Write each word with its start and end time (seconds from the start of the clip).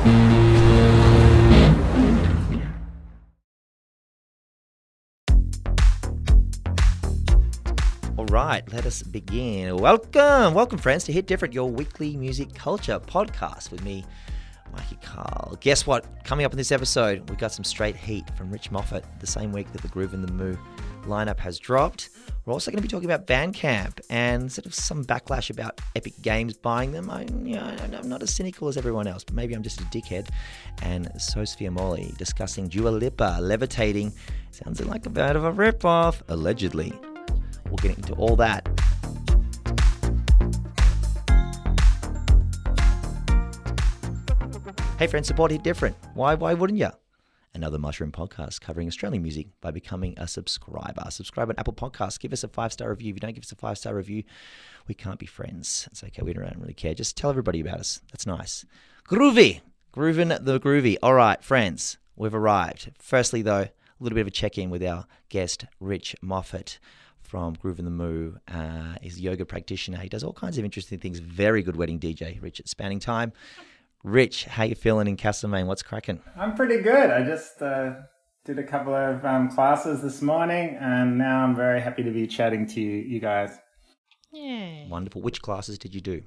All 0.00 0.06
right, 8.30 8.62
let 8.72 8.86
us 8.86 9.02
begin. 9.02 9.76
Welcome, 9.76 10.54
welcome, 10.54 10.78
friends, 10.78 11.04
to 11.04 11.12
Hit 11.12 11.26
Different, 11.26 11.52
your 11.52 11.70
weekly 11.70 12.16
music 12.16 12.54
culture 12.54 12.98
podcast 12.98 13.70
with 13.70 13.84
me, 13.84 14.06
Mikey 14.72 14.96
Cahill. 15.02 15.58
Guess 15.60 15.86
what? 15.86 16.06
Coming 16.24 16.46
up 16.46 16.52
in 16.52 16.56
this 16.56 16.72
episode, 16.72 17.28
we 17.28 17.36
got 17.36 17.52
some 17.52 17.64
straight 17.64 17.96
heat 17.96 18.24
from 18.38 18.50
Rich 18.50 18.70
Moffat 18.70 19.04
the 19.20 19.26
same 19.26 19.52
week 19.52 19.70
that 19.72 19.82
the 19.82 19.88
Groovin 19.88 20.24
the 20.24 20.32
Moo 20.32 20.56
lineup 21.02 21.38
has 21.40 21.58
dropped. 21.58 22.10
We're 22.44 22.54
also 22.54 22.70
going 22.70 22.78
to 22.78 22.82
be 22.82 22.88
talking 22.88 23.10
about 23.10 23.26
Bandcamp 23.26 24.00
and 24.08 24.50
sort 24.50 24.66
of 24.66 24.74
some 24.74 25.04
backlash 25.04 25.50
about 25.50 25.80
Epic 25.94 26.14
Games 26.22 26.56
buying 26.56 26.92
them. 26.92 27.10
I, 27.10 27.22
you 27.22 27.56
know, 27.56 27.76
I'm 27.96 28.08
not 28.08 28.22
as 28.22 28.34
cynical 28.34 28.68
as 28.68 28.76
everyone 28.76 29.06
else, 29.06 29.24
but 29.24 29.34
maybe 29.34 29.54
I'm 29.54 29.62
just 29.62 29.80
a 29.80 29.84
dickhead. 29.84 30.28
And 30.82 31.06
Sose 31.14 31.56
Fuamoli 31.56 32.16
discussing 32.16 32.68
Dua 32.68 32.88
Lipa 32.88 33.38
levitating. 33.40 34.12
Sounds 34.50 34.84
like 34.84 35.06
a 35.06 35.10
bit 35.10 35.36
of 35.36 35.44
a 35.44 35.52
ripoff, 35.52 36.22
allegedly. 36.28 36.92
We'll 37.66 37.76
get 37.76 37.96
into 37.96 38.14
all 38.14 38.36
that. 38.36 38.66
Hey 44.98 45.06
friends, 45.06 45.28
support 45.28 45.50
Hit 45.50 45.62
Different. 45.62 45.96
Why 46.14 46.34
why 46.34 46.52
wouldn't 46.52 46.78
you? 46.78 46.90
Another 47.52 47.78
Mushroom 47.78 48.12
podcast 48.12 48.60
covering 48.60 48.86
Australian 48.86 49.22
music 49.22 49.48
by 49.60 49.72
becoming 49.72 50.14
a 50.16 50.28
subscriber. 50.28 51.02
Subscribe 51.10 51.48
on 51.48 51.56
Apple 51.58 51.72
Podcasts. 51.72 52.20
Give 52.20 52.32
us 52.32 52.44
a 52.44 52.48
five 52.48 52.72
star 52.72 52.90
review. 52.90 53.10
If 53.10 53.16
you 53.16 53.20
don't 53.20 53.34
give 53.34 53.42
us 53.42 53.50
a 53.50 53.56
five 53.56 53.76
star 53.76 53.94
review, 53.94 54.22
we 54.86 54.94
can't 54.94 55.18
be 55.18 55.26
friends. 55.26 55.88
It's 55.90 56.04
okay. 56.04 56.22
We 56.22 56.32
don't 56.32 56.58
really 56.58 56.74
care. 56.74 56.94
Just 56.94 57.16
tell 57.16 57.28
everybody 57.28 57.60
about 57.60 57.80
us. 57.80 58.00
That's 58.12 58.26
nice. 58.26 58.64
Groovy. 59.04 59.62
Groovin 59.92 60.44
the 60.44 60.60
groovy. 60.60 60.96
All 61.02 61.14
right, 61.14 61.42
friends, 61.42 61.98
we've 62.14 62.34
arrived. 62.34 62.92
Firstly, 63.00 63.42
though, 63.42 63.62
a 63.62 63.70
little 63.98 64.14
bit 64.14 64.22
of 64.22 64.28
a 64.28 64.30
check 64.30 64.56
in 64.56 64.70
with 64.70 64.84
our 64.84 65.06
guest, 65.28 65.64
Rich 65.80 66.14
Moffat 66.22 66.78
from 67.20 67.56
Groovin 67.56 67.84
the 67.84 67.90
Moo. 67.90 68.34
Uh, 68.46 68.94
he's 69.02 69.18
a 69.18 69.22
yoga 69.22 69.44
practitioner. 69.44 69.98
He 69.98 70.08
does 70.08 70.22
all 70.22 70.32
kinds 70.32 70.58
of 70.58 70.64
interesting 70.64 70.98
things. 70.98 71.18
Very 71.18 71.62
good 71.62 71.76
wedding 71.76 71.98
DJ, 71.98 72.40
Rich 72.40 72.60
at 72.60 72.68
Spanning 72.68 73.00
Time. 73.00 73.32
Rich, 74.02 74.44
how 74.46 74.64
you 74.64 74.74
feeling 74.74 75.06
in 75.08 75.16
Castlemaine? 75.16 75.66
What's 75.66 75.82
cracking? 75.82 76.20
I'm 76.36 76.54
pretty 76.54 76.80
good. 76.82 77.10
I 77.10 77.22
just 77.22 77.60
uh, 77.60 77.94
did 78.44 78.58
a 78.58 78.62
couple 78.64 78.94
of 78.94 79.24
um, 79.24 79.50
classes 79.50 80.00
this 80.00 80.22
morning, 80.22 80.76
and 80.80 81.18
now 81.18 81.44
I'm 81.44 81.54
very 81.54 81.80
happy 81.80 82.02
to 82.02 82.10
be 82.10 82.26
chatting 82.26 82.66
to 82.68 82.80
you, 82.80 82.96
you 82.96 83.20
guys. 83.20 83.58
Yeah. 84.32 84.88
Wonderful. 84.88 85.20
Which 85.20 85.42
classes 85.42 85.78
did 85.78 85.94
you 85.94 86.00
do? 86.00 86.22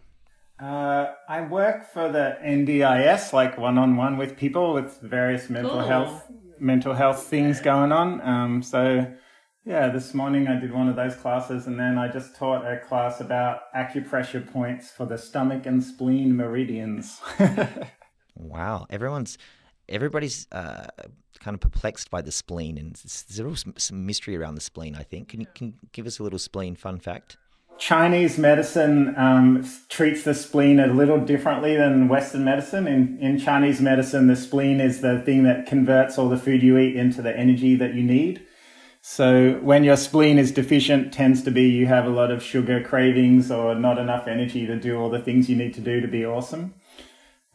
Uh, 0.62 1.08
I 1.28 1.42
work 1.42 1.92
for 1.92 2.10
the 2.12 2.38
NDIS, 2.46 3.34
like 3.34 3.58
one-on-one 3.58 4.18
with 4.18 4.38
people 4.38 4.74
with 4.74 5.00
various 5.02 5.50
mental 5.50 5.72
Cool. 5.72 5.88
health 5.88 6.32
mental 6.60 6.94
health 6.94 7.24
things 7.24 7.60
going 7.60 7.92
on. 7.92 8.22
Um, 8.22 8.62
so 8.62 9.12
yeah, 9.66 9.90
this 9.90 10.14
morning 10.14 10.48
I 10.48 10.60
did 10.60 10.74
one 10.74 10.90
of 10.90 10.96
those 10.96 11.16
classes, 11.16 11.68
and 11.68 11.80
then 11.80 11.98
I 11.98 12.08
just 12.08 12.36
taught 12.36 12.66
a 12.66 12.78
class 12.78 13.22
about 13.22 13.74
acupressure 13.74 14.46
points 14.46 14.92
for 14.92 15.06
the 15.06 15.18
stomach 15.18 15.66
and 15.66 15.84
spleen 15.84 16.36
meridians. 16.36 17.22
Wow. 18.36 18.88
Everyone's, 18.90 19.38
everybody's 19.90 20.48
uh, 20.52 20.88
kind 21.40 21.56
of 21.56 21.62
perplexed 21.62 22.10
by 22.10 22.22
the 22.22 22.32
spleen, 22.32 22.78
and 22.78 22.96
there's 22.96 23.40
a 23.40 23.44
real 23.44 23.56
mystery 23.92 24.36
around 24.36 24.56
the 24.56 24.62
spleen. 24.62 24.96
I 24.96 25.04
think. 25.04 25.30
Can 25.30 25.42
you 25.42 25.48
can 25.54 25.76
give 25.92 26.08
us 26.08 26.20
a 26.20 26.24
little 26.24 26.40
spleen 26.40 26.76
fun 26.76 27.00
fact? 27.00 27.38
Chinese 27.80 28.38
medicine 28.38 29.16
um, 29.18 29.68
treats 29.90 30.24
the 30.24 30.36
spleen 30.36 30.80
a 30.80 30.88
little 30.88 31.20
differently 31.20 31.76
than 31.76 32.08
Western 32.08 32.46
medicine. 32.46 32.88
In, 32.88 33.18
in 33.20 33.40
Chinese 33.40 33.82
medicine, 33.82 34.28
the 34.28 34.36
spleen 34.36 34.80
is 34.80 35.02
the 35.02 35.20
thing 35.22 35.44
that 35.44 35.66
converts 35.66 36.18
all 36.18 36.30
the 36.30 36.38
food 36.38 36.62
you 36.62 36.78
eat 36.78 36.96
into 36.96 37.22
the 37.22 37.36
energy 37.36 37.76
that 37.76 37.96
you 37.96 38.04
need. 38.04 38.46
So 39.06 39.60
when 39.62 39.84
your 39.84 39.98
spleen 39.98 40.40
is 40.40 40.54
deficient, 40.54 41.12
tends 41.12 41.44
to 41.44 41.52
be 41.52 41.64
you 41.64 41.88
have 41.88 42.06
a 42.06 42.10
lot 42.10 42.32
of 42.32 42.42
sugar 42.42 42.82
cravings 42.82 43.52
or 43.52 43.76
not 43.76 43.98
enough 43.98 44.30
energy 44.30 44.66
to 44.66 44.78
do 44.78 44.98
all 44.98 45.10
the 45.10 45.20
things 45.20 45.50
you 45.50 45.58
need 45.58 45.74
to 45.74 45.82
do 45.82 46.00
to 46.00 46.08
be 46.08 46.26
awesome. 46.26 46.74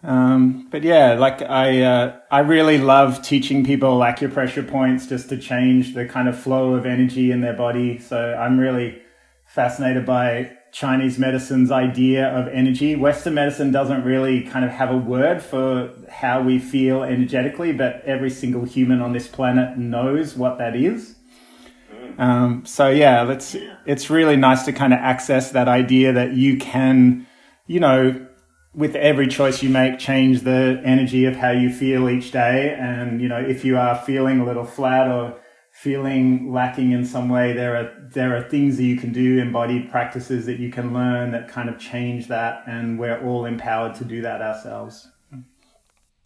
Um, 0.02 0.68
but 0.70 0.82
yeah, 0.82 1.14
like 1.14 1.40
I, 1.40 1.80
uh, 1.80 2.20
I 2.30 2.40
really 2.40 2.76
love 2.76 3.22
teaching 3.22 3.64
people 3.64 4.00
acupressure 4.00 4.68
points 4.68 5.06
just 5.06 5.30
to 5.30 5.38
change 5.38 5.94
the 5.94 6.04
kind 6.04 6.28
of 6.28 6.38
flow 6.38 6.74
of 6.74 6.84
energy 6.84 7.30
in 7.30 7.40
their 7.40 7.54
body. 7.54 7.98
So 7.98 8.34
I'm 8.34 8.60
really 8.60 9.00
fascinated 9.46 10.04
by 10.04 10.54
Chinese 10.70 11.18
medicine's 11.18 11.70
idea 11.70 12.28
of 12.28 12.48
energy. 12.48 12.94
Western 12.94 13.32
medicine 13.32 13.72
doesn't 13.72 14.04
really 14.04 14.42
kind 14.42 14.66
of 14.66 14.70
have 14.72 14.90
a 14.90 14.98
word 14.98 15.40
for 15.42 15.94
how 16.10 16.42
we 16.42 16.58
feel 16.58 17.02
energetically, 17.02 17.72
but 17.72 18.02
every 18.04 18.28
single 18.28 18.64
human 18.64 19.00
on 19.00 19.14
this 19.14 19.26
planet 19.26 19.78
knows 19.78 20.36
what 20.36 20.58
that 20.58 20.76
is. 20.76 21.14
Um, 22.18 22.66
so 22.66 22.88
yeah, 22.88 23.30
it's 23.30 23.56
it's 23.86 24.10
really 24.10 24.36
nice 24.36 24.64
to 24.64 24.72
kind 24.72 24.92
of 24.92 24.98
access 24.98 25.52
that 25.52 25.68
idea 25.68 26.12
that 26.12 26.34
you 26.34 26.58
can, 26.58 27.26
you 27.66 27.78
know, 27.78 28.26
with 28.74 28.96
every 28.96 29.28
choice 29.28 29.62
you 29.62 29.70
make, 29.70 29.98
change 29.98 30.42
the 30.42 30.82
energy 30.84 31.24
of 31.24 31.36
how 31.36 31.52
you 31.52 31.72
feel 31.72 32.10
each 32.10 32.32
day. 32.32 32.76
And 32.78 33.22
you 33.22 33.28
know, 33.28 33.38
if 33.38 33.64
you 33.64 33.78
are 33.78 33.96
feeling 33.96 34.40
a 34.40 34.44
little 34.44 34.64
flat 34.64 35.08
or 35.08 35.40
feeling 35.72 36.52
lacking 36.52 36.90
in 36.90 37.04
some 37.04 37.28
way, 37.28 37.52
there 37.52 37.76
are 37.76 38.08
there 38.12 38.36
are 38.36 38.48
things 38.48 38.76
that 38.78 38.84
you 38.84 38.96
can 38.96 39.12
do, 39.12 39.38
embodied 39.38 39.88
practices 39.88 40.44
that 40.46 40.58
you 40.58 40.70
can 40.70 40.92
learn 40.92 41.30
that 41.30 41.48
kind 41.48 41.68
of 41.68 41.78
change 41.78 42.26
that, 42.26 42.64
and 42.66 42.98
we're 42.98 43.24
all 43.24 43.44
empowered 43.44 43.94
to 43.94 44.04
do 44.04 44.22
that 44.22 44.42
ourselves. 44.42 45.08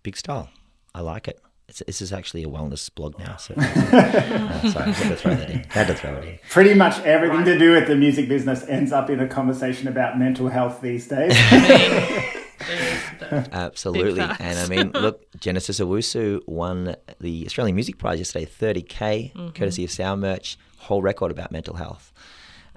Big 0.02 0.16
style. 0.16 0.48
I 0.94 1.00
like 1.02 1.28
it. 1.28 1.38
It's, 1.72 1.82
this 1.86 2.02
is 2.02 2.12
actually 2.12 2.42
a 2.42 2.48
wellness 2.48 2.94
blog 2.94 3.18
now. 3.18 3.36
So, 3.36 3.54
uh, 3.56 4.70
sorry, 4.70 4.90
I 4.90 4.92
had 4.92 5.08
to 5.08 5.16
throw 5.16 5.34
that 5.34 5.48
in. 5.50 5.64
Had 5.70 5.86
to 5.86 5.94
throw 5.94 6.14
it 6.16 6.24
in. 6.28 6.38
Pretty 6.50 6.74
much 6.74 7.00
everything 7.00 7.46
to 7.46 7.58
do 7.58 7.72
with 7.72 7.86
the 7.88 7.96
music 7.96 8.28
business 8.28 8.62
ends 8.68 8.92
up 8.92 9.08
in 9.08 9.20
a 9.20 9.26
conversation 9.26 9.88
about 9.88 10.18
mental 10.18 10.48
health 10.48 10.82
these 10.82 11.08
days. 11.08 11.32
Absolutely. 13.52 14.20
And 14.20 14.58
I 14.58 14.66
mean, 14.68 14.90
look, 14.92 15.24
Genesis 15.40 15.80
Owusu 15.80 16.46
won 16.46 16.94
the 17.20 17.46
Australian 17.46 17.74
Music 17.74 17.96
Prize 17.96 18.18
yesterday, 18.18 18.44
30K, 18.46 19.32
Mm-hmm. 19.32 19.48
courtesy 19.50 19.84
of 19.84 19.90
Sound 19.90 20.20
Merch, 20.20 20.58
whole 20.76 21.00
record 21.00 21.30
about 21.30 21.52
mental 21.52 21.76
health. 21.76 22.12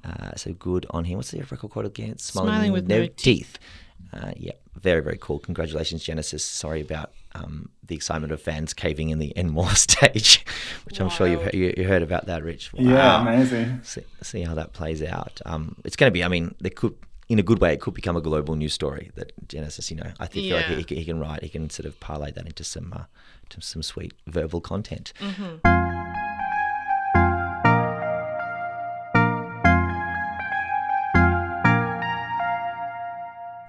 Uh, 0.05 0.33
so 0.37 0.53
good 0.53 0.85
on 0.91 1.03
him. 1.03 1.17
What's 1.17 1.31
the 1.31 1.39
record 1.41 1.69
called 1.71 1.85
again? 1.85 2.17
Smiling 2.17 2.71
with 2.71 2.87
no 2.87 3.07
teeth. 3.07 3.57
Uh, 4.13 4.31
yeah, 4.37 4.53
very, 4.75 5.01
very 5.01 5.17
cool. 5.19 5.39
Congratulations, 5.39 6.01
Genesis. 6.01 6.45
Sorry 6.45 6.79
about 6.79 7.11
um, 7.35 7.69
the 7.83 7.95
excitement 7.95 8.31
of 8.31 8.41
fans 8.41 8.73
caving 8.73 9.09
in 9.09 9.19
the 9.19 9.33
Enmore 9.37 9.75
stage, 9.75 10.45
which 10.85 10.99
I'm 10.99 11.09
sure 11.09 11.27
you've 11.27 11.41
heard, 11.41 11.53
you, 11.53 11.73
you 11.77 11.83
heard 11.83 12.01
about 12.01 12.25
that, 12.27 12.43
Rich. 12.43 12.71
yeah, 12.73 13.21
amazing. 13.21 13.81
see, 13.83 14.01
see 14.21 14.41
how 14.41 14.55
that 14.55 14.73
plays 14.73 15.03
out. 15.03 15.41
Um, 15.45 15.75
it's 15.83 15.95
going 15.95 16.09
to 16.09 16.13
be. 16.13 16.23
I 16.23 16.27
mean, 16.27 16.55
there 16.59 16.71
could, 16.71 16.95
in 17.29 17.39
a 17.39 17.43
good 17.43 17.59
way, 17.59 17.73
it 17.73 17.81
could 17.81 17.93
become 17.93 18.15
a 18.15 18.21
global 18.21 18.55
news 18.55 18.73
story 18.73 19.11
that 19.15 19.33
Genesis. 19.47 19.91
You 19.91 19.97
know, 19.97 20.11
I 20.19 20.27
think 20.27 20.47
feel 20.47 20.57
like 20.57 20.89
he, 20.89 20.95
he 20.95 21.05
can 21.05 21.19
write. 21.19 21.43
He 21.43 21.49
can 21.49 21.69
sort 21.69 21.85
of 21.85 21.99
parlay 21.99 22.31
that 22.31 22.45
into 22.45 22.63
some 22.63 22.93
uh, 22.95 23.03
to 23.49 23.61
some 23.61 23.83
sweet 23.83 24.13
verbal 24.27 24.61
content. 24.61 25.13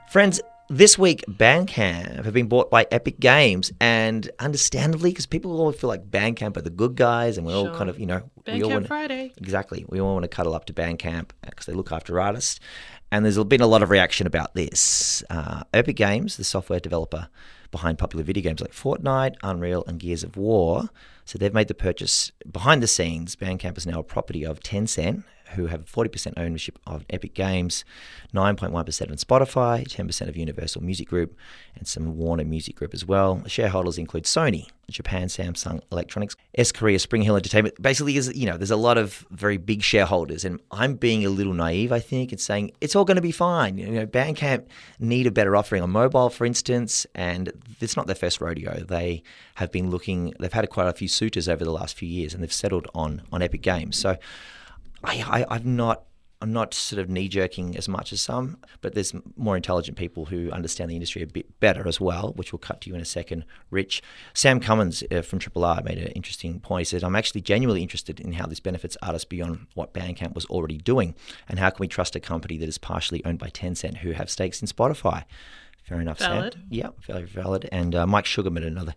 Friends, 0.08 0.40
this 0.68 0.98
week 0.98 1.24
Bandcamp 1.28 2.24
have 2.24 2.34
been 2.34 2.48
bought 2.48 2.70
by 2.70 2.86
Epic 2.90 3.20
Games, 3.20 3.72
and 3.80 4.30
understandably, 4.38 5.10
because 5.10 5.26
people 5.26 5.58
always 5.60 5.76
feel 5.76 5.88
like 5.88 6.10
Bandcamp 6.10 6.56
are 6.56 6.62
the 6.62 6.70
good 6.70 6.96
guys, 6.96 7.38
and 7.38 7.46
we're 7.46 7.54
all 7.54 7.70
kind 7.74 7.88
of, 7.88 7.98
you 7.98 8.06
know, 8.06 8.22
we 8.46 8.62
all 8.62 8.70
Bandcamp 8.70 8.72
wanna- 8.72 8.86
Friday. 8.86 9.32
Exactly. 9.36 9.84
We 9.88 10.00
all 10.00 10.14
want 10.14 10.24
to 10.24 10.28
cuddle 10.28 10.54
up 10.54 10.64
to 10.66 10.72
Bandcamp 10.72 11.30
because 11.42 11.66
they 11.66 11.72
look 11.72 11.92
after 11.92 12.20
artists. 12.20 12.58
And 13.12 13.24
there's 13.24 13.42
been 13.44 13.60
a 13.60 13.66
lot 13.68 13.82
of 13.84 13.90
reaction 13.90 14.26
about 14.26 14.54
this. 14.54 15.22
Uh, 15.30 15.62
Epic 15.72 15.96
Games, 15.96 16.36
the 16.36 16.44
software 16.44 16.80
developer 16.80 17.28
behind 17.70 17.98
popular 17.98 18.24
video 18.24 18.42
games 18.42 18.60
like 18.60 18.72
Fortnite, 18.72 19.36
Unreal, 19.42 19.84
and 19.86 20.00
Gears 20.00 20.24
of 20.24 20.36
War, 20.36 20.88
so 21.24 21.38
they've 21.38 21.54
made 21.54 21.68
the 21.68 21.74
purchase 21.74 22.32
behind 22.50 22.82
the 22.82 22.86
scenes. 22.88 23.36
Bandcamp 23.36 23.76
is 23.78 23.86
now 23.86 24.00
a 24.00 24.04
property 24.04 24.44
of 24.44 24.60
Tencent, 24.60 25.22
who 25.54 25.66
have 25.66 25.86
40% 25.86 26.34
ownership 26.36 26.78
of 26.86 27.04
Epic 27.10 27.34
Games, 27.34 27.84
9.1% 28.34 28.74
on 28.74 28.86
Spotify, 28.86 29.86
10% 29.86 30.28
of 30.28 30.36
Universal 30.36 30.82
Music 30.82 31.08
Group, 31.08 31.36
and 31.74 31.86
some 31.86 32.16
Warner 32.16 32.44
Music 32.44 32.76
Group 32.76 32.94
as 32.94 33.04
well. 33.04 33.42
Shareholders 33.46 33.98
include 33.98 34.24
Sony, 34.24 34.68
Japan, 34.90 35.28
Samsung 35.28 35.80
Electronics, 35.90 36.36
S 36.54 36.72
Korea, 36.72 36.98
Spring 36.98 37.22
Hill 37.22 37.36
Entertainment. 37.36 37.80
Basically, 37.80 38.16
is 38.16 38.34
you 38.36 38.46
know, 38.46 38.56
there's 38.56 38.70
a 38.70 38.76
lot 38.76 38.98
of 38.98 39.26
very 39.30 39.56
big 39.56 39.82
shareholders, 39.82 40.44
and 40.44 40.60
I'm 40.70 40.94
being 40.94 41.24
a 41.24 41.30
little 41.30 41.54
naive, 41.54 41.92
I 41.92 42.00
think, 42.00 42.32
and 42.32 42.40
saying 42.40 42.72
it's 42.80 42.94
all 42.94 43.04
going 43.04 43.16
to 43.16 43.22
be 43.22 43.32
fine. 43.32 43.78
You 43.78 43.90
know, 43.90 44.06
Bandcamp 44.06 44.66
need 44.98 45.26
a 45.26 45.30
better 45.30 45.56
offering 45.56 45.82
on 45.82 45.90
mobile, 45.90 46.30
for 46.30 46.44
instance, 46.44 47.06
and 47.14 47.52
it's 47.80 47.96
not 47.96 48.06
their 48.06 48.16
first 48.16 48.40
rodeo. 48.40 48.84
They 48.84 49.22
have 49.56 49.72
been 49.72 49.90
looking. 49.90 50.34
They've 50.38 50.52
had 50.52 50.68
quite 50.70 50.88
a 50.88 50.92
few 50.92 51.08
suitors 51.08 51.48
over 51.48 51.64
the 51.64 51.72
last 51.72 51.96
few 51.96 52.08
years, 52.08 52.34
and 52.34 52.42
they've 52.42 52.52
settled 52.52 52.88
on 52.94 53.22
on 53.32 53.42
Epic 53.42 53.62
Games. 53.62 53.96
So. 53.96 54.16
I, 55.06 55.40
I, 55.40 55.46
I'm 55.56 55.76
not 55.76 56.04
I'm 56.42 56.52
not 56.52 56.74
sort 56.74 57.00
of 57.00 57.08
knee 57.08 57.28
jerking 57.28 57.76
as 57.78 57.88
much 57.88 58.12
as 58.12 58.20
some, 58.20 58.58
but 58.82 58.94
there's 58.94 59.14
more 59.36 59.56
intelligent 59.56 59.96
people 59.96 60.26
who 60.26 60.50
understand 60.50 60.90
the 60.90 60.94
industry 60.94 61.22
a 61.22 61.26
bit 61.26 61.58
better 61.60 61.88
as 61.88 61.98
well, 61.98 62.34
which 62.36 62.52
we'll 62.52 62.58
cut 62.58 62.82
to 62.82 62.90
you 62.90 62.94
in 62.94 63.00
a 63.00 63.06
second. 63.06 63.46
Rich, 63.70 64.02
Sam 64.34 64.60
Cummins 64.60 65.02
uh, 65.10 65.22
from 65.22 65.38
Triple 65.38 65.64
R 65.64 65.82
made 65.82 65.96
an 65.96 66.08
interesting 66.08 66.60
point. 66.60 66.82
He 66.82 66.84
said, 66.84 67.02
"I'm 67.02 67.16
actually 67.16 67.40
genuinely 67.40 67.82
interested 67.82 68.20
in 68.20 68.34
how 68.34 68.46
this 68.46 68.60
benefits 68.60 68.98
artists 69.00 69.24
beyond 69.24 69.66
what 69.74 69.94
Bandcamp 69.94 70.34
was 70.34 70.44
already 70.46 70.76
doing, 70.76 71.14
and 71.48 71.58
how 71.58 71.70
can 71.70 71.78
we 71.80 71.88
trust 71.88 72.16
a 72.16 72.20
company 72.20 72.58
that 72.58 72.68
is 72.68 72.78
partially 72.78 73.24
owned 73.24 73.38
by 73.38 73.48
Tencent, 73.48 73.98
who 73.98 74.12
have 74.12 74.28
stakes 74.28 74.60
in 74.60 74.68
Spotify." 74.68 75.24
Fair 75.84 76.00
enough, 76.00 76.18
Valid. 76.18 76.54
Sam. 76.54 76.62
Yeah, 76.68 76.88
very 77.06 77.26
valid. 77.26 77.68
And 77.70 77.94
uh, 77.94 78.06
Mike 78.08 78.26
Sugarman, 78.26 78.64
another 78.64 78.96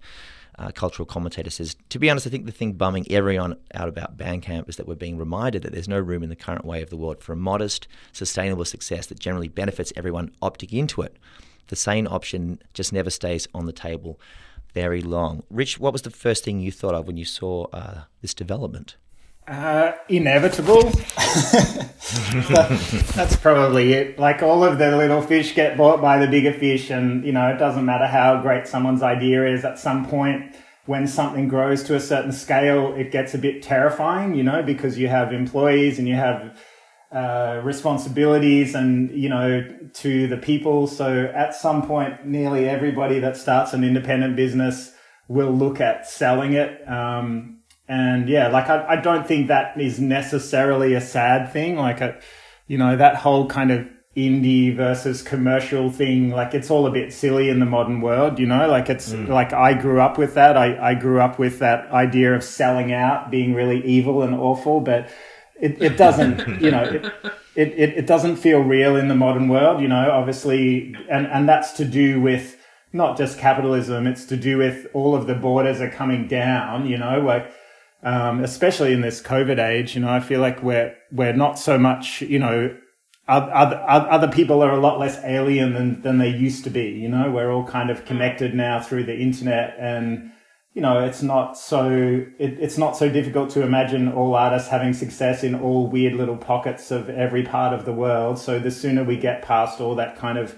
uh, 0.60 0.72
cultural 0.72 1.06
commentator 1.06 1.50
says, 1.50 1.76
to 1.88 1.98
be 1.98 2.10
honest, 2.10 2.28
I 2.28 2.30
think 2.30 2.46
the 2.46 2.52
thing 2.52 2.74
bumming 2.74 3.10
everyone 3.10 3.56
out 3.74 3.88
about 3.88 4.18
Bandcamp 4.18 4.68
is 4.68 4.76
that 4.76 4.88
we're 4.88 4.96
being 4.96 5.18
reminded 5.18 5.62
that 5.64 5.72
there's 5.72 5.88
no 5.88 6.00
room 6.00 6.22
in 6.22 6.30
the 6.30 6.36
current 6.36 6.66
way 6.66 6.82
of 6.82 6.90
the 6.90 6.98
world 6.98 7.24
for 7.24 7.32
a 7.32 7.38
modest, 7.38 7.88
sustainable 8.12 8.66
success 8.66 9.06
that 9.08 9.20
generally 9.20 9.48
benefits 9.48 9.94
everyone 9.96 10.32
opting 10.42 10.74
into 10.74 11.02
it. 11.02 11.16
The 11.68 11.78
sane 11.78 12.08
option 12.08 12.60
just 12.74 12.92
never 12.92 13.10
stays 13.10 13.48
on 13.54 13.68
the 13.68 13.72
table 13.72 14.20
very 14.74 15.02
long. 15.02 15.44
Rich, 15.50 15.80
what 15.80 15.94
was 15.94 16.02
the 16.02 16.10
first 16.10 16.44
thing 16.44 16.60
you 16.60 16.72
thought 16.72 16.94
of 16.94 17.08
when 17.08 17.18
you 17.18 17.26
saw 17.26 17.68
uh, 17.72 18.02
this 18.22 18.34
development? 18.34 18.98
Uh, 19.50 19.94
inevitable. 20.10 20.84
that, 22.50 23.12
that's 23.16 23.36
probably 23.36 23.94
it. 23.94 24.19
Like 24.19 24.44
all 24.44 24.63
of 24.63 24.78
the 24.78 24.96
little 24.96 25.24
fish 25.24 25.56
get 25.56 25.75
bought 25.75 26.00
by 26.01 26.19
the 26.19 26.28
bigger 26.28 26.54
fish, 26.54 26.92
and 26.92 27.25
you 27.25 27.31
know 27.31 27.48
it 27.48 27.57
doesn't 27.57 27.84
matter 27.84 28.06
how 28.06 28.44
great 28.44 28.68
someone's 28.68 29.01
idea 29.01 29.48
is. 29.48 29.66
At 29.66 29.80
some 29.80 30.06
point, 30.06 30.56
when 30.86 31.07
something 31.07 31.48
grows 31.48 31.81
to 31.86 31.96
a 31.96 32.00
certain 32.00 32.31
scale, 32.31 32.94
it 32.94 33.12
gets 33.12 33.34
a 33.34 33.40
bit 33.40 33.63
terrifying. 33.63 34.36
You 34.36 34.44
know, 34.44 34.62
because 34.62 35.00
you 35.00 35.07
have 35.07 35.34
employees 35.34 35.98
and 35.98 36.07
you 36.07 36.13
have 36.13 36.56
uh, 37.12 37.62
responsibilities, 37.63 38.75
and 38.75 39.10
you 39.10 39.30
know 39.30 39.68
to 39.94 40.28
the 40.28 40.38
people. 40.38 40.86
So 40.86 41.24
at 41.34 41.56
some 41.56 41.88
point, 41.88 42.24
nearly 42.24 42.69
everybody 42.69 43.18
that 43.22 43.36
starts 43.36 43.74
an 43.74 43.84
independent 43.84 44.36
business 44.36 44.94
will 45.28 45.51
look 45.51 45.81
at 45.81 46.07
selling 46.07 46.54
it. 46.54 46.88
Um, 46.88 47.59
and 47.89 48.30
yeah, 48.30 48.47
like 48.50 48.69
I, 48.69 48.86
I 48.88 48.95
don't 48.97 49.27
think 49.27 49.47
that 49.47 49.80
is 49.81 50.00
necessarily 50.00 50.94
a 50.94 51.01
sad 51.01 51.51
thing. 51.51 51.75
Like, 51.75 52.01
a, 52.01 52.19
you 52.68 52.77
know, 52.77 52.95
that 52.95 53.15
whole 53.15 53.47
kind 53.47 53.71
of 53.71 53.89
indie 54.15 54.75
versus 54.75 55.24
commercial 55.24 55.89
thing, 55.89 56.30
like 56.30 56.53
it's 56.53 56.69
all 56.69 56.86
a 56.86 56.91
bit 56.91 57.12
silly 57.12 57.50
in 57.50 57.59
the 57.59 57.65
modern 57.65 58.00
world, 58.01 58.38
you 58.38 58.45
know, 58.45 58.69
like 58.69 58.89
it's 58.89 59.12
mm. 59.12 59.27
like 59.27 59.53
I 59.53 59.74
grew 59.74 60.00
up 60.00 60.19
with 60.19 60.36
that. 60.36 60.56
I, 60.56 60.91
I 60.91 60.94
grew 60.94 61.19
up 61.19 61.39
with 61.39 61.57
that 61.59 61.89
idea 61.91 62.36
of 62.36 62.44
selling 62.44 62.94
out 62.94 63.31
being 63.31 63.56
really 63.56 63.83
evil 63.83 64.21
and 64.21 64.36
awful, 64.36 64.81
but 64.81 65.09
it, 65.59 65.81
it 65.81 65.97
doesn't, 65.97 66.62
you 66.62 66.69
know, 66.69 66.83
it, 66.83 67.12
it, 67.56 67.89
it 67.97 68.06
doesn't 68.06 68.36
feel 68.36 68.59
real 68.59 68.97
in 68.97 69.07
the 69.07 69.15
modern 69.15 69.47
world, 69.47 69.81
you 69.81 69.88
know, 69.88 70.12
obviously. 70.12 70.95
And, 71.09 71.25
and 71.25 71.50
that's 71.50 71.71
to 71.74 71.86
do 71.86 72.21
with 72.21 72.56
not 72.94 73.18
just 73.18 73.39
capitalism. 73.39 74.06
It's 74.06 74.25
to 74.25 74.38
do 74.38 74.59
with 74.59 74.86
all 74.94 75.15
of 75.15 75.25
the 75.25 75.36
borders 75.36 75.81
are 75.81 75.89
coming 75.89 76.27
down, 76.27 76.86
you 76.86 76.97
know, 77.00 77.19
like, 77.21 77.51
um, 78.04 78.44
especially 78.44 78.94
in 78.94 79.01
this 79.01 79.22
COVID 79.22 79.60
age. 79.60 79.96
You 79.96 80.01
know, 80.01 80.10
I 80.10 80.19
feel 80.19 80.42
like 80.42 80.63
we're 80.63 80.96
we're 81.12 81.34
not 81.34 81.60
so 81.60 81.78
much. 81.78 82.22
You 82.22 82.40
know, 82.40 82.78
other 83.28 83.84
other 83.88 84.28
people 84.28 84.63
are 84.63 84.72
a 84.72 84.80
lot 84.80 85.00
less 85.00 85.19
alien 85.24 85.74
than 85.74 86.01
than 86.01 86.18
they 86.18 86.30
used 86.30 86.63
to 86.63 86.69
be. 86.69 86.90
You 86.90 87.10
know, 87.10 87.31
we're 87.31 87.51
all 87.51 87.66
kind 87.66 87.90
of 87.90 88.06
connected 88.06 88.54
now 88.56 88.81
through 88.81 89.04
the 89.06 89.18
internet, 89.18 89.75
and 89.80 90.31
you 90.74 90.81
know, 90.81 91.04
it's 91.04 91.22
not 91.22 91.57
so 91.57 91.90
it, 92.40 92.60
it's 92.60 92.78
not 92.78 92.96
so 92.96 93.10
difficult 93.10 93.50
to 93.51 93.62
imagine 93.62 94.12
all 94.12 94.36
artists 94.36 94.69
having 94.69 94.94
success 94.94 95.44
in 95.44 95.56
all 95.56 95.88
weird 95.88 96.13
little 96.13 96.38
pockets 96.38 96.92
of 96.92 97.10
every 97.10 97.44
part 97.44 97.74
of 97.74 97.86
the 97.86 97.94
world. 97.94 98.40
So 98.40 98.60
the 98.60 98.72
sooner 98.72 99.04
we 99.04 99.18
get 99.18 99.42
past 99.42 99.81
all 99.81 99.96
that 99.96 100.18
kind 100.18 100.38
of 100.38 100.56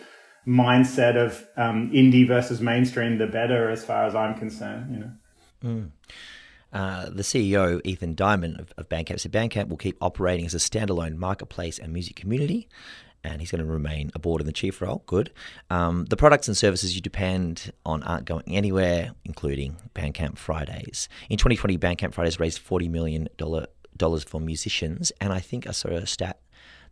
mindset 0.48 1.16
of 1.16 1.46
um, 1.58 1.92
indie 1.92 2.28
versus 2.28 2.62
mainstream, 2.62 3.18
the 3.18 3.28
better, 3.28 3.70
as 3.70 3.84
far 3.84 4.06
as 4.06 4.16
I'm 4.16 4.38
concerned. 4.38 4.94
You 4.94 5.00
know. 5.00 5.12
Mm. 5.64 5.92
Uh, 6.74 7.10
the 7.10 7.24
CEO, 7.24 7.82
Ethan 7.84 8.16
Diamond 8.16 8.60
of, 8.60 8.74
of 8.78 8.88
Bandcamp, 8.88 9.20
said 9.20 9.32
Bandcamp 9.32 9.68
will 9.68 9.78
keep 9.78 9.98
operating 10.02 10.46
as 10.46 10.54
a 10.54 10.58
standalone 10.58 11.16
marketplace 11.18 11.78
and 11.78 11.92
music 11.92 12.16
community, 12.16 12.70
and 13.24 13.42
he's 13.42 13.52
going 13.52 13.64
to 13.64 13.70
remain 13.70 14.10
aboard 14.16 14.42
in 14.42 14.48
the 14.48 14.54
chief 14.54 14.82
role. 14.82 15.04
Good. 15.06 15.32
Um, 15.70 16.06
the 16.06 16.16
products 16.18 16.48
and 16.48 16.56
services 16.56 16.96
you 16.96 17.02
depend 17.02 17.72
on 17.86 18.04
aren't 18.04 18.26
going 18.26 18.44
anywhere, 18.48 19.12
including 19.26 19.76
Bandcamp 19.94 20.38
Fridays. 20.38 21.10
In 21.30 21.38
2020, 21.38 21.78
Bandcamp 21.78 22.14
Fridays 22.14 22.40
raised 22.40 22.66
$40 22.66 22.90
million 22.90 23.28
for 24.26 24.40
musicians, 24.40 25.12
and 25.20 25.34
I 25.34 25.40
think 25.40 25.68
I 25.68 25.72
saw 25.72 25.90
a 25.90 26.08
stat. 26.08 26.40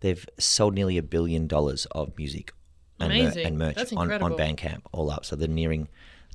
They've 0.02 0.28
sold 0.38 0.76
nearly 0.76 0.98
a 0.98 1.04
billion 1.04 1.48
dollars 1.48 1.86
of 1.92 2.16
music 2.18 2.54
and, 3.00 3.12
mer- 3.14 3.42
and 3.42 3.58
merch 3.58 3.94
on, 3.94 4.12
on 4.12 4.34
Bandcamp 4.34 4.82
all 4.92 5.10
up. 5.10 5.26
So 5.26 5.36
they're 5.36 5.48
nearing 5.48 5.88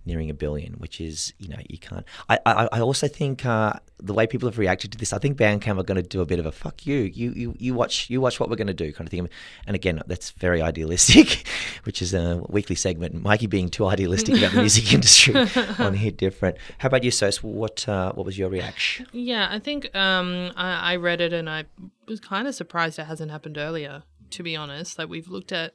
nearing 0.07 0.31
a 0.31 0.35
billion, 0.35 0.75
which 0.75 1.01
is 1.01 1.33
you 1.39 1.49
know 1.49 1.59
you 1.69 1.79
can't. 1.79 2.05
I 2.29 2.39
I, 2.47 2.69
I 2.73 2.81
also 2.81 3.09
think 3.09 3.45
uh, 3.47 3.75
the 3.99 4.13
way 4.13 4.27
people 4.27 4.49
have 4.49 4.59
reacted 4.59 4.93
to 4.93 4.99
this, 4.99 5.13
I 5.13 5.19
think 5.19 5.39
Bandcamp 5.39 5.79
are 5.79 5.85
going 5.85 6.03
to 6.03 6.09
do 6.09 6.21
a 6.21 6.27
bit 6.27 6.39
of 6.39 6.47
a 6.47 6.53
fuck 6.53 6.87
you. 6.87 6.99
You 6.99 7.33
you 7.33 7.55
you 7.59 7.75
watch 7.75 8.11
you 8.11 8.21
watch 8.21 8.41
what 8.41 8.51
we're 8.51 8.57
going 8.57 8.67
to 8.67 8.75
do 8.75 8.93
kind 8.93 9.07
of 9.07 9.11
thing. 9.11 9.29
And 9.67 9.75
again, 9.75 10.03
that's 10.07 10.31
very 10.33 10.61
idealistic, 10.61 11.47
which 11.85 12.03
is 12.03 12.15
a 12.15 12.43
weekly 12.49 12.77
segment. 12.77 13.23
Mikey 13.23 13.47
being 13.47 13.69
too 13.69 13.87
idealistic 13.87 14.37
about 14.37 14.53
the 14.53 14.61
music 14.61 14.93
industry 14.99 15.35
on 15.79 15.95
here 15.95 16.11
Different. 16.11 16.57
How 16.79 16.87
about 16.87 17.05
you, 17.05 17.11
Sos? 17.11 17.43
What 17.43 17.89
uh, 17.89 18.13
what 18.13 18.25
was 18.25 18.39
your 18.39 18.49
reaction? 18.49 19.07
Yeah, 19.13 19.49
I 19.51 19.59
think 19.59 19.95
um, 19.95 20.53
I, 20.57 20.93
I 20.93 20.97
read 20.97 21.21
it 21.21 21.33
and 21.33 21.51
I 21.51 21.65
was 22.07 22.21
kind 22.21 22.47
of 22.49 22.55
surprised 22.55 22.99
it 22.99 23.05
hasn't 23.05 23.31
happened 23.31 23.59
earlier. 23.59 24.03
To 24.31 24.43
be 24.43 24.57
honest, 24.57 24.99
like 24.99 25.09
we've 25.09 25.29
looked 25.29 25.53
at 25.53 25.75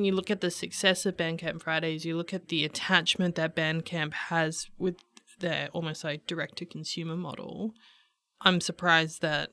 when 0.00 0.06
you 0.06 0.14
look 0.14 0.30
at 0.30 0.40
the 0.40 0.50
success 0.50 1.04
of 1.04 1.18
Bandcamp 1.18 1.60
Fridays, 1.60 2.06
you 2.06 2.16
look 2.16 2.32
at 2.32 2.48
the 2.48 2.64
attachment 2.64 3.34
that 3.34 3.54
Bandcamp 3.54 4.14
has 4.14 4.66
with 4.78 4.96
their 5.40 5.68
almost 5.74 6.04
like 6.04 6.26
direct 6.26 6.56
to 6.56 6.64
consumer 6.64 7.16
model. 7.16 7.74
I'm 8.40 8.62
surprised 8.62 9.20
that 9.20 9.50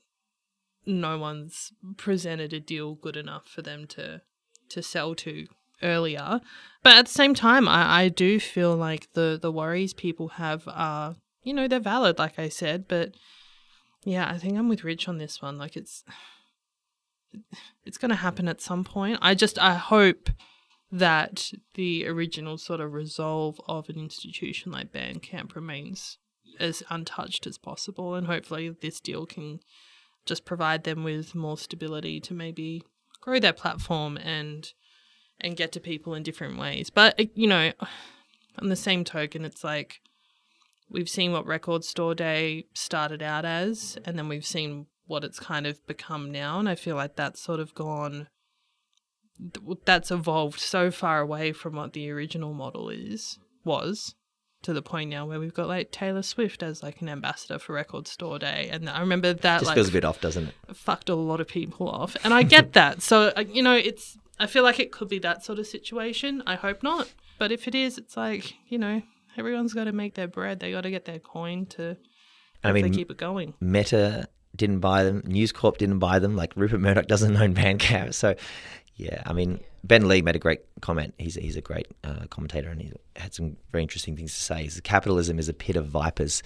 no 0.86 1.18
one's 1.18 1.74
presented 1.98 2.54
a 2.54 2.62
deal 2.62 2.96
good 2.96 3.18
enough 3.18 3.46
for 3.46 3.62
them 3.62 3.88
to 3.88 4.22
to 4.70 4.82
sell 4.82 5.16
to 5.16 5.48
earlier. 5.84 6.40
But 6.82 6.96
at 6.96 7.08
the 7.08 7.12
same 7.12 7.34
time, 7.34 7.68
I, 7.68 8.04
I 8.04 8.08
do 8.08 8.40
feel 8.40 8.74
like 8.74 9.12
the 9.16 9.38
the 9.42 9.52
worries 9.52 9.94
people 9.94 10.30
have 10.30 10.66
are 10.70 11.18
you 11.44 11.54
know 11.54 11.68
they're 11.68 11.82
valid, 11.82 12.20
like 12.20 12.40
I 12.40 12.48
said. 12.48 12.88
But 12.88 13.16
yeah, 14.06 14.30
I 14.30 14.38
think 14.38 14.58
I'm 14.58 14.70
with 14.70 14.86
Rich 14.86 15.10
on 15.10 15.18
this 15.18 15.42
one. 15.42 15.58
Like 15.58 15.76
it's 15.76 16.06
it's 17.86 17.98
going 17.98 18.10
to 18.10 18.16
happen 18.16 18.48
at 18.48 18.62
some 18.62 18.84
point. 18.84 19.20
I 19.22 19.36
just 19.36 19.60
I 19.60 19.76
hope 19.76 20.30
that 20.92 21.52
the 21.74 22.08
original 22.08 22.58
sort 22.58 22.80
of 22.80 22.94
resolve 22.94 23.60
of 23.68 23.90
an 23.90 23.98
institution 23.98 24.72
like 24.72 24.94
Bandcamp 24.94 25.54
remains 25.56 26.18
as 26.60 26.82
untouched 26.90 27.46
as 27.46 27.58
possible, 27.58 28.16
and 28.16 28.28
hopefully 28.28 28.70
this 28.70 29.00
deal 29.00 29.26
can 29.26 29.60
just 30.26 30.46
provide 30.46 30.84
them 30.84 31.04
with 31.04 31.36
more 31.36 31.58
stability 31.58 32.20
to 32.20 32.34
maybe 32.34 32.84
grow 33.22 33.40
their 33.40 33.54
platform 33.54 34.18
and 34.18 34.74
and 35.40 35.56
get 35.56 35.72
to 35.72 35.80
people 35.80 36.14
in 36.14 36.24
different 36.24 36.58
ways. 36.58 36.90
But 36.90 37.16
eh, 37.20 37.28
you 37.36 37.48
know, 37.48 37.72
on 38.60 38.70
the 38.70 38.76
same 38.76 39.04
token, 39.04 39.46
it's 39.46 39.64
like 39.64 40.02
we've 40.90 41.10
seen 41.10 41.32
what 41.32 41.46
Record 41.46 41.84
Store 41.84 42.16
Day 42.16 42.66
started 42.74 43.22
out 43.22 43.46
as, 43.46 43.98
and 44.06 44.18
then 44.18 44.28
we've 44.28 44.46
seen 44.46 44.88
what 45.08 45.24
it's 45.24 45.40
kind 45.40 45.66
of 45.66 45.86
become 45.88 46.32
now. 46.32 46.60
And 46.60 46.70
I 46.70 46.76
feel 46.76 46.96
like 46.96 47.16
that's 47.16 47.42
sort 47.42 47.60
of 47.60 47.74
gone, 47.74 48.28
that's 49.86 50.12
evolved 50.12 50.60
so 50.60 50.92
far 50.92 51.20
away 51.20 51.52
from 51.54 51.76
what 51.76 51.94
the 51.94 52.12
original 52.12 52.54
model 52.54 52.90
is, 52.90 53.40
was, 53.64 54.16
to 54.64 54.74
the 54.74 54.82
point 54.82 55.10
now 55.10 55.26
where 55.26 55.40
we've 55.40 55.54
got 55.54 55.68
like 55.68 55.92
Taylor 55.92 56.22
Swift 56.22 56.62
as 56.62 56.84
like 56.84 57.02
an 57.02 57.10
ambassador 57.10 57.60
for 57.60 57.74
Record 57.74 58.08
Store 58.08 58.38
Day. 58.38 58.70
And 58.72 58.90
I 58.90 59.00
remember 59.00 59.34
that 59.34 59.60
Just 59.60 59.66
like 59.66 59.76
feels 59.76 59.90
a 59.90 59.94
bit 59.94 60.06
off, 60.06 60.22
doesn't 60.22 60.48
it? 60.48 60.76
Fucked 60.76 61.10
a 61.10 61.16
lot 61.16 61.40
of 61.40 61.48
people 61.48 61.90
off. 61.90 62.16
And 62.24 62.34
I 62.34 62.44
get 62.44 62.74
that. 62.74 63.02
So, 63.02 63.32
uh, 63.36 63.44
you 63.48 63.64
know, 63.64 63.76
it's, 63.76 64.18
I 64.40 64.48
feel 64.48 64.64
like 64.64 64.80
it 64.80 64.92
could 64.92 65.10
be 65.10 65.20
that 65.20 65.44
sort 65.44 65.60
of 65.60 65.68
situation. 65.68 66.44
I 66.46 66.56
hope 66.56 66.84
not. 66.84 67.12
But 67.40 67.52
if 67.52 67.68
it 67.68 67.76
is, 67.76 67.98
it's 67.98 68.18
like, 68.18 68.56
you 68.68 68.80
know, 68.80 69.02
everyone's 69.38 69.74
got 69.74 69.86
to 69.86 69.92
make 69.92 70.16
their 70.16 70.28
bread. 70.28 70.60
They 70.60 70.72
got 70.72 70.82
to 70.82 70.92
get 70.92 71.06
their 71.06 71.20
coin 71.20 71.68
to 71.68 71.98
I 72.64 72.72
mean, 72.72 72.92
keep 72.94 73.12
it 73.12 73.18
going. 73.18 73.54
Meta 73.60 74.28
didn't 74.58 74.80
buy 74.80 75.04
them. 75.04 75.22
News 75.26 75.52
Corp 75.52 75.78
didn't 75.78 76.00
buy 76.00 76.20
them. 76.20 76.36
Like 76.36 76.54
Rupert 76.56 76.80
Murdoch 76.80 77.08
doesn't 77.08 77.36
own 77.36 77.54
Bandcamp. 77.54 78.14
So, 78.14 78.36
yeah, 78.96 79.22
I 79.26 79.34
mean, 79.34 79.60
Ben 79.84 80.08
Lee 80.08 80.22
made 80.22 80.36
a 80.36 80.40
great 80.40 80.62
comment. 80.82 81.14
He's 81.18 81.36
he's 81.36 81.56
a 81.56 81.62
great 81.62 81.88
uh, 82.04 82.26
commentator, 82.30 82.70
and 82.70 82.82
he 82.82 82.92
had 83.16 83.34
some 83.34 83.58
very 83.72 83.84
interesting 83.84 84.16
things 84.16 84.34
to 84.34 84.42
say. 84.42 84.64
He 84.64 84.82
capitalism 84.82 85.40
is 85.40 85.48
a 85.48 85.54
pit 85.54 85.76
of 85.76 85.88
vipers, 85.88 86.44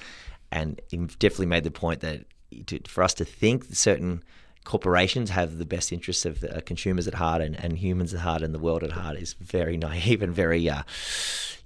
and 0.51 0.79
he 0.89 0.97
definitely 0.97 1.47
made 1.47 1.63
the 1.63 1.71
point 1.71 2.01
that 2.01 2.25
to, 2.67 2.79
for 2.87 3.03
us 3.03 3.13
to 3.15 3.25
think 3.25 3.65
certain 3.71 4.23
corporations 4.63 5.31
have 5.31 5.57
the 5.57 5.65
best 5.65 5.91
interests 5.91 6.25
of 6.25 6.43
uh, 6.43 6.61
consumers 6.65 7.07
at 7.07 7.15
heart 7.15 7.41
and, 7.41 7.55
and 7.63 7.79
humans 7.79 8.13
at 8.13 8.19
heart 8.19 8.43
and 8.43 8.53
the 8.53 8.59
world 8.59 8.83
at 8.83 8.91
heart 8.91 9.17
is 9.17 9.33
very 9.33 9.75
naive 9.77 10.21
and 10.21 10.35
very 10.35 10.69
uh, 10.69 10.83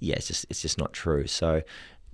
yeah 0.00 0.14
it's 0.14 0.28
just 0.28 0.46
it's 0.48 0.62
just 0.62 0.78
not 0.78 0.92
true 0.92 1.26
so 1.26 1.62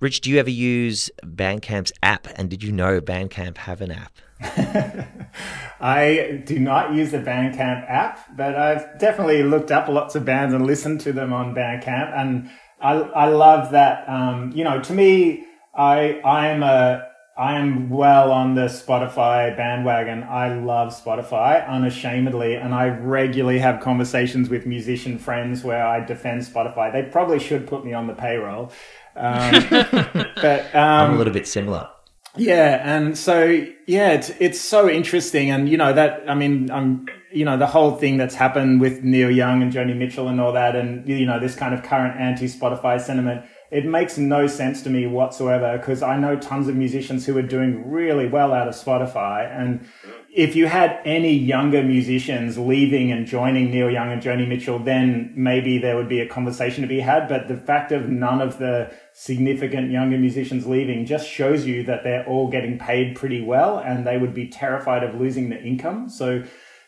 Rich, 0.02 0.22
do 0.22 0.30
you 0.30 0.40
ever 0.40 0.50
use 0.50 1.12
Bandcamp's 1.24 1.92
app? 2.02 2.26
And 2.34 2.50
did 2.50 2.60
you 2.64 2.72
know 2.72 3.00
Bandcamp 3.00 3.56
have 3.56 3.80
an 3.80 3.92
app? 3.92 4.18
I 5.80 6.42
do 6.44 6.58
not 6.58 6.92
use 6.92 7.12
the 7.12 7.18
Bandcamp 7.18 7.88
app, 7.88 8.36
but 8.36 8.56
I've 8.56 8.98
definitely 8.98 9.44
looked 9.44 9.70
up 9.70 9.86
lots 9.86 10.16
of 10.16 10.24
bands 10.24 10.54
and 10.54 10.66
listened 10.66 11.02
to 11.02 11.12
them 11.12 11.32
on 11.32 11.54
Bandcamp. 11.54 12.18
And 12.18 12.50
I, 12.80 12.94
I 12.94 13.28
love 13.28 13.70
that, 13.70 14.08
um, 14.08 14.50
you 14.56 14.64
know, 14.64 14.82
to 14.82 14.92
me, 14.92 15.46
I, 15.72 16.20
I'm 16.22 16.64
a, 16.64 17.06
I 17.38 17.58
am 17.58 17.88
well 17.88 18.32
on 18.32 18.56
the 18.56 18.66
Spotify 18.66 19.56
bandwagon. 19.56 20.24
I 20.24 20.52
love 20.52 20.92
Spotify 20.92 21.66
unashamedly, 21.66 22.56
and 22.56 22.74
I 22.74 22.88
regularly 22.88 23.60
have 23.60 23.80
conversations 23.80 24.50
with 24.50 24.66
musician 24.66 25.18
friends 25.18 25.62
where 25.64 25.86
I 25.86 26.04
defend 26.04 26.42
Spotify. 26.42 26.92
They 26.92 27.04
probably 27.04 27.38
should 27.38 27.66
put 27.68 27.84
me 27.84 27.94
on 27.94 28.06
the 28.06 28.14
payroll. 28.14 28.72
Um, 29.16 29.66
but 29.70 30.74
um, 30.74 31.10
I'm 31.10 31.14
a 31.14 31.18
little 31.18 31.32
bit 31.32 31.46
similar. 31.46 31.88
Yeah, 32.36 32.80
and 32.82 33.16
so 33.16 33.44
yeah, 33.86 34.12
it's 34.12 34.30
it's 34.40 34.60
so 34.60 34.88
interesting, 34.88 35.50
and 35.50 35.68
you 35.68 35.76
know 35.76 35.92
that 35.92 36.24
I 36.26 36.34
mean, 36.34 36.70
I'm 36.70 37.06
you 37.30 37.44
know 37.44 37.58
the 37.58 37.66
whole 37.66 37.96
thing 37.96 38.16
that's 38.16 38.34
happened 38.34 38.80
with 38.80 39.02
Neil 39.02 39.30
Young 39.30 39.62
and 39.62 39.70
Joni 39.70 39.94
Mitchell 39.94 40.28
and 40.28 40.40
all 40.40 40.52
that, 40.52 40.74
and 40.74 41.06
you 41.06 41.26
know 41.26 41.38
this 41.38 41.54
kind 41.54 41.74
of 41.74 41.82
current 41.82 42.18
anti-Spotify 42.18 43.00
sentiment. 43.00 43.44
It 43.70 43.86
makes 43.86 44.18
no 44.18 44.46
sense 44.46 44.82
to 44.82 44.90
me 44.90 45.06
whatsoever 45.06 45.78
because 45.78 46.02
I 46.02 46.18
know 46.18 46.36
tons 46.36 46.68
of 46.68 46.76
musicians 46.76 47.24
who 47.24 47.36
are 47.38 47.42
doing 47.42 47.90
really 47.90 48.28
well 48.28 48.54
out 48.54 48.66
of 48.66 48.74
Spotify, 48.74 49.50
and 49.54 49.86
if 50.34 50.56
you 50.56 50.66
had 50.66 50.98
any 51.04 51.34
younger 51.34 51.82
musicians 51.82 52.56
leaving 52.56 53.12
and 53.12 53.26
joining 53.26 53.70
Neil 53.70 53.90
Young 53.90 54.10
and 54.10 54.22
Joni 54.22 54.48
Mitchell, 54.48 54.78
then 54.78 55.30
maybe 55.36 55.76
there 55.76 55.94
would 55.94 56.08
be 56.08 56.20
a 56.20 56.28
conversation 56.28 56.80
to 56.80 56.88
be 56.88 57.00
had. 57.00 57.28
But 57.28 57.48
the 57.48 57.56
fact 57.56 57.92
of 57.92 58.08
none 58.08 58.40
of 58.40 58.58
the 58.58 58.90
significant 59.12 59.90
younger 59.90 60.16
musicians 60.16 60.66
leaving 60.66 61.04
just 61.04 61.28
shows 61.28 61.66
you 61.66 61.84
that 61.84 62.02
they're 62.02 62.26
all 62.26 62.50
getting 62.50 62.78
paid 62.78 63.14
pretty 63.14 63.42
well 63.42 63.78
and 63.78 64.06
they 64.06 64.16
would 64.16 64.32
be 64.32 64.48
terrified 64.48 65.04
of 65.04 65.20
losing 65.20 65.50
the 65.50 65.62
income. 65.62 66.08
So 66.08 66.44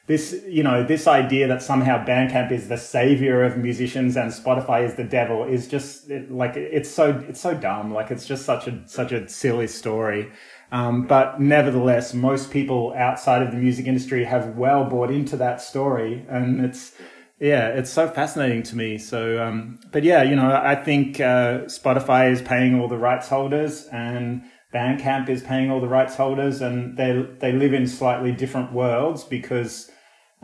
this, 0.07 0.43
you 0.47 0.63
know, 0.63 0.83
this 0.83 1.07
idea 1.07 1.47
that 1.49 1.63
somehow 1.63 2.03
Bandcamp 2.03 2.51
is 2.51 2.69
the 2.69 2.79
savior 2.79 3.43
of 3.43 3.59
musicians 3.59 4.17
and 4.17 4.33
Spotify 4.33 4.87
is 4.87 4.95
the 4.95 5.05
devil 5.05 5.45
is 5.45 5.69
just 5.69 6.09
like, 6.31 6.57
it's 6.57 6.91
so, 6.91 7.23
it's 7.29 7.41
so 7.41 7.55
dumb. 7.55 7.93
Like 7.93 8.11
it's 8.11 8.25
just 8.25 8.47
such 8.47 8.67
a, 8.69 8.83
such 8.87 9.13
a 9.13 9.29
silly 9.29 9.67
story. 9.67 10.33
Um, 10.73 11.07
but 11.07 11.41
nevertheless, 11.41 12.15
most 12.15 12.51
people 12.51 12.95
outside 12.97 13.43
of 13.43 13.53
the 13.53 13.59
music 13.59 13.87
industry 13.87 14.25
have 14.25 14.57
well 14.57 14.85
bought 14.85 15.11
into 15.11 15.37
that 15.37 15.61
story 15.61 16.27
and 16.29 16.65
it's, 16.65 16.93
yeah, 17.41 17.69
it's 17.69 17.91
so 17.91 18.09
fascinating 18.09 18.63
to 18.65 18.77
me. 18.77 18.97
So, 18.97 19.43
um, 19.43 19.81
but 19.93 20.03
yeah, 20.05 20.23
you 20.23 20.37
know, 20.37 20.51
I 20.51 20.77
think 20.77 21.21
uh, 21.21 21.65
Spotify 21.67 22.31
is 22.31 22.41
paying 22.41 22.81
all 22.81 22.89
the 22.89 22.97
rights 22.97 23.29
holders, 23.29 23.87
and 23.93 24.45
Bandcamp 24.73 25.29
is 25.29 25.43
paying 25.43 25.71
all 25.71 25.81
the 25.81 25.89
rights 25.89 26.15
holders, 26.15 26.63
and 26.63 26.97
they 26.97 27.27
they 27.41 27.53
live 27.53 27.75
in 27.75 27.87
slightly 27.87 28.33
different 28.33 28.73
worlds 28.73 29.25
because 29.25 29.91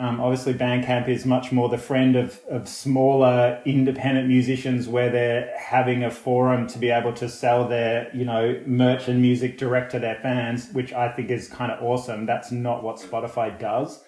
um, 0.00 0.21
obviously 0.21 0.54
Bandcamp 0.54 1.09
is 1.09 1.26
much 1.26 1.52
more 1.52 1.69
the 1.69 1.78
friend 1.78 2.16
of 2.16 2.40
of 2.49 2.69
smaller 2.69 3.62
independent 3.64 4.26
musicians, 4.26 4.88
where 4.88 5.11
they're 5.11 5.54
having 5.59 6.02
a 6.02 6.11
forum 6.11 6.66
to 6.69 6.78
be 6.78 6.90
able 6.90 7.12
to 7.12 7.28
sell 7.28 7.69
their 7.69 8.11
you 8.16 8.25
know 8.25 8.61
merch 8.66 9.09
and 9.09 9.21
music 9.21 9.59
direct 9.59 9.92
to 9.92 9.99
their 9.99 10.16
fans, 10.16 10.69
which 10.73 10.92
I 10.92 11.12
think 11.12 11.30
is 11.30 11.49
kind 11.49 11.71
of 11.71 11.83
awesome. 11.83 12.26
That's 12.26 12.50
not 12.50 12.83
what 12.83 12.97
Spotify 12.97 13.59
does. 13.59 14.02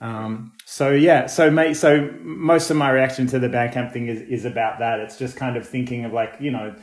Um, 0.00 0.52
so 0.64 0.90
yeah, 0.90 1.26
so 1.26 1.50
mate, 1.50 1.74
so 1.74 2.10
most 2.20 2.70
of 2.70 2.76
my 2.76 2.90
reaction 2.90 3.26
to 3.28 3.38
the 3.38 3.48
Bandcamp 3.48 3.92
thing 3.92 4.08
is, 4.08 4.20
is 4.22 4.44
about 4.44 4.78
that. 4.78 5.00
It's 5.00 5.18
just 5.18 5.36
kind 5.36 5.56
of 5.56 5.66
thinking 5.66 6.04
of 6.04 6.12
like, 6.12 6.34
you 6.40 6.50
know, 6.50 6.74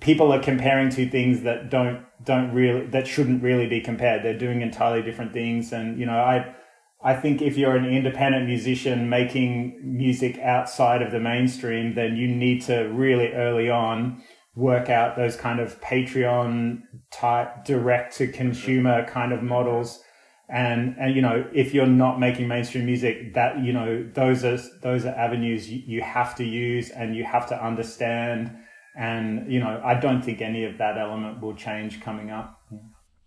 people 0.00 0.32
are 0.32 0.40
comparing 0.40 0.90
two 0.90 1.08
things 1.08 1.42
that 1.42 1.70
don't, 1.70 2.04
don't 2.24 2.52
really, 2.52 2.86
that 2.86 3.06
shouldn't 3.06 3.42
really 3.42 3.66
be 3.66 3.80
compared. 3.80 4.22
They're 4.22 4.38
doing 4.38 4.62
entirely 4.62 5.02
different 5.02 5.32
things. 5.32 5.72
And, 5.72 5.98
you 5.98 6.06
know, 6.06 6.18
I, 6.18 6.54
I 7.02 7.14
think 7.14 7.40
if 7.40 7.56
you're 7.56 7.76
an 7.76 7.86
independent 7.86 8.46
musician 8.46 9.08
making 9.08 9.80
music 9.82 10.38
outside 10.38 11.00
of 11.00 11.12
the 11.12 11.20
mainstream, 11.20 11.94
then 11.94 12.16
you 12.16 12.26
need 12.26 12.62
to 12.62 12.88
really 12.88 13.32
early 13.32 13.70
on 13.70 14.22
work 14.56 14.90
out 14.90 15.16
those 15.16 15.36
kind 15.36 15.60
of 15.60 15.80
Patreon 15.80 16.82
type 17.12 17.64
direct 17.64 18.16
to 18.16 18.26
consumer 18.26 19.06
kind 19.06 19.32
of 19.32 19.42
models. 19.42 20.02
And 20.50 20.96
and 20.98 21.14
you 21.14 21.22
know 21.22 21.46
if 21.52 21.72
you're 21.72 21.86
not 21.86 22.18
making 22.18 22.48
mainstream 22.48 22.86
music 22.86 23.34
that 23.34 23.62
you 23.62 23.72
know 23.72 24.08
those 24.14 24.44
are 24.44 24.58
those 24.82 25.04
are 25.04 25.14
avenues 25.14 25.70
you, 25.70 25.82
you 25.86 26.02
have 26.02 26.34
to 26.36 26.44
use 26.44 26.90
and 26.90 27.14
you 27.14 27.22
have 27.22 27.48
to 27.50 27.64
understand. 27.64 28.56
And 28.96 29.52
you 29.52 29.60
know 29.60 29.80
i 29.84 29.94
don't 29.94 30.22
think 30.22 30.40
any 30.40 30.64
of 30.64 30.78
that 30.78 30.98
element 30.98 31.40
will 31.40 31.54
change 31.54 32.00
coming 32.00 32.30
up. 32.30 32.60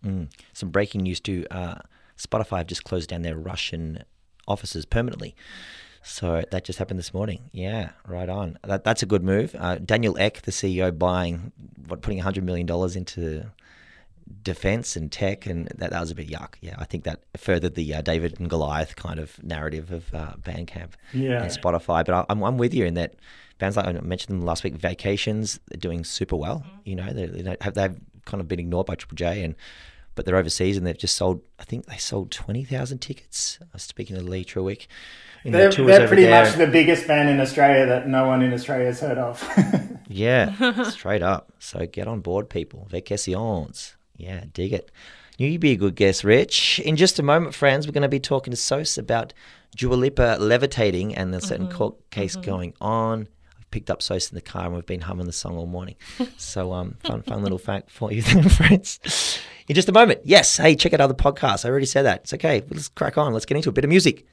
Mm. 0.04 0.28
some 0.52 0.70
breaking 0.70 1.02
news 1.02 1.20
too. 1.20 1.46
Uh, 1.48 1.76
spotify 2.26 2.58
have 2.58 2.66
just 2.66 2.84
closed 2.84 3.10
down 3.10 3.22
their 3.22 3.36
russian 3.36 4.02
offices 4.46 4.84
permanently 4.84 5.34
so 6.02 6.42
that 6.50 6.64
just 6.64 6.78
happened 6.78 6.98
this 6.98 7.14
morning. 7.14 7.48
Yeah, 7.52 7.90
right 8.06 8.28
on. 8.28 8.58
That, 8.64 8.82
that's 8.82 9.02
a 9.02 9.06
good 9.06 9.22
move. 9.22 9.54
Uh, 9.56 9.76
Daniel 9.76 10.18
Ek, 10.18 10.42
the 10.42 10.50
CEO, 10.50 10.96
buying 10.96 11.52
what, 11.86 12.02
putting 12.02 12.18
hundred 12.18 12.44
million 12.44 12.66
dollars 12.66 12.96
into 12.96 13.46
defense 14.42 14.96
and 14.96 15.12
tech, 15.12 15.46
and 15.46 15.66
that, 15.76 15.90
that 15.90 16.00
was 16.00 16.10
a 16.10 16.14
bit 16.14 16.28
yuck. 16.28 16.54
Yeah, 16.60 16.74
I 16.78 16.84
think 16.84 17.04
that 17.04 17.20
furthered 17.36 17.76
the 17.76 17.94
uh, 17.94 18.02
David 18.02 18.40
and 18.40 18.50
Goliath 18.50 18.96
kind 18.96 19.20
of 19.20 19.42
narrative 19.44 19.92
of 19.92 20.12
uh, 20.12 20.34
Bandcamp 20.42 20.90
yeah. 21.12 21.42
and 21.42 21.52
Spotify. 21.52 22.04
But 22.04 22.10
I, 22.10 22.24
am 22.28 22.42
I'm 22.42 22.58
with 22.58 22.74
you 22.74 22.84
in 22.84 22.94
that 22.94 23.14
bands 23.58 23.76
like 23.76 23.86
I 23.86 23.92
mentioned 23.92 24.36
them 24.36 24.44
last 24.44 24.64
week, 24.64 24.74
Vacations, 24.74 25.60
they're 25.68 25.78
doing 25.78 26.02
super 26.02 26.34
well. 26.34 26.64
Mm-hmm. 26.66 26.78
You 26.84 26.96
know, 26.96 27.12
they, 27.12 27.26
they 27.26 27.56
have, 27.60 27.74
they've 27.74 27.96
kind 28.24 28.40
of 28.40 28.48
been 28.48 28.58
ignored 28.58 28.86
by 28.86 28.96
Triple 28.96 29.16
J, 29.16 29.44
and 29.44 29.54
but 30.14 30.24
they're 30.24 30.36
overseas 30.36 30.76
and 30.76 30.86
they've 30.86 30.98
just 30.98 31.16
sold. 31.16 31.40
I 31.58 31.64
think 31.64 31.86
they 31.86 31.96
sold 31.96 32.30
twenty 32.30 32.64
thousand 32.64 32.98
tickets. 32.98 33.58
I 33.60 33.66
was 33.72 33.82
speaking 33.82 34.16
to 34.16 34.22
Lee 34.22 34.44
Trewick. 34.44 34.86
They're, 35.44 35.70
they're 35.72 36.06
pretty 36.06 36.28
much 36.28 36.54
the 36.54 36.68
biggest 36.68 37.08
band 37.08 37.28
in 37.28 37.40
Australia 37.40 37.86
that 37.86 38.06
no 38.06 38.28
one 38.28 38.42
in 38.42 38.52
Australia 38.52 38.86
has 38.86 39.00
heard 39.00 39.18
of. 39.18 39.42
yeah, 40.08 40.82
straight 40.90 41.22
up. 41.22 41.52
So 41.58 41.84
get 41.86 42.06
on 42.06 42.20
board, 42.20 42.48
people. 42.48 42.86
Vacations. 42.88 43.96
Yeah, 44.16 44.44
dig 44.52 44.72
it. 44.72 44.92
Knew 45.38 45.48
you'd 45.48 45.60
be 45.60 45.72
a 45.72 45.76
good 45.76 45.96
guest, 45.96 46.22
Rich. 46.22 46.78
In 46.80 46.94
just 46.94 47.18
a 47.18 47.22
moment, 47.22 47.54
friends, 47.54 47.86
we're 47.86 47.92
going 47.92 48.02
to 48.02 48.08
be 48.08 48.20
talking 48.20 48.52
to 48.52 48.56
Sos 48.56 48.98
about 48.98 49.32
Dua 49.74 49.94
Lipa 49.94 50.36
levitating 50.38 51.14
and 51.14 51.32
there's 51.32 51.44
a 51.44 51.48
certain 51.48 51.66
mm-hmm. 51.66 51.76
court 51.76 52.10
case 52.10 52.36
mm-hmm. 52.36 52.48
going 52.48 52.74
on. 52.80 53.28
Picked 53.72 53.90
up 53.90 54.02
Sos 54.02 54.30
in 54.30 54.36
the 54.36 54.40
car 54.40 54.66
and 54.66 54.74
we've 54.74 54.86
been 54.86 55.00
humming 55.00 55.26
the 55.26 55.32
song 55.32 55.56
all 55.56 55.66
morning. 55.66 55.96
so, 56.36 56.72
um, 56.72 56.96
fun, 57.04 57.22
fun 57.22 57.42
little 57.42 57.58
fact 57.58 57.90
for 57.90 58.12
you, 58.12 58.22
then, 58.22 58.48
friends. 58.48 59.40
In 59.66 59.74
just 59.74 59.88
a 59.88 59.92
moment, 59.92 60.20
yes. 60.24 60.58
Hey, 60.58 60.76
check 60.76 60.92
out 60.92 61.00
other 61.00 61.14
podcasts. 61.14 61.64
I 61.64 61.70
already 61.70 61.86
said 61.86 62.02
that. 62.02 62.20
It's 62.20 62.34
okay. 62.34 62.62
Let's 62.70 62.88
crack 62.88 63.18
on. 63.18 63.32
Let's 63.32 63.46
get 63.46 63.56
into 63.56 63.70
a 63.70 63.72
bit 63.72 63.84
of 63.84 63.88
music. 63.88 64.26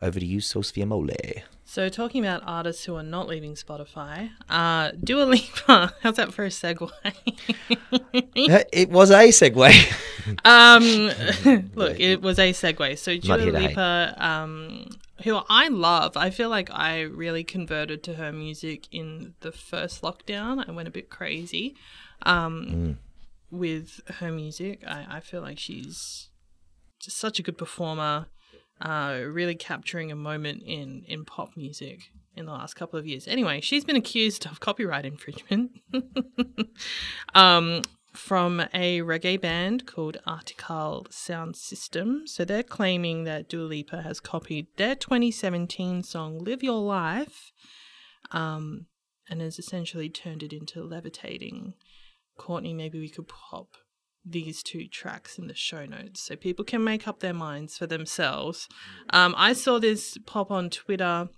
Over 0.00 0.20
to 0.20 0.26
you, 0.26 0.38
Sose 0.38 0.72
Fuamoli. 0.72 1.42
So, 1.64 1.88
talking 1.88 2.24
about 2.24 2.42
artists 2.46 2.84
who 2.84 2.94
are 2.94 3.02
not 3.02 3.26
leaving 3.26 3.54
Spotify, 3.54 4.30
uh, 4.48 4.92
Dua 5.02 5.24
Lipa. 5.24 5.92
How's 6.02 6.16
that 6.16 6.32
for 6.32 6.44
a 6.44 6.48
segue? 6.48 6.90
it 8.72 8.90
was 8.90 9.10
a 9.10 9.28
segue. 9.28 10.38
um, 10.44 11.70
look, 11.74 11.98
it 11.98 12.22
was 12.22 12.38
a 12.38 12.52
segue. 12.52 12.96
So, 12.96 13.18
Dua 13.18 13.36
Lipa, 13.36 14.14
um, 14.18 14.88
who 15.24 15.40
I 15.48 15.66
love, 15.66 16.16
I 16.16 16.30
feel 16.30 16.48
like 16.48 16.70
I 16.70 17.00
really 17.00 17.42
converted 17.42 18.04
to 18.04 18.14
her 18.14 18.32
music 18.32 18.86
in 18.92 19.34
the 19.40 19.50
first 19.50 20.02
lockdown. 20.02 20.66
I 20.66 20.70
went 20.70 20.86
a 20.86 20.92
bit 20.92 21.10
crazy 21.10 21.74
um, 22.22 22.66
mm. 22.70 22.96
with 23.50 24.00
her 24.20 24.30
music. 24.30 24.84
I, 24.86 25.06
I 25.16 25.20
feel 25.20 25.42
like 25.42 25.58
she's 25.58 26.28
just 27.00 27.18
such 27.18 27.40
a 27.40 27.42
good 27.42 27.58
performer 27.58 28.26
uh, 28.80 29.20
really 29.26 29.54
capturing 29.54 30.12
a 30.12 30.16
moment 30.16 30.62
in, 30.64 31.04
in 31.06 31.24
pop 31.24 31.56
music 31.56 32.10
in 32.36 32.46
the 32.46 32.52
last 32.52 32.74
couple 32.74 32.98
of 32.98 33.06
years. 33.06 33.26
Anyway, 33.26 33.60
she's 33.60 33.84
been 33.84 33.96
accused 33.96 34.46
of 34.46 34.60
copyright 34.60 35.04
infringement 35.04 35.72
um, 37.34 37.82
from 38.14 38.60
a 38.72 39.00
reggae 39.00 39.40
band 39.40 39.86
called 39.86 40.18
Artikal 40.26 41.12
Sound 41.12 41.56
System. 41.56 42.22
So 42.26 42.44
they're 42.44 42.62
claiming 42.62 43.24
that 43.24 43.48
Dua 43.48 43.64
Lipa 43.64 44.02
has 44.02 44.20
copied 44.20 44.68
their 44.76 44.94
2017 44.94 46.02
song 46.04 46.38
Live 46.38 46.62
Your 46.62 46.80
Life 46.80 47.52
um, 48.30 48.86
and 49.28 49.40
has 49.40 49.58
essentially 49.58 50.08
turned 50.08 50.42
it 50.42 50.52
into 50.52 50.82
levitating. 50.82 51.74
Courtney, 52.36 52.72
maybe 52.72 53.00
we 53.00 53.08
could 53.08 53.28
pop 53.28 53.68
these 54.30 54.62
two 54.62 54.86
tracks 54.86 55.38
in 55.38 55.46
the 55.46 55.54
show 55.54 55.86
notes 55.86 56.20
so 56.20 56.36
people 56.36 56.64
can 56.64 56.84
make 56.84 57.08
up 57.08 57.20
their 57.20 57.32
minds 57.32 57.78
for 57.78 57.86
themselves. 57.86 58.68
Um, 59.10 59.34
I 59.36 59.52
saw 59.52 59.78
this 59.78 60.18
pop 60.26 60.50
on 60.50 60.70
Twitter 60.70 61.28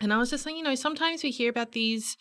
and 0.00 0.12
I 0.12 0.18
was 0.18 0.30
just 0.30 0.46
like, 0.46 0.56
you 0.56 0.62
know, 0.62 0.74
sometimes 0.74 1.22
we 1.22 1.30
hear 1.30 1.50
about 1.50 1.72
these 1.72 2.16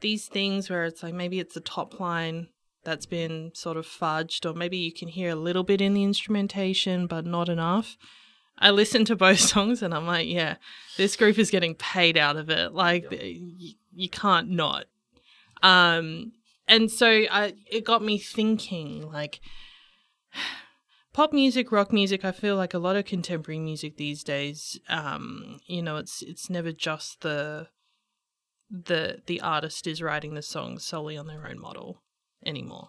these 0.00 0.26
things 0.26 0.68
where 0.68 0.84
it's 0.84 1.02
like 1.02 1.14
maybe 1.14 1.38
it's 1.38 1.56
a 1.56 1.60
top 1.60 1.98
line 1.98 2.48
that's 2.84 3.06
been 3.06 3.50
sort 3.54 3.76
of 3.76 3.86
fudged, 3.86 4.44
or 4.48 4.54
maybe 4.54 4.76
you 4.76 4.92
can 4.92 5.08
hear 5.08 5.30
a 5.30 5.34
little 5.36 5.64
bit 5.64 5.80
in 5.80 5.94
the 5.94 6.04
instrumentation, 6.04 7.06
but 7.06 7.24
not 7.24 7.48
enough. 7.48 7.96
I 8.58 8.70
listened 8.70 9.06
to 9.08 9.16
both 9.26 9.40
songs 9.40 9.82
and 9.82 9.94
I'm 9.94 10.06
like, 10.06 10.28
yeah, 10.28 10.56
this 10.96 11.16
group 11.16 11.38
is 11.38 11.50
getting 11.50 11.74
paid 11.74 12.16
out 12.16 12.36
of 12.36 12.50
it. 12.50 12.72
Like, 12.72 13.10
you, 13.10 13.74
you 13.94 14.08
can't 14.08 14.50
not. 14.50 14.84
Um, 15.62 16.32
and 16.66 16.90
so 16.90 17.08
I, 17.30 17.54
it 17.70 17.84
got 17.84 18.02
me 18.02 18.18
thinking, 18.18 19.10
like, 19.10 19.40
pop 21.12 21.32
music, 21.32 21.70
rock 21.72 21.92
music. 21.92 22.24
I 22.24 22.32
feel 22.32 22.56
like 22.56 22.74
a 22.74 22.78
lot 22.78 22.96
of 22.96 23.04
contemporary 23.04 23.58
music 23.58 23.96
these 23.96 24.24
days. 24.24 24.78
Um, 24.88 25.60
you 25.66 25.82
know, 25.82 25.96
it's 25.96 26.22
it's 26.22 26.48
never 26.50 26.72
just 26.72 27.20
the 27.20 27.68
the 28.70 29.22
the 29.26 29.40
artist 29.40 29.86
is 29.86 30.02
writing 30.02 30.34
the 30.34 30.42
song 30.42 30.78
solely 30.78 31.16
on 31.16 31.26
their 31.26 31.46
own 31.46 31.60
model 31.60 32.02
anymore. 32.44 32.88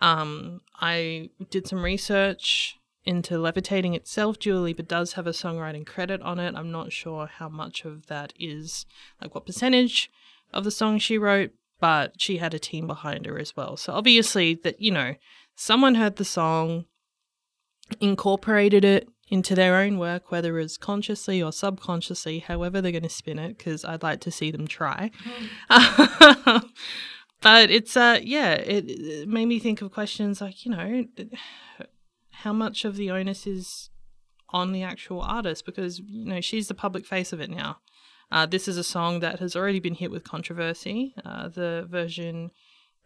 Um, 0.00 0.60
I 0.80 1.30
did 1.50 1.66
some 1.66 1.82
research 1.82 2.76
into 3.04 3.38
Levitating 3.38 3.94
itself. 3.94 4.38
Dua 4.38 4.58
Lipa 4.58 4.82
does 4.82 5.14
have 5.14 5.26
a 5.26 5.30
songwriting 5.30 5.86
credit 5.86 6.20
on 6.22 6.38
it. 6.38 6.54
I'm 6.54 6.70
not 6.70 6.92
sure 6.92 7.26
how 7.26 7.48
much 7.48 7.84
of 7.84 8.06
that 8.06 8.32
is, 8.38 8.86
like 9.20 9.34
what 9.34 9.46
percentage 9.46 10.10
of 10.52 10.64
the 10.64 10.70
song 10.70 10.98
she 10.98 11.16
wrote, 11.16 11.52
but 11.80 12.20
she 12.20 12.36
had 12.36 12.54
a 12.54 12.58
team 12.58 12.86
behind 12.86 13.26
her 13.26 13.38
as 13.38 13.56
well. 13.56 13.76
So 13.76 13.92
obviously 13.92 14.54
that, 14.62 14.80
you 14.80 14.90
know, 14.90 15.14
someone 15.56 15.96
heard 15.96 16.16
the 16.16 16.24
song, 16.24 16.84
incorporated 18.00 18.84
it 18.84 19.08
into 19.28 19.54
their 19.54 19.76
own 19.76 19.98
work, 19.98 20.30
whether 20.30 20.58
it's 20.58 20.76
consciously 20.76 21.42
or 21.42 21.52
subconsciously, 21.52 22.40
however 22.40 22.80
they're 22.80 22.92
going 22.92 23.02
to 23.02 23.08
spin 23.08 23.38
it, 23.38 23.56
because 23.56 23.84
I'd 23.84 24.02
like 24.02 24.20
to 24.20 24.30
see 24.30 24.50
them 24.50 24.66
try. 24.66 25.10
but 27.40 27.70
it's 27.70 27.96
uh 27.96 28.18
yeah, 28.22 28.54
it, 28.54 28.84
it 28.88 29.28
made 29.28 29.46
me 29.46 29.58
think 29.58 29.82
of 29.82 29.92
questions 29.92 30.40
like 30.40 30.64
you 30.64 30.72
know, 30.72 31.04
how 32.30 32.52
much 32.52 32.84
of 32.84 32.96
the 32.96 33.10
onus 33.10 33.46
is 33.46 33.90
on 34.50 34.72
the 34.72 34.82
actual 34.82 35.20
artist 35.20 35.64
because 35.64 36.00
you 36.00 36.24
know 36.24 36.40
she's 36.40 36.68
the 36.68 36.74
public 36.74 37.06
face 37.06 37.32
of 37.32 37.40
it 37.40 37.50
now. 37.50 37.78
Uh, 38.32 38.46
this 38.46 38.68
is 38.68 38.76
a 38.76 38.84
song 38.84 39.20
that 39.20 39.40
has 39.40 39.56
already 39.56 39.80
been 39.80 39.94
hit 39.94 40.10
with 40.10 40.24
controversy. 40.24 41.14
Uh, 41.24 41.48
the 41.48 41.86
version 41.88 42.50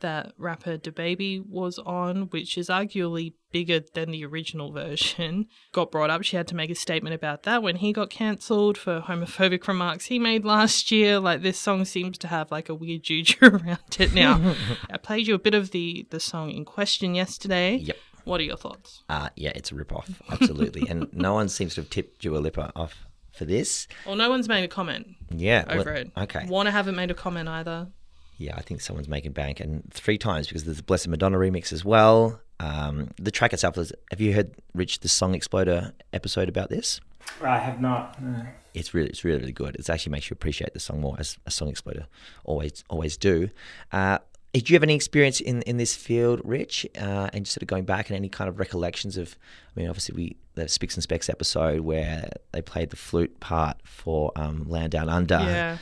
that 0.00 0.32
rapper 0.36 0.76
DaBaby 0.76 1.46
was 1.48 1.78
on, 1.78 2.24
which 2.24 2.58
is 2.58 2.68
arguably 2.68 3.34
bigger 3.52 3.80
than 3.94 4.10
the 4.10 4.24
original 4.24 4.72
version, 4.72 5.46
got 5.72 5.90
brought 5.90 6.10
up. 6.10 6.22
She 6.22 6.36
had 6.36 6.48
to 6.48 6.54
make 6.54 6.70
a 6.70 6.74
statement 6.74 7.14
about 7.14 7.44
that 7.44 7.62
when 7.62 7.76
he 7.76 7.92
got 7.92 8.10
cancelled 8.10 8.76
for 8.76 9.00
homophobic 9.00 9.66
remarks 9.66 10.06
he 10.06 10.18
made 10.18 10.44
last 10.44 10.90
year. 10.90 11.18
Like 11.18 11.42
this 11.42 11.58
song 11.58 11.84
seems 11.84 12.18
to 12.18 12.28
have 12.28 12.50
like 12.50 12.68
a 12.68 12.74
weird 12.74 13.04
juju 13.04 13.36
around 13.46 13.96
it 13.98 14.12
now. 14.12 14.54
I 14.90 14.98
played 14.98 15.26
you 15.26 15.34
a 15.34 15.38
bit 15.38 15.54
of 15.54 15.70
the 15.70 16.06
the 16.10 16.20
song 16.20 16.50
in 16.50 16.64
question 16.64 17.14
yesterday. 17.14 17.76
Yep. 17.76 17.96
What 18.24 18.40
are 18.40 18.44
your 18.44 18.56
thoughts? 18.56 19.02
Uh, 19.08 19.28
yeah, 19.36 19.52
it's 19.54 19.70
a 19.70 19.74
rip-off, 19.74 20.22
absolutely. 20.30 20.88
and 20.88 21.12
no 21.12 21.34
one 21.34 21.50
seems 21.50 21.74
to 21.74 21.82
have 21.82 21.90
tipped 21.90 22.22
Dua 22.22 22.38
Lipa 22.38 22.72
off 22.74 23.04
for 23.34 23.44
this. 23.44 23.88
Well, 24.06 24.16
no 24.16 24.30
one's 24.30 24.48
made 24.48 24.64
a 24.64 24.68
comment 24.68 25.06
Yeah. 25.30 25.64
over 25.68 25.92
well, 25.92 25.96
it. 26.02 26.10
Okay. 26.16 26.46
Warner 26.46 26.70
haven't 26.70 26.94
made 26.96 27.10
a 27.10 27.14
comment 27.14 27.48
either. 27.48 27.88
Yeah, 28.36 28.54
I 28.56 28.62
think 28.62 28.80
someone's 28.80 29.08
making 29.08 29.32
bank, 29.32 29.60
and 29.60 29.84
three 29.92 30.18
times 30.18 30.48
because 30.48 30.64
there's 30.64 30.80
a 30.80 30.82
Blessed 30.82 31.08
Madonna 31.08 31.38
remix 31.38 31.72
as 31.72 31.84
well. 31.84 32.40
Um, 32.60 33.10
the 33.16 33.30
track 33.30 33.52
itself 33.52 33.78
is. 33.78 33.92
Have 34.10 34.20
you 34.20 34.32
heard 34.32 34.54
Rich 34.74 35.00
the 35.00 35.08
Song 35.08 35.34
Exploder 35.34 35.92
episode 36.12 36.48
about 36.48 36.68
this? 36.68 37.00
I 37.42 37.58
have 37.58 37.80
not. 37.80 38.20
no. 38.20 38.44
It's 38.74 38.92
really, 38.92 39.08
it's 39.08 39.24
really, 39.24 39.38
really 39.38 39.52
good. 39.52 39.76
It 39.76 39.88
actually 39.88 40.10
makes 40.10 40.28
you 40.30 40.34
appreciate 40.34 40.74
the 40.74 40.80
song 40.80 41.00
more, 41.00 41.14
as 41.18 41.38
a 41.46 41.50
Song 41.52 41.68
Exploder 41.68 42.06
always, 42.44 42.82
always 42.90 43.16
do. 43.16 43.50
Uh, 43.92 44.18
did 44.54 44.70
you 44.70 44.76
have 44.76 44.84
any 44.84 44.94
experience 44.94 45.40
in, 45.40 45.62
in 45.62 45.78
this 45.78 45.96
field, 45.96 46.40
Rich? 46.44 46.86
Uh, 46.96 47.28
and 47.32 47.46
sort 47.46 47.62
of 47.62 47.68
going 47.68 47.84
back 47.84 48.08
and 48.08 48.16
any 48.16 48.28
kind 48.28 48.48
of 48.48 48.58
recollections 48.60 49.16
of? 49.16 49.36
I 49.76 49.80
mean, 49.80 49.88
obviously 49.88 50.14
we 50.14 50.36
the 50.54 50.68
Spicks 50.68 50.94
and 50.94 51.02
Specks 51.02 51.28
episode 51.28 51.80
where 51.80 52.28
they 52.52 52.62
played 52.62 52.90
the 52.90 52.96
flute 52.96 53.40
part 53.40 53.76
for 53.82 54.30
um, 54.36 54.68
Land 54.68 54.92
Down 54.92 55.08
Under. 55.08 55.40
Yeah. 55.40 55.78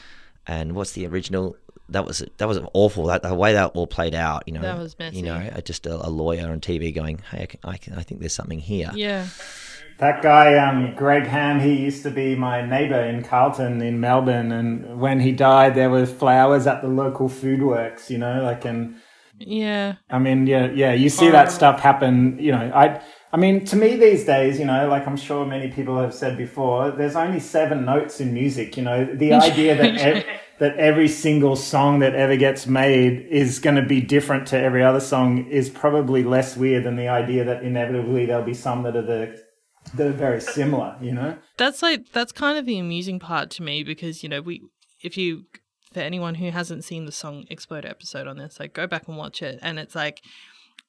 And 0.46 0.74
what's 0.74 0.92
the 0.92 1.06
original? 1.06 1.54
That 1.90 2.06
was 2.06 2.24
that 2.38 2.48
was 2.48 2.58
awful. 2.72 3.06
That 3.06 3.22
the 3.22 3.34
way 3.34 3.52
that 3.52 3.72
all 3.74 3.86
played 3.86 4.14
out, 4.14 4.44
you 4.46 4.54
know, 4.54 4.62
That 4.62 4.78
was 4.78 4.98
messy. 4.98 5.18
You 5.18 5.22
know, 5.24 5.50
just 5.62 5.86
a, 5.86 5.94
a 5.94 6.08
lawyer 6.08 6.48
on 6.50 6.60
TV 6.60 6.94
going, 6.94 7.18
"Hey, 7.30 7.42
I, 7.42 7.46
can, 7.46 7.60
I, 7.64 7.76
can, 7.76 7.94
I 7.94 8.02
think 8.02 8.20
there's 8.20 8.32
something 8.32 8.58
here." 8.58 8.90
Yeah. 8.94 9.26
That 10.02 10.21
guy, 10.21 10.56
um, 10.56 10.97
Greg 10.97 11.28
Ham, 11.28 11.61
he 11.61 11.76
used 11.76 12.02
to 12.02 12.11
be 12.11 12.35
my 12.35 12.61
neighbour 12.61 13.00
in 13.00 13.22
Carlton 13.22 13.81
in 13.81 14.00
Melbourne, 14.00 14.50
and 14.50 14.98
when 14.98 15.20
he 15.20 15.31
died, 15.31 15.76
there 15.76 15.90
were 15.90 16.07
flowers 16.07 16.66
at 16.66 16.83
the 16.83 16.88
local 16.88 17.29
food 17.29 17.62
works. 17.62 18.11
You 18.11 18.18
know, 18.18 18.42
like 18.42 18.64
and 18.64 18.96
Yeah. 19.38 19.94
I 20.11 20.18
mean, 20.18 20.48
yeah, 20.48 20.72
yeah, 20.72 20.92
you 20.92 21.09
see 21.09 21.31
that 21.31 21.53
stuff 21.53 21.79
happen. 21.79 22.37
You 22.40 22.50
know, 22.50 22.72
I, 22.74 23.00
I 23.33 23.37
mean, 23.37 23.64
to 23.66 23.76
me 23.76 23.94
these 23.94 24.24
days, 24.24 24.59
you 24.59 24.64
know, 24.64 24.88
like 24.88 25.07
I'm 25.07 25.16
sure 25.16 25.46
many 25.46 25.70
people 25.70 25.96
have 26.00 26.12
said 26.12 26.37
before, 26.37 26.90
there's 26.90 27.14
only 27.14 27.38
seven 27.38 27.85
notes 27.85 28.20
in 28.20 28.35
music. 28.35 28.76
You 28.76 28.83
know, 28.83 29.05
the 29.05 29.33
idea 29.50 29.76
that 29.76 30.00
ev- 30.00 30.24
that 30.59 30.76
every 30.79 31.07
single 31.07 31.55
song 31.55 32.00
that 32.00 32.16
ever 32.16 32.37
gets 32.37 32.66
made 32.66 33.24
is 33.31 33.61
going 33.61 33.76
to 33.76 33.87
be 33.87 34.00
different 34.00 34.48
to 34.48 34.59
every 34.59 34.83
other 34.83 34.98
song 34.98 35.46
is 35.46 35.70
probably 35.70 36.24
less 36.24 36.57
weird 36.57 36.83
than 36.83 36.96
the 36.96 37.07
idea 37.07 37.44
that 37.44 37.62
inevitably 37.62 38.26
there'll 38.26 38.44
be 38.44 38.53
some 38.53 38.83
that 38.83 38.96
are 38.96 39.03
the 39.03 39.51
that 39.95 40.07
are 40.07 40.12
very 40.12 40.40
similar. 40.40 40.97
You 41.01 41.12
know. 41.12 41.38
That's 41.57 41.83
like 41.83 42.12
that's 42.12 42.33
kind 42.33 42.59
of 42.59 42.66
the 42.66 42.79
amusing 42.79 43.18
part 43.18 43.51
to 43.51 43.62
me 43.62 43.83
because 43.83 44.23
you 44.23 44.29
know 44.29 44.40
we 44.40 44.62
if 45.03 45.16
you 45.16 45.45
for 45.92 46.01
anyone 46.01 46.37
who 46.37 46.51
hasn't 46.51 46.85
seen 46.85 47.05
the 47.05 47.12
song 47.12 47.45
Explode 47.51 47.85
episode 47.85 48.27
on 48.27 48.38
this, 48.38 48.59
like 48.59 48.73
go 48.73 48.87
back 48.87 49.09
and 49.09 49.16
watch 49.16 49.42
it 49.42 49.59
and 49.62 49.79
it's 49.79 49.95
like 49.95 50.23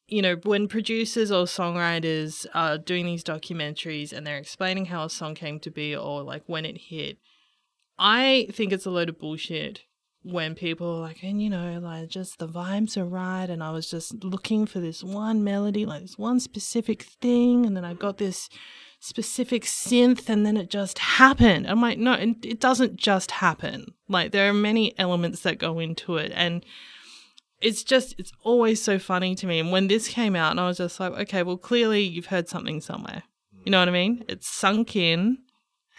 you 0.07 0.21
know 0.21 0.35
when 0.43 0.67
producers 0.67 1.31
or 1.31 1.45
songwriters 1.45 2.45
are 2.53 2.77
doing 2.77 3.05
these 3.05 3.23
documentaries 3.23 4.13
and 4.13 4.25
they're 4.25 4.37
explaining 4.37 4.85
how 4.85 5.03
a 5.05 5.09
song 5.09 5.35
came 5.35 5.59
to 5.59 5.71
be 5.71 5.95
or 5.95 6.23
like 6.23 6.43
when 6.47 6.65
it 6.65 6.77
hit, 6.77 7.17
I 7.97 8.47
think 8.51 8.71
it's 8.71 8.85
a 8.85 8.91
load 8.91 9.09
of 9.09 9.19
bullshit 9.19 9.81
when 10.23 10.55
people 10.55 10.87
are 10.87 11.01
like, 11.01 11.21
and 11.21 11.41
you 11.41 11.49
know, 11.49 11.79
like 11.79 12.07
just 12.07 12.39
the 12.39 12.47
vibes 12.47 12.97
are 12.97 13.05
right, 13.05 13.49
and 13.49 13.61
I 13.61 13.71
was 13.71 13.89
just 13.89 14.23
looking 14.23 14.65
for 14.65 14.79
this 14.79 15.03
one 15.03 15.43
melody, 15.43 15.85
like 15.85 16.01
this 16.01 16.17
one 16.17 16.39
specific 16.39 17.03
thing, 17.03 17.65
and 17.65 17.75
then 17.75 17.85
I 17.85 17.93
got 17.93 18.17
this 18.17 18.49
specific 19.03 19.63
synth, 19.63 20.29
and 20.29 20.45
then 20.45 20.55
it 20.55 20.69
just 20.69 20.97
happened. 20.97 21.67
I'm 21.67 21.81
like, 21.81 21.99
no, 21.99 22.13
it 22.13 22.37
it 22.43 22.59
doesn't 22.61 22.95
just 22.95 23.31
happen. 23.31 23.93
Like 24.07 24.31
there 24.31 24.49
are 24.49 24.53
many 24.53 24.97
elements 24.97 25.41
that 25.41 25.57
go 25.57 25.79
into 25.79 26.15
it, 26.15 26.31
and 26.33 26.65
it's 27.61 27.83
just 27.83 28.15
it's 28.17 28.31
always 28.43 28.81
so 28.81 28.97
funny 28.97 29.35
to 29.35 29.45
me. 29.45 29.59
And 29.59 29.71
when 29.71 29.89
this 29.89 30.07
came 30.07 30.37
out, 30.37 30.51
and 30.51 30.59
I 30.59 30.67
was 30.67 30.77
just 30.77 31.01
like, 31.01 31.11
okay, 31.13 31.43
well, 31.43 31.57
clearly 31.57 32.01
you've 32.01 32.27
heard 32.27 32.47
something 32.47 32.79
somewhere. 32.79 33.23
You 33.65 33.71
know 33.71 33.79
what 33.79 33.89
I 33.89 33.91
mean? 33.91 34.23
It's 34.29 34.47
sunk 34.47 34.95
in, 34.95 35.39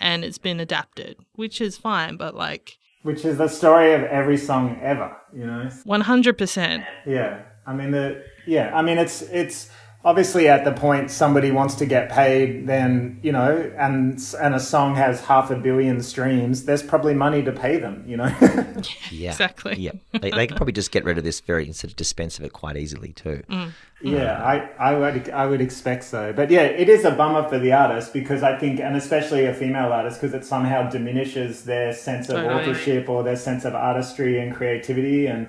and 0.01 0.25
it's 0.25 0.39
been 0.39 0.59
adapted, 0.59 1.17
which 1.35 1.61
is 1.61 1.77
fine, 1.77 2.17
but 2.17 2.35
like. 2.35 2.79
Which 3.03 3.27
is 3.27 3.37
the 3.37 3.49
story 3.49 3.93
of 3.93 4.03
every 4.05 4.39
song 4.39 4.79
ever, 4.81 5.15
you 5.35 5.47
know. 5.47 5.69
One 5.85 6.01
hundred 6.01 6.39
percent. 6.39 6.85
Yeah, 7.07 7.43
I 7.67 7.75
mean 7.75 7.91
the 7.91 8.25
yeah, 8.47 8.75
I 8.75 8.81
mean 8.81 8.97
it's 8.97 9.21
it's 9.21 9.69
obviously 10.05 10.49
at 10.49 10.65
the 10.65 10.73
point 10.73 11.11
somebody 11.11 11.51
wants 11.51 11.75
to 11.77 11.87
get 11.87 12.11
paid, 12.11 12.67
then 12.67 13.19
you 13.23 13.33
know, 13.33 13.73
and 13.77 14.21
and 14.41 14.55
a 14.55 14.61
song 14.61 14.95
has 14.97 15.23
half 15.23 15.51
a 15.51 15.57
billion 15.57 16.03
streams. 16.03 16.65
There's 16.65 16.83
probably 16.83 17.15
money 17.15 17.43
to 17.43 17.53
pay 17.53 17.79
them, 17.79 18.05
you 18.07 18.17
know. 18.17 18.35
Yeah, 19.11 19.31
Exactly. 19.31 19.77
Yeah, 19.79 19.93
they, 20.13 20.31
they 20.31 20.47
could 20.47 20.57
probably 20.57 20.73
just 20.73 20.91
get 20.91 21.05
rid 21.05 21.19
of 21.19 21.25
this 21.25 21.41
very 21.41 21.67
instead 21.67 21.91
of 21.91 21.97
dispense 21.97 22.39
of 22.39 22.45
it 22.45 22.53
quite 22.53 22.77
easily 22.77 23.13
too. 23.13 23.43
Mm. 23.49 23.73
yeah, 24.03 24.43
I 24.43 24.69
I 24.79 24.95
would 24.95 25.31
I 25.31 25.47
would 25.47 25.61
expect 25.61 26.05
so, 26.05 26.33
but 26.33 26.51
yeah, 26.51 26.63
it 26.63 26.89
is 26.89 27.05
a 27.05 27.13
bummer 27.13 27.49
for 27.49 27.59
the 27.59 27.73
artist 27.73 28.13
because 28.13 28.43
I 28.43 28.59
think, 28.59 28.81
and 28.81 28.97
especially 28.97 29.47
a 29.47 29.55
female 29.55 29.93
artist, 29.93 30.21
because 30.21 30.35
it 30.35 30.45
somehow 30.45 30.91
diminishes 30.91 31.65
their 31.65 31.93
sense 31.93 32.29
of 32.29 32.37
Totally. 32.37 32.55
authorship 32.55 33.09
or 33.09 33.23
their 33.23 33.37
sense 33.37 33.65
of 33.65 33.75
artistry 33.75 34.39
and 34.39 34.55
creativity 34.55 35.27
and. 35.27 35.49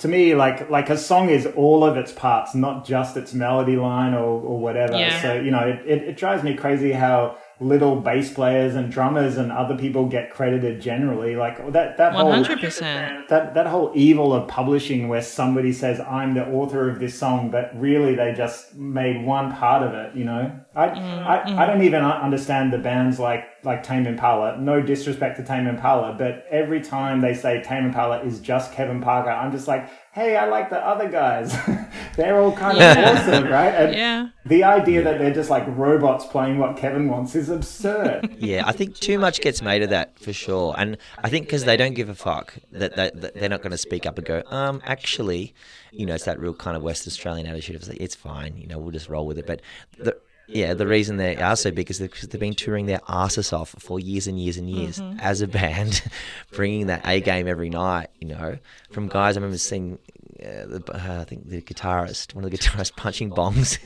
To 0.00 0.08
me, 0.08 0.34
like 0.34 0.68
like 0.68 0.90
a 0.90 0.98
song 0.98 1.30
is 1.30 1.46
all 1.56 1.82
of 1.82 1.96
its 1.96 2.12
parts, 2.12 2.54
not 2.54 2.84
just 2.84 3.16
its 3.16 3.32
melody 3.32 3.76
line 3.76 4.12
or, 4.12 4.40
or 4.40 4.60
whatever. 4.60 4.98
Yeah. 4.98 5.22
So 5.22 5.34
you 5.40 5.50
know, 5.50 5.66
it, 5.66 5.80
it, 5.86 6.02
it 6.08 6.16
drives 6.16 6.42
me 6.42 6.54
crazy 6.54 6.92
how 6.92 7.38
little 7.58 7.96
bass 7.96 8.32
players 8.32 8.74
and 8.74 8.92
drummers 8.92 9.38
and 9.38 9.50
other 9.50 9.76
people 9.76 10.06
get 10.06 10.30
credited 10.30 10.80
generally. 10.80 11.36
Like 11.36 11.72
that 11.72 11.96
that 11.96 12.12
whole 12.14 12.30
hundred 12.30 12.60
percent. 12.60 13.28
that 13.28 13.54
that 13.54 13.66
whole 13.66 13.92
evil 13.94 14.34
of 14.34 14.46
publishing 14.46 15.08
where 15.08 15.22
somebody 15.22 15.72
says 15.72 15.98
I'm 16.00 16.34
the 16.34 16.46
author 16.46 16.90
of 16.90 16.98
this 16.98 17.18
song, 17.18 17.50
but 17.50 17.70
really 17.78 18.14
they 18.14 18.34
just 18.36 18.74
made 18.74 19.24
one 19.24 19.54
part 19.54 19.82
of 19.82 19.94
it. 19.94 20.14
You 20.14 20.24
know, 20.24 20.60
I 20.74 20.88
mm, 20.88 21.26
I, 21.26 21.42
I 21.42 21.46
mm. 21.46 21.66
don't 21.66 21.82
even 21.82 22.02
understand 22.02 22.72
the 22.72 22.78
bands 22.78 23.18
like 23.18 23.44
like 23.64 23.82
Tame 23.82 24.06
Impala. 24.06 24.58
No 24.58 24.80
disrespect 24.80 25.36
to 25.38 25.42
Tame 25.44 25.66
Impala, 25.66 26.14
but 26.16 26.46
every 26.50 26.80
time 26.80 27.20
they 27.20 27.34
say 27.34 27.62
Tame 27.62 27.86
Impala 27.86 28.22
is 28.22 28.40
just 28.40 28.72
Kevin 28.72 29.00
Parker, 29.00 29.30
I'm 29.30 29.50
just 29.50 29.66
like, 29.66 29.90
hey, 30.16 30.34
I 30.34 30.46
like 30.46 30.70
the 30.70 30.78
other 30.78 31.10
guys. 31.10 31.54
They're 32.16 32.40
all 32.40 32.52
kind 32.52 32.78
Yeah. 32.78 33.10
of 33.10 33.18
awesome, 33.28 33.44
right? 33.52 33.74
And 33.74 33.94
Yeah. 33.94 34.28
the 34.46 34.64
idea 34.64 35.02
that 35.04 35.18
they're 35.18 35.34
just 35.34 35.50
like 35.50 35.64
robots 35.68 36.24
playing 36.24 36.58
what 36.58 36.78
Kevin 36.78 37.10
wants 37.10 37.34
is 37.34 37.50
absurd. 37.50 38.34
Yeah, 38.38 38.62
I 38.66 38.72
think 38.72 38.96
too 38.96 39.18
much 39.18 39.42
gets 39.42 39.60
made 39.60 39.82
of 39.82 39.90
that 39.90 40.18
for 40.18 40.32
sure, 40.32 40.74
and 40.78 40.96
I 41.22 41.28
think 41.28 41.46
because 41.46 41.64
they 41.66 41.76
don't 41.76 41.94
give 41.94 42.08
a 42.08 42.14
fuck 42.14 42.54
that, 42.72 42.96
that, 42.96 43.20
that 43.20 43.34
they're 43.34 43.50
not 43.50 43.60
going 43.60 43.72
to 43.72 43.78
speak 43.78 44.06
up 44.06 44.16
and 44.16 44.26
go, 44.26 44.42
um, 44.46 44.80
actually, 44.86 45.54
you 45.92 46.06
know, 46.06 46.14
it's 46.14 46.24
that 46.24 46.40
real 46.40 46.54
kind 46.54 46.76
of 46.78 46.82
West 46.82 47.06
Australian 47.06 47.46
attitude 47.46 47.76
of 47.76 47.86
like, 47.86 48.00
it's 48.00 48.14
fine, 48.14 48.56
you 48.56 48.66
know, 48.66 48.78
we'll 48.78 48.92
just 48.92 49.10
roll 49.10 49.26
with 49.26 49.36
it. 49.38 49.46
But 49.46 49.60
the 49.98 50.16
yeah, 50.48 50.74
the 50.74 50.86
reason 50.86 51.16
they 51.16 51.36
are 51.36 51.56
so 51.56 51.70
big 51.70 51.90
is 51.90 51.98
because 51.98 52.28
they've 52.28 52.40
been 52.40 52.54
touring 52.54 52.86
their 52.86 53.00
asses 53.08 53.52
off 53.52 53.74
for 53.78 53.98
years 53.98 54.26
and 54.26 54.38
years 54.38 54.56
and 54.56 54.70
years 54.70 55.00
as 55.20 55.40
a 55.40 55.48
band, 55.48 56.02
bringing 56.52 56.86
that 56.86 57.06
A 57.06 57.20
game 57.20 57.48
every 57.48 57.70
night. 57.70 58.08
You 58.20 58.28
know, 58.28 58.58
from 58.90 59.08
guys 59.08 59.36
I 59.36 59.40
remember 59.40 59.58
seeing. 59.58 59.98
Uh, 60.36 60.66
the, 60.66 60.82
uh, 60.92 61.22
I 61.22 61.24
think 61.24 61.48
the 61.48 61.62
guitarist, 61.62 62.34
one 62.34 62.44
of 62.44 62.50
the 62.50 62.58
guitarists, 62.58 62.94
punching 62.94 63.30
bongs 63.30 63.78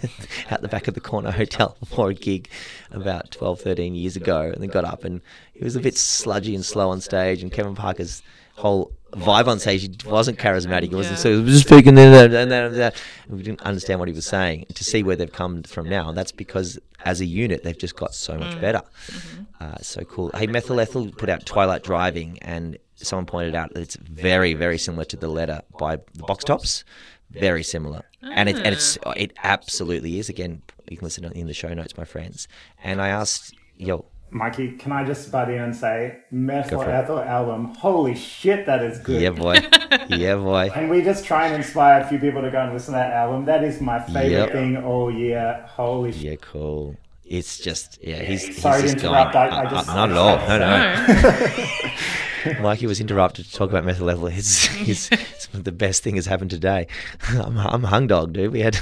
at 0.50 0.60
the 0.62 0.66
back 0.66 0.88
of 0.88 0.94
the 0.94 1.00
corner 1.00 1.30
hotel 1.30 1.76
before 1.78 2.10
a 2.10 2.14
gig 2.14 2.48
about 2.90 3.30
12, 3.30 3.60
13 3.60 3.94
years 3.94 4.16
ago, 4.16 4.50
and 4.52 4.60
then 4.60 4.68
got 4.68 4.84
up 4.84 5.04
and 5.04 5.20
he 5.54 5.62
was 5.62 5.76
a 5.76 5.80
bit 5.80 5.96
sludgy 5.96 6.56
and 6.56 6.64
slow 6.64 6.90
on 6.90 7.00
stage. 7.00 7.44
And 7.44 7.52
Kevin 7.52 7.76
Parker's 7.76 8.20
whole 8.56 8.92
vibe 9.12 9.46
on 9.48 9.58
stage 9.58 9.82
he 9.82 10.08
wasn't 10.08 10.38
charismatic. 10.38 10.88
He 10.88 10.94
wasn't 10.94 11.18
so 11.18 11.36
he 11.36 11.42
was 11.42 11.54
just 11.54 11.68
speaking 11.68 11.94
there 11.94 12.24
and 12.24 12.32
then 12.32 12.64
and 12.64 12.74
that. 12.76 13.00
And 13.28 13.36
we 13.36 13.42
didn't 13.42 13.62
understand 13.62 13.98
what 13.98 14.08
he 14.08 14.14
was 14.14 14.26
saying. 14.26 14.66
To 14.74 14.84
see 14.84 15.02
where 15.02 15.16
they've 15.16 15.30
come 15.30 15.62
from 15.62 15.88
now, 15.88 16.08
and 16.08 16.18
that's 16.18 16.32
because 16.32 16.78
as 17.04 17.20
a 17.20 17.26
unit 17.26 17.62
they've 17.62 17.78
just 17.78 17.96
got 17.96 18.14
so 18.14 18.36
much 18.36 18.56
mm. 18.56 18.60
better. 18.60 18.82
Mm-hmm. 19.06 19.42
Uh, 19.60 19.76
so 19.80 20.02
cool. 20.04 20.30
Hey, 20.34 20.46
Methyl 20.46 20.80
Ethel 20.80 21.10
put 21.10 21.28
out 21.28 21.44
Twilight 21.44 21.82
Driving, 21.82 22.38
and 22.42 22.78
someone 22.96 23.26
pointed 23.26 23.54
out 23.54 23.72
that 23.74 23.80
it's 23.80 23.96
very, 23.96 24.54
very 24.54 24.78
similar 24.78 25.04
to 25.06 25.16
the 25.16 25.28
letter 25.28 25.60
by 25.78 25.96
the 25.96 26.22
Box 26.22 26.44
Tops. 26.44 26.84
Very 27.30 27.62
similar, 27.62 28.02
and 28.22 28.48
it 28.48 28.56
and 28.56 28.74
it's 28.74 28.98
ah. 29.06 29.12
it 29.16 29.32
absolutely 29.44 30.18
is. 30.18 30.28
Again, 30.28 30.62
you 30.88 30.96
can 30.96 31.06
listen 31.06 31.24
in 31.24 31.46
the 31.46 31.54
show 31.54 31.72
notes, 31.72 31.96
my 31.96 32.04
friends. 32.04 32.48
And 32.82 33.00
I 33.00 33.08
asked, 33.08 33.54
yo, 33.76 34.06
Mikey, 34.32 34.72
can 34.72 34.92
I 34.92 35.04
just 35.04 35.30
butt 35.32 35.48
in 35.50 35.60
and 35.60 35.74
say, 35.74 36.18
Methyl 36.30 36.78
Go 36.82 36.88
it. 36.88 36.92
Ethel 36.92 37.18
album, 37.20 37.74
holy 37.74 38.14
shit, 38.14 38.64
that 38.66 38.82
is 38.82 38.98
good. 39.00 39.20
yeah, 39.20 39.30
boy, 39.30 39.54
yeah, 40.08 40.36
boy. 40.36 40.70
And 40.74 40.88
we 40.88 41.02
just 41.02 41.24
try 41.24 41.46
and 41.48 41.56
inspire 41.56 42.00
a 42.00 42.06
few 42.08 42.18
people 42.18 42.40
to 42.42 42.50
go 42.50 42.60
and 42.60 42.72
listen 42.72 42.94
to 42.94 42.98
that 42.98 43.12
album. 43.12 43.44
That 43.46 43.64
is 43.64 43.80
my 43.80 43.98
favorite 44.00 44.30
Yep. 44.30 44.52
thing 44.52 44.76
all 44.76 45.10
year. 45.10 45.64
Holy 45.68 46.12
shit. 46.12 46.22
Yeah, 46.22 46.34
cool. 46.40 46.96
It's 47.24 47.58
just 47.58 47.98
yeah, 48.02 48.22
he's, 48.22 48.44
he's 48.46 48.60
Sorry 48.60 48.82
to 48.82 48.88
interrupt, 48.88 49.32
going. 49.34 49.50
I- 49.50 49.62
I 49.62 49.64
uh, 49.66 49.70
just- 49.70 49.88
uh, 49.88 49.94
not 49.94 50.10
at 50.10 50.16
all. 50.16 50.36
No, 50.48 50.58
no. 50.58 52.54
No. 52.54 52.60
Mikey 52.62 52.86
was 52.86 53.00
interrupted 53.00 53.44
to 53.44 53.52
talk 53.52 53.68
about 53.70 53.84
Methyl 53.84 54.08
Ethel. 54.10 54.26
It's, 54.28 54.66
it's, 54.88 55.12
it's 55.12 55.46
the 55.52 55.72
best 55.72 56.02
thing 56.02 56.16
has 56.16 56.24
happened 56.26 56.50
today. 56.50 56.86
I'm, 57.28 57.58
I'm 57.58 57.82
hung 57.84 58.06
dog, 58.06 58.32
dude. 58.32 58.52
We 58.52 58.60
had 58.60 58.78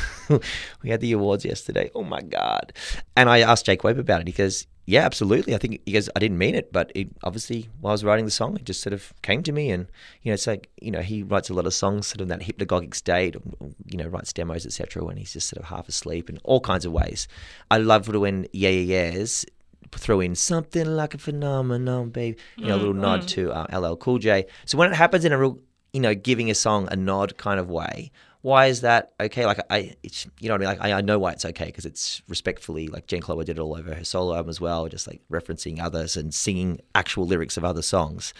we 0.82 0.90
had 0.90 1.00
the 1.00 1.12
awards 1.12 1.44
yesterday. 1.44 1.90
Oh 1.94 2.04
my 2.04 2.20
god! 2.22 2.72
And 3.16 3.28
I 3.28 3.40
asked 3.40 3.66
Jake 3.66 3.82
Webb 3.82 3.98
about 3.98 4.20
it. 4.20 4.28
He 4.28 4.32
goes, 4.32 4.66
"Yeah, 4.88 5.04
absolutely. 5.04 5.54
I 5.54 5.58
think 5.58 5.80
he 5.84 5.92
goes. 5.92 6.08
I 6.16 6.18
didn't 6.18 6.38
mean 6.38 6.54
it, 6.54 6.72
but 6.72 6.90
it 6.94 7.08
obviously 7.22 7.68
while 7.80 7.90
I 7.90 7.92
was 7.92 8.04
writing 8.04 8.24
the 8.24 8.30
song, 8.30 8.56
it 8.56 8.64
just 8.64 8.80
sort 8.80 8.94
of 8.94 9.12
came 9.20 9.42
to 9.42 9.52
me. 9.52 9.70
And 9.70 9.86
you 10.22 10.30
know, 10.30 10.34
it's 10.34 10.46
like 10.46 10.70
you 10.80 10.90
know, 10.90 11.02
he 11.02 11.22
writes 11.22 11.50
a 11.50 11.54
lot 11.54 11.66
of 11.66 11.74
songs 11.74 12.06
sort 12.06 12.22
of 12.22 12.22
in 12.22 12.28
that 12.28 12.40
hypnagogic 12.40 12.94
state. 12.94 13.36
You 13.84 13.98
know, 13.98 14.08
writes 14.08 14.32
demos, 14.32 14.64
etc. 14.64 15.04
When 15.04 15.18
he's 15.18 15.34
just 15.34 15.50
sort 15.50 15.60
of 15.62 15.68
half 15.68 15.90
asleep 15.90 16.30
in 16.30 16.38
all 16.38 16.60
kinds 16.60 16.86
of 16.86 16.92
ways. 16.92 17.28
I 17.70 17.76
love 17.76 18.08
when 18.08 18.46
yeah 18.52 18.70
yeah 18.70 19.10
yeahs 19.10 19.44
throw 19.92 20.20
in 20.20 20.34
something 20.34 20.86
like 20.86 21.12
a 21.12 21.18
phenomenon, 21.18 22.08
babe. 22.08 22.38
You 22.56 22.66
know, 22.68 22.76
a 22.76 22.78
little 22.78 22.94
nod 22.94 23.28
to 23.28 23.52
uh, 23.52 23.78
LL 23.78 23.96
Cool 23.96 24.18
J. 24.18 24.46
So 24.64 24.78
when 24.78 24.90
it 24.90 24.96
happens 24.96 25.26
in 25.26 25.32
a 25.32 25.38
real, 25.38 25.58
you 25.92 26.00
know, 26.00 26.14
giving 26.14 26.50
a 26.50 26.54
song 26.54 26.88
a 26.90 26.96
nod 26.96 27.36
kind 27.36 27.60
of 27.60 27.68
way, 27.68 28.10
why 28.42 28.66
is 28.66 28.82
that 28.82 29.12
okay? 29.20 29.46
Like 29.46 29.60
I, 29.68 29.94
it's 30.02 30.26
you 30.40 30.48
know 30.48 30.54
what 30.54 30.62
I 30.62 30.70
mean. 30.70 30.78
Like 30.78 30.92
I, 30.92 30.98
I 30.98 31.00
know 31.00 31.18
why 31.18 31.32
it's 31.32 31.44
okay 31.44 31.66
because 31.66 31.84
it's 31.84 32.22
respectfully 32.28 32.88
like 32.88 33.06
Jen 33.06 33.20
Cloher 33.20 33.44
did 33.44 33.58
it 33.58 33.60
all 33.60 33.76
over 33.76 33.94
her 33.94 34.04
solo 34.04 34.34
album 34.34 34.50
as 34.50 34.60
well, 34.60 34.88
just 34.88 35.06
like 35.06 35.20
referencing 35.30 35.80
others 35.80 36.16
and 36.16 36.32
singing 36.32 36.80
actual 36.94 37.26
lyrics 37.26 37.56
of 37.56 37.64
other 37.64 37.82
songs. 37.82 38.32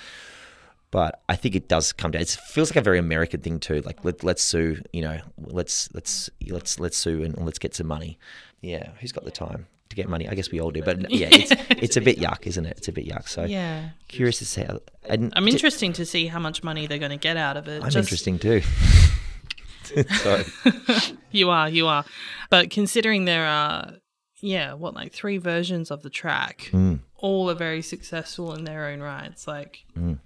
But 0.90 1.22
I 1.28 1.36
think 1.36 1.54
it 1.54 1.68
does 1.68 1.92
come 1.92 2.12
down. 2.12 2.22
It 2.22 2.28
feels 2.28 2.70
like 2.70 2.76
a 2.76 2.80
very 2.80 2.98
American 2.98 3.40
thing 3.40 3.60
too. 3.60 3.82
Like 3.82 4.04
let, 4.04 4.24
let's 4.24 4.42
sue, 4.42 4.80
you 4.92 5.02
know, 5.02 5.20
let's 5.36 5.92
let's 5.92 6.30
let's 6.48 6.80
let's 6.80 6.96
sue 6.96 7.22
and 7.24 7.36
let's 7.44 7.58
get 7.58 7.74
some 7.74 7.88
money. 7.88 8.18
Yeah, 8.60 8.90
who's 9.00 9.12
got 9.12 9.24
the 9.24 9.30
time 9.30 9.66
to 9.90 9.96
get 9.96 10.08
money? 10.08 10.28
I 10.28 10.34
guess 10.34 10.50
we 10.50 10.60
all 10.60 10.70
do. 10.70 10.82
But 10.82 11.10
yeah, 11.10 11.28
it's 11.30 11.52
it's 11.70 11.96
a 11.96 12.00
bit 12.00 12.18
yuck, 12.18 12.46
isn't 12.46 12.64
it? 12.64 12.78
It's 12.78 12.88
a 12.88 12.92
bit 12.92 13.06
yuck. 13.06 13.28
So 13.28 13.44
yeah. 13.44 13.90
curious 14.06 14.38
to 14.38 14.46
see. 14.46 14.62
How, 14.62 14.78
and 15.04 15.32
I'm 15.36 15.48
interesting 15.48 15.92
to 15.94 16.06
see 16.06 16.28
how 16.28 16.38
much 16.38 16.62
money 16.62 16.86
they're 16.86 16.98
going 16.98 17.10
to 17.10 17.16
get 17.16 17.36
out 17.36 17.56
of 17.56 17.66
it. 17.66 17.82
I'm 17.82 17.90
Just- 17.90 17.96
interesting 17.96 18.38
too. 18.38 18.62
Sorry. 20.22 20.44
You 21.30 21.50
are, 21.50 21.68
you 21.68 21.86
are. 21.86 22.04
But 22.48 22.70
considering 22.70 23.26
there 23.26 23.44
are, 23.44 23.92
yeah, 24.40 24.72
what, 24.72 24.94
like 24.94 25.12
three 25.12 25.36
versions 25.38 25.90
of 25.90 26.02
the 26.02 26.08
track, 26.10 26.70
Mm. 26.72 27.00
all 27.16 27.50
are 27.50 27.54
very 27.54 27.82
successful 27.82 28.54
in 28.54 28.64
their 28.64 28.86
own 28.86 29.00
rights. 29.00 29.46
Like, 29.46 29.84
Yep. 29.94 30.18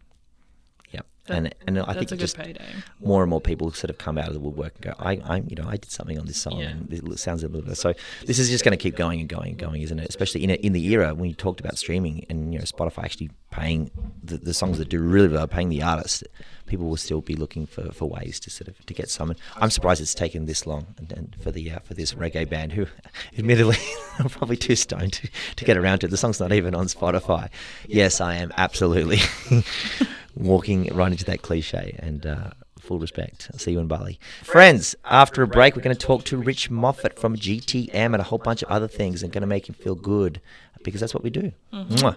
That- 1.27 1.37
and 1.37 1.55
and 1.67 1.79
I 1.81 1.93
think 1.95 2.09
just 2.19 2.37
payday. 2.37 2.65
more 3.01 3.23
and 3.23 3.31
more 3.31 3.41
people 3.41 3.71
sort 3.73 3.91
of 3.91 3.99
come 3.99 4.19
out 4.19 4.29
of 4.29 4.35
the 4.35 4.41
woodwork 4.41 4.75
and 4.77 4.83
go, 4.85 4.95
I, 4.99 5.13
I 5.25 5.37
you 5.47 5.55
know, 5.57 5.69
I 5.69 5.77
did 5.77 5.91
something 5.91 6.19
on 6.19 6.27
this 6.27 6.41
song 6.41 6.59
Yeah. 6.59 6.69
and 6.71 6.93
it 6.93 7.19
sounds 7.19 7.43
a 7.45 7.49
little 7.49 7.67
bit. 7.69 7.77
So 7.77 7.95
this 8.27 8.39
is 8.39 8.49
just 8.51 8.65
going 8.65 8.77
to 8.77 8.83
keep 8.83 8.97
going 8.97 9.21
and 9.21 9.29
going 9.29 9.51
and 9.51 9.59
going, 9.59 9.83
isn't 9.83 9.99
it? 9.99 10.09
Especially 10.09 10.43
in 10.43 10.51
a, 10.51 10.55
in 10.55 10.73
the 10.73 10.85
era 10.93 11.15
when 11.15 11.29
you 11.29 11.35
talked 11.35 11.61
about 11.61 11.79
streaming 11.79 12.27
and 12.29 12.53
you 12.53 12.59
know 12.59 12.65
Spotify 12.65 13.05
actually 13.05 13.31
paying 13.51 13.91
the, 14.23 14.39
the 14.39 14.55
songs 14.55 14.79
that 14.79 14.89
do 14.89 15.01
really 15.01 15.29
well, 15.29 15.47
paying 15.47 15.69
the 15.69 15.83
artists. 15.83 16.25
People 16.67 16.89
will 16.89 16.97
still 16.97 17.21
be 17.21 17.35
looking 17.37 17.67
for, 17.67 17.93
for 17.93 18.07
ways 18.09 18.41
to 18.41 18.49
sort 18.51 18.69
of 18.69 18.85
to 18.87 18.95
get 18.95 19.11
some. 19.11 19.31
And 19.31 19.39
I'm 19.57 19.69
surprised 19.71 20.01
it's 20.01 20.15
taken 20.15 20.47
this 20.47 20.67
long 20.67 20.87
and, 20.97 21.13
and 21.13 21.37
for 21.43 21.51
the 21.51 21.71
uh, 21.73 21.79
for 21.81 21.93
this 21.95 22.15
reggae 22.15 22.49
band 22.49 22.73
who, 22.73 22.87
admittedly, 23.39 23.77
are 24.21 24.29
probably 24.29 24.57
too 24.57 24.75
stoned 24.77 25.13
to, 25.15 25.29
to 25.57 25.65
get 25.65 25.77
around 25.77 25.99
to. 26.01 26.07
it. 26.07 26.11
The 26.11 26.17
song's 26.17 26.41
not 26.41 26.53
even 26.53 26.75
on 26.75 26.87
Spotify. 26.87 27.49
Yes, 27.87 28.21
I 28.23 28.37
am 28.37 28.53
absolutely 28.57 29.19
walking 30.35 30.93
right 30.95 31.13
into 31.13 31.25
that 31.25 31.43
cliche 31.43 31.97
and 31.99 32.27
uh, 32.27 32.51
full 32.79 32.99
respect. 32.99 33.51
I'll 33.53 33.59
see 33.59 33.73
you 33.73 33.79
in 33.79 33.87
Bali. 33.87 34.19
Friends, 34.43 34.95
after 35.05 35.43
a 35.43 35.47
break, 35.47 35.77
we're 35.77 35.83
going 35.83 35.97
to 35.97 36.07
talk 36.07 36.25
to 36.25 36.37
Rich 36.37 36.71
Moffat 36.71 37.19
from 37.19 37.37
GTM 37.37 37.95
and 37.95 38.17
a 38.17 38.25
whole 38.25 38.39
bunch 38.39 38.63
of 38.63 38.71
other 38.71 38.89
things 38.89 39.23
and 39.23 39.33
going 39.33 39.43
to 39.43 39.47
make 39.47 39.69
him 39.69 39.75
feel 39.75 39.95
good 39.95 40.41
because 40.83 41.01
that's 41.01 41.15
what 41.15 41.23
we 41.23 41.31
do. 41.31 41.53
Mwah. 41.73 42.17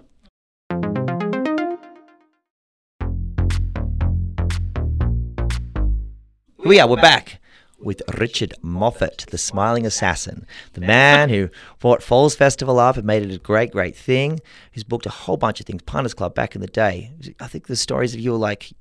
Here 6.58 6.70
we 6.70 6.80
are, 6.80 6.88
we're 6.88 6.96
back 6.96 7.40
with 7.80 8.02
Richard 8.18 8.54
Moffat, 8.62 9.26
the 9.30 9.38
smiling 9.38 9.86
assassin, 9.86 10.46
the 10.74 10.82
man 10.82 11.30
who 11.30 11.50
brought 11.80 12.02
Falls 12.02 12.36
Festival 12.36 12.80
up 12.80 12.98
and 12.98 13.06
made 13.06 13.24
it 13.24 13.34
a 13.34 13.40
great, 13.40 13.72
great 13.72 13.96
thing, 13.96 14.40
who's 14.74 14.84
booked 14.84 15.06
a 15.06 15.10
whole 15.10 15.38
bunch 15.38 15.60
of 15.60 15.66
things, 15.66 15.82
Punters 15.84 16.14
Club 16.14 16.34
back 16.34 16.56
in 16.56 16.62
the 16.62 16.68
day. 16.68 17.12
I 17.40 17.48
think 17.48 17.68
the 17.68 17.76
stories 17.76 18.14
of 18.14 18.20
you 18.20 18.32
were 18.32 18.38
like, 18.38 18.74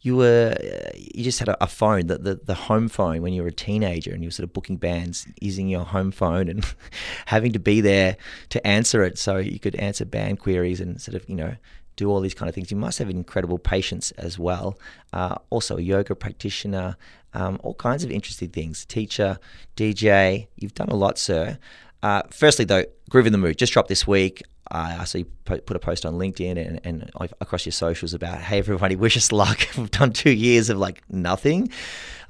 you 0.00 0.16
were, 0.16 0.54
uh, 0.56 0.90
you 0.96 1.24
just 1.24 1.40
had 1.40 1.48
a, 1.48 1.64
a 1.64 1.66
phone, 1.66 2.06
the, 2.06 2.18
the, 2.18 2.40
the 2.44 2.54
home 2.54 2.88
phone 2.88 3.20
when 3.20 3.32
you 3.32 3.42
were 3.42 3.48
a 3.48 3.52
teenager 3.52 4.12
and 4.12 4.22
you 4.22 4.28
were 4.28 4.32
sort 4.32 4.44
of 4.44 4.52
booking 4.52 4.76
bands 4.76 5.26
using 5.40 5.68
your 5.68 5.84
home 5.84 6.12
phone 6.12 6.48
and 6.48 6.64
having 7.26 7.52
to 7.52 7.58
be 7.58 7.80
there 7.80 8.16
to 8.50 8.64
answer 8.64 9.02
it 9.02 9.18
so 9.18 9.38
you 9.38 9.58
could 9.58 9.74
answer 9.74 10.04
band 10.04 10.38
queries 10.38 10.80
and 10.80 11.00
sort 11.00 11.16
of, 11.16 11.28
you 11.28 11.34
know, 11.34 11.56
do 11.98 12.08
all 12.08 12.20
these 12.20 12.32
kind 12.32 12.48
of 12.48 12.54
things. 12.54 12.70
You 12.70 12.76
must 12.76 13.00
have 13.00 13.10
incredible 13.10 13.58
patience 13.58 14.12
as 14.12 14.38
well. 14.38 14.78
Uh, 15.12 15.34
also, 15.50 15.76
a 15.76 15.80
yoga 15.80 16.14
practitioner, 16.14 16.96
um, 17.34 17.58
all 17.62 17.74
kinds 17.74 18.04
of 18.04 18.10
interesting 18.10 18.50
things. 18.50 18.84
Teacher, 18.84 19.38
DJ, 19.76 20.48
you've 20.56 20.74
done 20.74 20.88
a 20.88 20.96
lot, 20.96 21.18
sir. 21.18 21.58
Uh, 22.02 22.22
firstly, 22.30 22.64
though, 22.64 22.84
Groovin 23.10 23.32
the 23.32 23.38
Moo 23.38 23.54
just 23.54 23.72
dropped 23.72 23.88
this 23.88 24.06
week. 24.06 24.42
Uh, 24.70 24.98
I 25.00 25.04
saw 25.04 25.18
you 25.18 25.24
put 25.46 25.70
a 25.70 25.78
post 25.78 26.04
on 26.04 26.14
LinkedIn 26.14 26.58
and, 26.58 26.80
and 26.84 27.10
across 27.40 27.64
your 27.64 27.72
socials 27.72 28.12
about, 28.12 28.38
hey, 28.38 28.58
everybody, 28.58 28.96
wish 28.96 29.16
us 29.16 29.32
luck. 29.32 29.66
We've 29.78 29.90
done 29.90 30.12
two 30.12 30.30
years 30.30 30.68
of 30.68 30.78
like 30.78 31.02
nothing, 31.08 31.70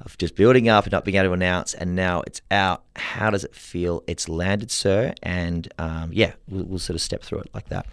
of 0.01 0.17
just 0.17 0.35
building 0.35 0.69
up 0.69 0.85
and 0.85 0.91
not 0.91 1.03
being 1.03 1.17
able 1.17 1.27
to 1.27 1.33
announce, 1.33 1.73
and 1.73 1.95
now 1.95 2.21
it's 2.25 2.41
out. 2.49 2.83
How 2.95 3.29
does 3.29 3.43
it 3.43 3.53
feel? 3.53 4.03
It's 4.07 4.29
landed, 4.29 4.71
sir. 4.71 5.13
And 5.21 5.71
um, 5.77 6.11
yeah, 6.13 6.33
we'll, 6.47 6.63
we'll 6.63 6.79
sort 6.79 6.95
of 6.95 7.01
step 7.01 7.23
through 7.23 7.39
it 7.39 7.49
like 7.53 7.67
that. 7.69 7.85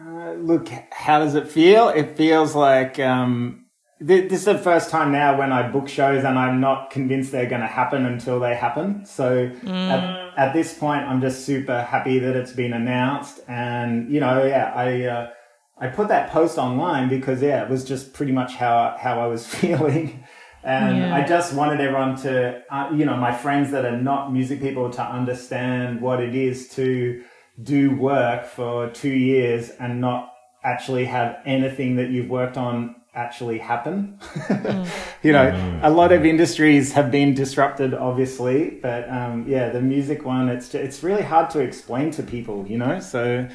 Uh, 0.00 0.32
look, 0.32 0.68
how 0.90 1.18
does 1.18 1.34
it 1.34 1.48
feel? 1.48 1.88
It 1.90 2.16
feels 2.16 2.54
like 2.54 2.98
um, 2.98 3.65
this 3.98 4.40
is 4.40 4.44
the 4.44 4.58
first 4.58 4.90
time 4.90 5.10
now 5.10 5.38
when 5.38 5.52
I 5.52 5.68
book 5.68 5.88
shows 5.88 6.24
and 6.24 6.38
I'm 6.38 6.60
not 6.60 6.90
convinced 6.90 7.32
they're 7.32 7.48
going 7.48 7.62
to 7.62 7.66
happen 7.66 8.04
until 8.04 8.38
they 8.40 8.54
happen. 8.54 9.06
So 9.06 9.50
at, 9.66 10.38
at 10.38 10.52
this 10.52 10.74
point, 10.74 11.02
I'm 11.04 11.20
just 11.20 11.46
super 11.46 11.82
happy 11.82 12.18
that 12.18 12.36
it's 12.36 12.52
been 12.52 12.74
announced. 12.74 13.40
And 13.48 14.10
you 14.12 14.20
know, 14.20 14.44
yeah, 14.44 14.72
I 14.74 15.04
uh, 15.04 15.30
I 15.78 15.88
put 15.88 16.08
that 16.08 16.30
post 16.30 16.58
online 16.58 17.08
because 17.08 17.40
yeah, 17.40 17.62
it 17.64 17.70
was 17.70 17.84
just 17.84 18.12
pretty 18.12 18.32
much 18.32 18.54
how 18.54 18.96
how 18.98 19.20
I 19.20 19.26
was 19.28 19.46
feeling. 19.54 20.24
And 20.62 20.98
Yeah. 20.98 21.14
I 21.14 21.24
just 21.24 21.54
wanted 21.54 21.80
everyone 21.80 22.16
to, 22.22 22.60
uh, 22.70 22.90
you 22.92 23.04
know, 23.04 23.16
my 23.16 23.32
friends 23.32 23.70
that 23.70 23.84
are 23.84 23.96
not 23.96 24.32
music 24.32 24.60
people 24.60 24.90
to 24.90 25.02
understand 25.02 26.00
what 26.00 26.20
it 26.20 26.34
is 26.34 26.68
to 26.70 27.22
do 27.62 27.94
work 27.94 28.46
for 28.46 28.90
two 28.90 29.12
years 29.12 29.70
and 29.78 30.00
not 30.00 30.32
actually 30.64 31.04
have 31.04 31.36
anything 31.46 31.94
that 31.96 32.10
you've 32.10 32.28
worked 32.28 32.56
on 32.56 32.95
actually 33.16 33.58
happen. 33.58 34.18
you 35.22 35.32
know, 35.32 35.80
a 35.82 35.90
lot 35.90 36.12
of 36.12 36.24
industries 36.24 36.92
have 36.92 37.10
been 37.10 37.34
disrupted, 37.34 37.94
obviously, 37.94 38.78
but 38.82 39.08
um, 39.10 39.46
yeah, 39.48 39.70
the 39.70 39.80
music 39.80 40.24
one, 40.24 40.48
it's 40.48 40.74
it's 40.74 41.02
really 41.02 41.22
hard 41.22 41.50
to 41.50 41.60
explain 41.60 42.10
to 42.12 42.22
people, 42.22 42.66
you 42.68 42.78
know. 42.78 43.00
So 43.00 43.48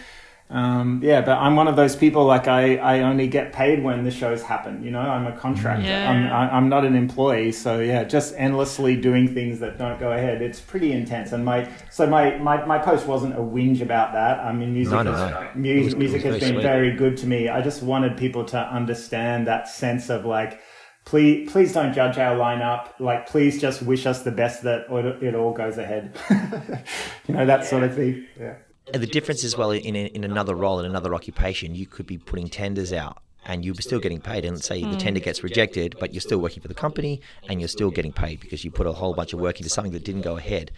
Um, 0.52 1.00
yeah, 1.02 1.22
but 1.22 1.38
I'm 1.38 1.56
one 1.56 1.70
of 1.70 1.78
those 1.78 1.96
people 1.96 2.26
like 2.26 2.46
I, 2.50 2.76
I 2.76 3.00
only 3.04 3.28
get 3.30 3.54
paid 3.54 3.82
when 3.82 4.04
the 4.04 4.12
shows 4.12 4.42
happen. 4.44 4.84
You 4.84 4.92
know, 4.92 5.00
I'm 5.00 5.26
a 5.26 5.32
contractor. 5.38 5.86
Yeah. 5.88 6.10
I'm 6.12 6.28
I- 6.28 6.56
I'm 6.58 6.68
not 6.68 6.84
an 6.84 6.94
employee. 6.96 7.54
So 7.54 7.80
yeah, 7.80 8.04
just 8.04 8.34
endlessly 8.38 8.98
doing 8.98 9.34
things 9.34 9.60
that 9.62 9.78
don't 9.78 9.98
go 9.98 10.12
ahead. 10.12 10.42
It's 10.42 10.60
pretty 10.60 10.92
intense. 10.92 11.32
And 11.32 11.46
my 11.46 11.70
so 11.90 12.06
my 12.06 12.38
my, 12.38 12.66
my 12.66 12.78
post 12.80 13.08
wasn't 13.08 13.36
a 13.36 13.38
whinge 13.42 13.82
about 13.82 14.12
that. 14.12 14.40
I 14.40 14.52
mean, 14.52 14.74
music 14.74 14.94
No, 14.94 15.04
no, 15.04 15.14
has, 15.14 15.32
no. 15.32 15.48
mu- 15.56 15.84
was- 15.86 15.96
music 15.96 16.22
has 16.24 16.40
been 16.40 16.54
sweet. 16.56 16.62
very 16.64 16.92
good 16.98 17.16
to 17.18 17.28
me. 17.28 17.48
I 17.48 17.62
just 17.62 17.82
wanted 17.82 18.18
people 18.18 18.44
to 18.46 18.60
understand 18.60 19.48
that 19.48 19.70
sense 19.70 20.10
of 20.10 20.26
like. 20.26 20.60
Please, 21.04 21.52
please 21.52 21.74
don't 21.74 21.94
judge 21.94 22.20
our 22.20 22.36
lineup. 22.38 22.90
Like, 23.00 23.26
please 23.28 23.60
just 23.60 23.82
wish 23.82 24.06
us 24.06 24.22
the 24.22 24.30
best 24.32 24.62
that 24.64 24.86
it, 24.92 25.24
it 25.24 25.34
all 25.34 25.52
goes 25.52 25.80
ahead. 25.80 26.16
you 27.28 27.34
know 27.34 27.44
that 27.44 27.66
sort 27.66 27.82
of 27.82 27.96
thing. 27.96 28.28
Yeah. 28.40 28.54
And 28.94 29.02
the 29.02 29.08
difference 29.08 29.44
as 29.44 29.58
well 29.58 29.72
in 29.72 29.96
in 29.96 30.24
another 30.24 30.56
role 30.56 30.80
in 30.80 30.86
another 30.86 31.14
occupation, 31.16 31.76
you 31.76 31.86
could 31.86 32.08
be 32.08 32.18
putting 32.18 32.50
tenders 32.50 32.92
out 32.92 33.22
and 33.46 33.66
you're 33.66 33.76
still 33.76 34.00
getting 34.00 34.20
paid. 34.22 34.46
And 34.46 34.56
let's 34.58 34.68
say 34.68 34.82
the 34.84 34.98
tender 34.98 35.20
gets 35.20 35.44
rejected, 35.44 35.96
but 36.00 36.14
you're 36.14 36.22
still 36.22 36.40
working 36.40 36.62
for 36.62 36.68
the 36.68 36.74
company 36.74 37.22
and 37.48 37.60
you're 37.60 37.68
still 37.68 37.92
getting 37.92 38.12
paid 38.14 38.40
because 38.40 38.64
you 38.64 38.72
put 38.72 38.88
a 38.88 38.92
whole 38.94 39.14
bunch 39.14 39.34
of 39.34 39.40
work 39.40 39.60
into 39.60 39.70
something 39.70 39.94
that 39.94 40.04
didn't 40.04 40.22
go 40.22 40.38
ahead. 40.38 40.72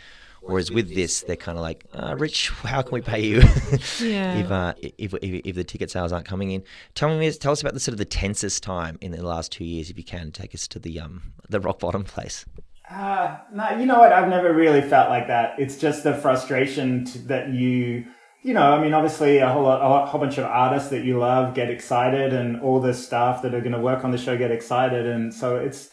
Whereas 0.45 0.69
with 0.71 0.93
this, 0.93 1.21
they're 1.21 1.37
kind 1.37 1.57
of 1.57 1.61
like, 1.61 1.85
uh, 1.93 2.15
Rich, 2.17 2.49
how 2.49 2.81
can 2.81 2.91
we 2.91 2.99
pay 3.01 3.25
you 3.25 3.37
Yeah. 4.01 4.35
if, 4.39 4.51
uh, 4.51 4.73
if, 4.81 5.13
if 5.13 5.41
if 5.45 5.55
the 5.55 5.63
ticket 5.63 5.89
sales 5.89 6.11
aren't 6.11 6.25
coming 6.25 6.51
in? 6.51 6.63
Tell 6.95 7.17
me, 7.17 7.31
tell 7.31 7.53
us 7.53 7.61
about 7.61 7.73
the 7.73 7.79
sort 7.79 7.93
of 7.93 7.97
the 7.97 8.05
tensest 8.05 8.61
time 8.61 8.97
in 8.99 9.13
the 9.13 9.23
last 9.25 9.53
two 9.53 9.63
years, 9.63 9.89
if 9.89 9.97
you 9.97 10.03
can. 10.03 10.31
Take 10.33 10.53
us 10.53 10.67
to 10.67 10.79
the 10.79 10.99
um 10.99 11.33
the 11.49 11.61
rock 11.61 11.79
bottom 11.79 12.03
place. 12.03 12.43
Uh, 12.89 13.38
no, 13.52 13.78
you 13.78 13.86
know 13.86 14.00
what? 14.00 14.12
I've 14.12 14.30
never 14.30 14.54
really 14.54 14.82
felt 14.82 15.10
like 15.10 15.28
that. 15.28 15.56
It's 15.58 15.78
just 15.78 16.04
the 16.04 16.13
frustration 16.13 17.06
to, 17.06 17.17
that 17.28 17.50
you, 17.50 18.06
you 18.41 18.54
know, 18.54 18.74
I 18.74 18.82
mean, 18.82 18.93
obviously 18.93 19.38
a 19.38 19.50
whole, 19.50 19.67
a 19.67 20.06
whole 20.06 20.19
bunch 20.19 20.38
of 20.38 20.46
artists 20.46 20.89
that 20.89 21.04
you 21.04 21.17
love 21.17 21.56
get 21.56 21.69
excited 21.69 22.34
and 22.34 22.62
all 22.62 22.82
the 22.82 22.93
staff 22.93 23.41
that 23.41 23.54
are 23.54 23.62
going 23.62 23.72
to 23.74 23.80
work 23.80 24.04
on 24.04 24.12
the 24.12 24.17
show 24.17 24.38
get 24.38 24.52
excited. 24.52 25.06
And 25.08 25.34
so 25.34 25.56
it's, 25.56 25.89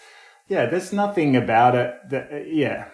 yeah, 0.48 0.66
there's 0.66 0.92
nothing 0.92 1.37
about 1.37 1.76
it 1.76 1.94
that, 2.11 2.53
yeah, 2.53 2.88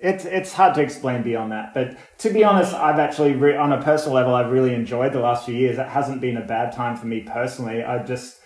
it's, 0.00 0.24
it's 0.24 0.52
hard 0.52 0.74
to 0.74 0.82
explain 0.82 1.22
beyond 1.22 1.52
that. 1.52 1.74
But 1.74 1.96
to 2.18 2.30
be 2.30 2.42
honest, 2.42 2.74
I've 2.74 2.98
actually, 2.98 3.34
re- 3.34 3.56
on 3.56 3.72
a 3.72 3.80
personal 3.80 4.16
level, 4.16 4.34
I've 4.34 4.50
really 4.50 4.74
enjoyed 4.74 5.12
the 5.12 5.20
last 5.20 5.46
few 5.46 5.54
years. 5.54 5.78
It 5.78 5.86
hasn't 5.86 6.20
been 6.20 6.36
a 6.36 6.44
bad 6.44 6.72
time 6.72 6.96
for 6.96 7.06
me 7.06 7.20
personally. 7.20 7.84
I 7.84 8.02
just, 8.02 8.40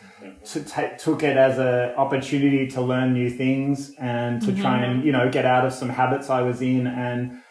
to 0.45 0.65
ta 0.65 0.89
took 0.99 1.23
it 1.23 1.37
as 1.37 1.59
an 1.59 1.95
opportunity 1.97 2.67
to 2.69 2.81
learn 2.81 3.13
new 3.13 3.31
things 3.31 3.95
and 3.99 4.43
to 4.43 4.55
try 4.55 4.85
and 4.85 4.99
mm-hmm. 4.99 5.07
you 5.07 5.13
know 5.13 5.31
get 5.31 5.45
out 5.45 5.65
of 5.65 5.73
some 5.73 5.89
habits 5.89 6.31
I 6.31 6.43
was 6.43 6.61
in. 6.61 6.87
And 6.87 7.43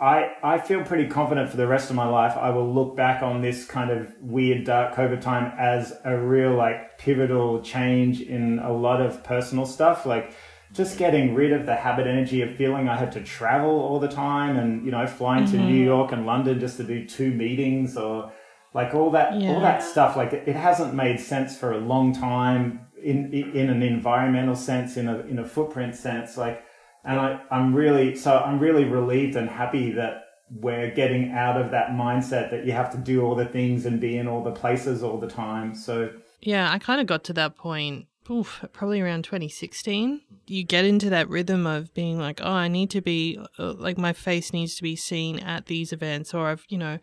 I, 0.00 0.32
I 0.42 0.58
feel 0.58 0.82
pretty 0.82 1.06
confident 1.06 1.50
for 1.50 1.56
the 1.56 1.66
rest 1.66 1.88
of 1.88 1.94
my 1.94 2.08
life 2.08 2.36
I 2.36 2.50
will 2.50 2.72
look 2.72 2.96
back 2.96 3.22
on 3.22 3.42
this 3.42 3.64
kind 3.64 3.90
of 3.90 4.12
weird 4.20 4.64
dark 4.64 4.94
COVID 4.94 5.20
time 5.20 5.52
as 5.56 5.92
a 6.04 6.16
real 6.16 6.54
like 6.54 6.98
pivotal 6.98 7.62
change 7.62 8.20
in 8.20 8.58
a 8.58 8.72
lot 8.72 9.00
of 9.00 9.22
personal 9.22 9.66
stuff. 9.66 10.04
Like 10.04 10.32
just 10.72 10.98
getting 10.98 11.34
rid 11.34 11.52
of 11.52 11.64
the 11.64 11.74
habit 11.74 12.06
energy 12.06 12.42
of 12.42 12.54
feeling 12.56 12.88
I 12.88 12.96
had 12.96 13.12
to 13.12 13.22
travel 13.22 13.70
all 13.70 14.00
the 14.00 14.08
time 14.08 14.56
and 14.56 14.84
you 14.84 14.90
know 14.90 15.06
flying 15.06 15.46
to 15.46 15.56
New 15.56 15.62
mm-hmm. 15.62 15.84
York 15.84 16.12
and 16.12 16.26
London 16.26 16.58
just 16.58 16.76
to 16.78 16.84
do 16.84 17.06
two 17.06 17.30
meetings 17.30 17.96
or 17.96 18.32
like 18.78 18.94
all 18.94 19.10
that 19.10 19.32
all 19.32 19.60
that 19.60 19.82
stuff 19.82 20.16
like 20.16 20.32
it, 20.32 20.46
it 20.46 20.54
hasn't 20.54 20.94
made 20.94 21.18
sense 21.18 21.58
for 21.58 21.72
a 21.72 21.78
long 21.78 22.12
time 22.12 22.86
in 23.02 23.32
in 23.32 23.68
an 23.70 23.82
environmental 23.82 24.54
sense 24.54 24.96
in 24.96 25.08
a 25.08 25.18
in 25.32 25.40
a 25.40 25.44
footprint 25.44 25.96
sense 25.96 26.36
like 26.36 26.62
and 27.04 27.18
I 27.18 27.40
I'm 27.50 27.74
really 27.74 28.14
so 28.14 28.38
I'm 28.38 28.60
really 28.60 28.84
relieved 28.84 29.34
and 29.34 29.48
happy 29.48 29.90
that 29.92 30.12
we're 30.48 30.92
getting 30.92 31.32
out 31.32 31.60
of 31.60 31.72
that 31.72 31.88
mindset 31.90 32.52
that 32.52 32.64
you 32.64 32.72
have 32.72 32.90
to 32.92 32.98
do 32.98 33.22
all 33.24 33.34
the 33.34 33.46
things 33.46 33.84
and 33.84 34.00
be 34.00 34.16
in 34.16 34.28
all 34.28 34.44
the 34.44 34.56
places 34.62 35.02
all 35.02 35.18
the 35.18 35.32
time 35.46 35.74
so 35.74 36.10
Yeah, 36.40 36.70
I 36.70 36.78
kind 36.78 37.00
of 37.00 37.08
got 37.08 37.24
to 37.24 37.32
that 37.32 37.56
point 37.56 38.06
oof, 38.30 38.64
probably 38.72 39.00
around 39.00 39.24
2016. 39.24 40.20
You 40.46 40.64
get 40.64 40.84
into 40.84 41.10
that 41.10 41.28
rhythm 41.28 41.66
of 41.66 41.92
being 41.94 42.18
like, 42.18 42.40
oh, 42.42 42.52
I 42.52 42.68
need 42.68 42.90
to 42.90 43.00
be, 43.00 43.38
uh, 43.58 43.72
like, 43.74 43.98
my 43.98 44.12
face 44.12 44.52
needs 44.52 44.76
to 44.76 44.82
be 44.82 44.96
seen 44.96 45.38
at 45.38 45.66
these 45.66 45.92
events, 45.92 46.34
or 46.34 46.48
I've, 46.48 46.64
you 46.68 46.78
know, 46.78 46.98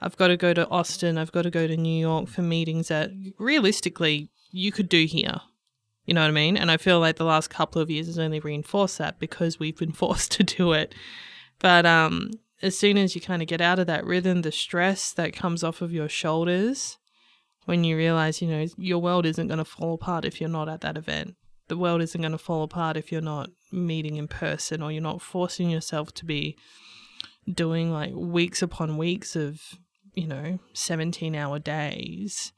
I've 0.00 0.16
got 0.16 0.28
to 0.28 0.36
go 0.36 0.54
to 0.54 0.68
Austin, 0.68 1.18
I've 1.18 1.32
got 1.32 1.42
to 1.42 1.50
go 1.50 1.66
to 1.66 1.76
New 1.76 1.98
York 1.98 2.28
for 2.28 2.42
meetings 2.42 2.88
that 2.88 3.10
realistically 3.38 4.30
you 4.50 4.72
could 4.72 4.88
do 4.88 5.04
here. 5.04 5.40
You 6.04 6.14
know 6.14 6.22
what 6.22 6.28
I 6.28 6.32
mean? 6.32 6.56
And 6.56 6.70
I 6.70 6.76
feel 6.76 7.00
like 7.00 7.16
the 7.16 7.24
last 7.24 7.50
couple 7.50 7.82
of 7.82 7.90
years 7.90 8.06
has 8.06 8.18
only 8.18 8.40
reinforced 8.40 8.98
that 8.98 9.18
because 9.18 9.58
we've 9.58 9.76
been 9.76 9.92
forced 10.04 10.32
to 10.32 10.42
do 10.42 10.72
it. 10.72 10.94
But 11.58 11.84
um, 11.84 12.30
as 12.62 12.78
soon 12.78 12.96
as 12.96 13.14
you 13.14 13.20
kind 13.20 13.42
of 13.42 13.48
get 13.48 13.60
out 13.60 13.78
of 13.78 13.86
that 13.88 14.04
rhythm, 14.04 14.42
the 14.42 14.52
stress 14.52 15.12
that 15.12 15.34
comes 15.34 15.62
off 15.62 15.82
of 15.82 15.92
your 15.92 16.08
shoulders, 16.08 16.96
when 17.68 17.84
you 17.84 17.98
realize, 17.98 18.40
you 18.40 18.48
know, 18.48 18.66
your 18.78 18.98
world 18.98 19.26
isn't 19.26 19.48
going 19.48 19.58
to 19.58 19.64
fall 19.64 19.92
apart 19.92 20.24
if 20.24 20.40
you're 20.40 20.48
not 20.48 20.70
at 20.70 20.80
that 20.80 20.96
event. 20.96 21.36
The 21.68 21.76
world 21.76 22.00
isn't 22.00 22.20
going 22.20 22.32
to 22.32 22.38
fall 22.38 22.62
apart 22.62 22.96
if 22.96 23.12
you're 23.12 23.20
not 23.20 23.50
meeting 23.70 24.16
in 24.16 24.26
person 24.26 24.82
or 24.82 24.90
you're 24.90 25.02
not 25.02 25.20
forcing 25.20 25.68
yourself 25.68 26.14
to 26.14 26.24
be 26.24 26.56
doing 27.52 27.92
like 27.92 28.12
weeks 28.14 28.62
upon 28.62 28.96
weeks 28.96 29.36
of, 29.36 29.60
you 30.18 30.26
know, 30.26 30.58
17 30.72 31.34
hour 31.34 31.58
days. 31.58 32.52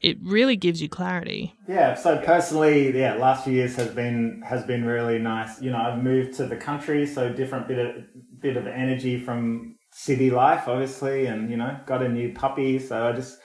It 0.00 0.16
really 0.22 0.56
gives 0.56 0.80
you 0.80 0.88
clarity. 0.88 1.54
Yeah, 1.66 1.94
so 1.94 2.18
personally, 2.18 2.96
yeah, 2.96 3.14
last 3.14 3.44
few 3.44 3.52
years 3.52 3.74
has 3.76 3.88
been 3.88 4.42
has 4.46 4.64
been 4.64 4.84
really 4.84 5.18
nice. 5.18 5.60
You 5.60 5.72
know, 5.72 5.78
I've 5.78 6.02
moved 6.02 6.34
to 6.34 6.46
the 6.46 6.56
country, 6.56 7.04
so 7.04 7.32
different 7.32 7.66
bit 7.66 7.78
of 7.78 8.04
bit 8.40 8.56
of 8.56 8.68
energy 8.68 9.18
from 9.18 9.76
city 9.92 10.30
life, 10.30 10.68
obviously, 10.68 11.26
and 11.26 11.50
you 11.50 11.56
know, 11.56 11.76
got 11.86 12.02
a 12.02 12.08
new 12.08 12.32
puppy, 12.32 12.78
so 12.78 13.08
I 13.08 13.12
just 13.12 13.38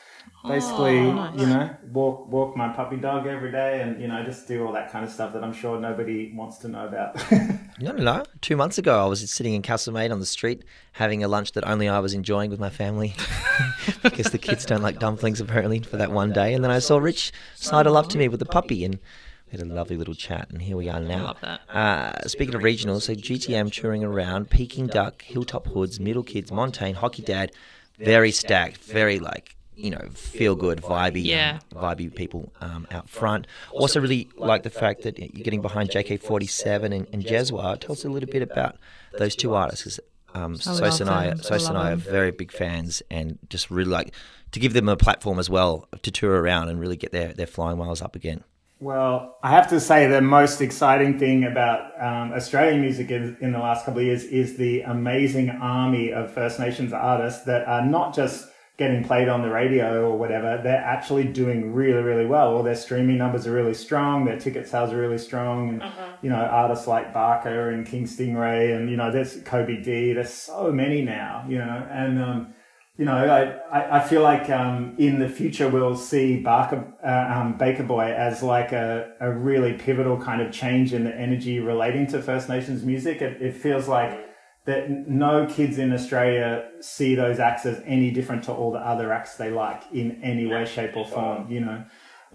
basically, 0.48 1.00
Oh, 1.00 1.14
nice. 1.14 1.40
you 1.40 1.46
know, 1.48 1.70
walk 1.92 2.28
walk 2.32 2.56
my 2.58 2.70
puppy 2.74 2.98
dog 2.98 3.28
every 3.28 3.52
day, 3.52 3.82
and 3.82 4.00
you 4.02 4.08
know, 4.08 4.24
just 4.24 4.48
do 4.48 4.66
all 4.66 4.74
that 4.74 4.92
kind 4.92 5.04
of 5.06 5.12
stuff 5.12 5.34
that 5.34 5.44
I'm 5.44 5.54
sure 5.54 5.80
nobody 5.80 6.32
wants 6.36 6.58
to 6.60 6.68
know 6.68 6.88
about. 6.88 7.22
No, 7.80 7.92
no, 7.92 8.04
no. 8.04 8.24
Two 8.42 8.56
months 8.56 8.78
ago, 8.78 9.04
I 9.04 9.08
was 9.08 9.30
sitting 9.32 9.56
in 9.56 9.64
Castlemaine 9.64 10.12
on 10.12 10.20
the 10.20 10.28
street 10.28 10.64
having 10.92 11.24
a 11.24 11.28
lunch 11.28 11.54
that 11.54 11.68
only 11.68 11.90
I 11.90 11.98
was 12.00 12.14
enjoying 12.14 12.52
with 12.52 12.60
my 12.60 12.70
family 12.70 13.16
because 14.04 14.28
the 14.32 14.38
kids 14.38 14.64
don't 14.64 14.84
like 14.84 15.00
dumplings 15.00 15.42
apparently 15.42 15.80
for 15.80 15.98
that 15.98 16.12
one 16.12 16.32
day. 16.32 16.54
And 16.54 16.64
then 16.64 16.70
I 16.70 16.78
saw 16.78 17.00
Rich 17.00 17.32
sidle 17.56 17.98
up 17.98 18.10
to 18.10 18.20
me 18.20 18.28
with 18.28 18.40
the 18.40 18.46
puppy 18.46 18.86
and 18.86 19.00
we 19.48 19.58
had 19.58 19.62
a 19.62 19.66
lovely 19.66 19.98
little 19.98 20.14
chat. 20.14 20.50
And 20.52 20.62
here 20.62 20.78
we 20.78 20.88
are 20.88 21.00
now. 21.00 21.24
love 21.26 21.42
that. 21.42 21.62
Uh, 21.68 22.28
speaking 22.28 22.54
of 22.54 22.62
regionals, 22.62 23.02
so 23.02 23.16
GTM 23.16 23.72
touring 23.74 24.04
around, 24.04 24.52
Peking 24.52 24.86
Duk, 24.86 25.24
Hilltop 25.24 25.66
Hoods, 25.70 26.00
Middle 26.00 26.24
Kids, 26.24 26.52
Montaigne, 26.52 26.94
Hockey 26.96 27.24
Dad, 27.24 27.54
very 27.98 28.32
stacked, 28.32 28.78
very 28.78 29.18
like 29.20 29.56
you 29.76 29.90
know 29.92 30.02
feel 30.14 30.56
good, 30.56 30.82
vibey, 30.82 31.24
Yeah. 31.24 31.60
um, 31.76 31.82
vibey 31.84 32.14
people 32.14 32.52
um, 32.62 32.88
out 32.92 33.10
front. 33.10 33.48
Also, 33.72 34.00
really 34.00 34.30
like 34.38 34.64
the 34.64 34.70
fact 34.70 35.04
that 35.04 35.18
you're 35.20 35.44
getting 35.44 35.62
behind 35.62 35.90
JK47 35.90 36.86
and, 36.96 37.08
and 37.12 37.24
Jesswar. 37.24 37.80
Tell 37.80 37.94
us 37.94 38.06
a 38.06 38.10
little 38.10 38.30
bit 38.30 38.42
about 38.42 38.78
those 39.18 39.36
two 39.36 39.54
artists. 39.54 39.84
'cause, 39.84 40.00
um, 40.34 40.54
I 40.54 40.58
Sos 40.58 40.82
love 40.82 41.02
and 41.02 41.10
I, 41.10 41.28
them. 41.30 41.38
Sos 41.44 41.68
and 41.68 41.78
I 41.78 41.92
are 41.92 41.96
very 41.96 42.32
big 42.32 42.52
fans, 42.52 43.02
and 43.12 43.38
just 43.50 43.70
really 43.70 43.90
like 43.92 44.14
to 44.52 44.60
give 44.60 44.74
them 44.74 44.88
a 44.90 44.96
platform 44.96 45.40
as 45.40 45.50
well 45.50 45.88
to 46.02 46.12
tour 46.12 46.42
around 46.42 46.70
and 46.70 46.80
really 46.80 46.96
get 46.96 47.12
their, 47.12 47.34
their 47.34 47.48
flying 47.48 47.78
miles 47.78 48.02
up 48.02 48.16
again. 48.16 48.44
Well, 48.80 49.38
I 49.42 49.52
have 49.52 49.70
to 49.70 49.80
say 49.80 50.08
the 50.08 50.20
most 50.22 50.60
exciting 50.60 51.18
thing 51.18 51.46
about 51.46 51.92
um, 52.04 52.34
Australian 52.34 52.82
music 52.82 53.12
in, 53.12 53.38
in 53.40 53.54
the 53.54 53.60
last 53.60 53.86
couple 53.86 54.02
of 54.02 54.06
years 54.06 54.26
is 54.26 54.58
the 54.58 54.82
amazing 54.82 55.50
army 55.50 56.12
of 56.12 56.34
First 56.34 56.60
Nations 56.60 56.92
artists 56.92 57.46
that 57.46 57.66
are 57.68 57.86
not 57.86 58.14
just 58.14 58.50
getting 58.76 59.04
played 59.04 59.30
on 59.30 59.44
the 59.44 59.50
radio 59.50 60.10
or 60.10 60.18
whatever. 60.18 60.60
They're 60.64 60.78
actually 60.78 61.26
doing 61.26 61.74
really, 61.74 62.02
really 62.02 62.26
well. 62.26 62.56
Or 62.56 62.64
their 62.64 62.76
streaming 62.76 63.20
numbers 63.20 63.46
are 63.46 63.52
really 63.52 63.76
strong. 63.76 64.26
Their 64.26 64.40
ticket 64.40 64.68
sales 64.68 64.92
are 64.92 64.98
really 64.98 65.20
strong. 65.20 65.70
And, 65.70 65.84
you 66.24 66.30
know, 66.30 66.38
artists 66.38 66.88
like 66.88 67.14
Barker 67.14 67.70
and 67.70 67.86
King 67.86 68.06
Stingray 68.06 68.76
and, 68.76 68.90
you 68.90 68.98
know, 68.98 69.12
there's 69.12 69.38
Kobi 69.44 69.84
Dee. 69.84 70.14
There's 70.14 70.34
so 70.34 70.72
many 70.72 71.04
now, 71.04 71.46
you 71.48 71.60
know, 71.60 71.88
and, 71.92 72.22
um, 72.22 72.54
you 72.98 73.06
know, 73.06 73.16
I, 73.16 73.80
I, 73.80 73.98
I 73.98 74.08
feel 74.08 74.22
like 74.22 74.50
um, 74.50 74.96
in 75.00 75.20
the 75.20 75.28
future 75.28 75.68
we'll 75.68 75.96
see 75.96 76.38
Barker, 76.38 76.94
uh, 77.04 77.40
um, 77.40 77.58
Baker 77.58 77.84
Boy 77.84 78.06
as 78.06 78.44
like 78.44 78.72
a, 78.72 79.14
a 79.20 79.32
really 79.32 79.74
pivotal 79.74 80.18
kind 80.18 80.42
of 80.42 80.52
change 80.52 80.94
in 80.94 81.04
the 81.04 81.16
energy 81.16 81.60
relating 81.60 82.06
to 82.08 82.22
First 82.22 82.50
Nations 82.50 82.84
music. 82.84 83.22
It, 83.22 83.42
it 83.42 83.56
feels 83.56 83.88
like 83.88 84.33
that 84.66 85.10
no 85.10 85.46
kids 85.46 85.78
in 85.78 85.92
Australia 85.92 86.70
see 86.80 87.16
those 87.16 87.40
acts 87.40 87.66
as 87.66 87.82
any 87.86 88.12
different 88.12 88.44
to 88.46 88.54
all 88.54 88.72
the 88.72 88.80
other 88.80 89.12
acts 89.12 89.36
they 89.36 89.52
like 89.52 89.84
in 89.92 90.22
any 90.24 90.46
way, 90.46 90.66
shape, 90.66 90.96
or 90.96 91.06
form. 91.06 91.52
You 91.52 91.60
know, 91.62 91.84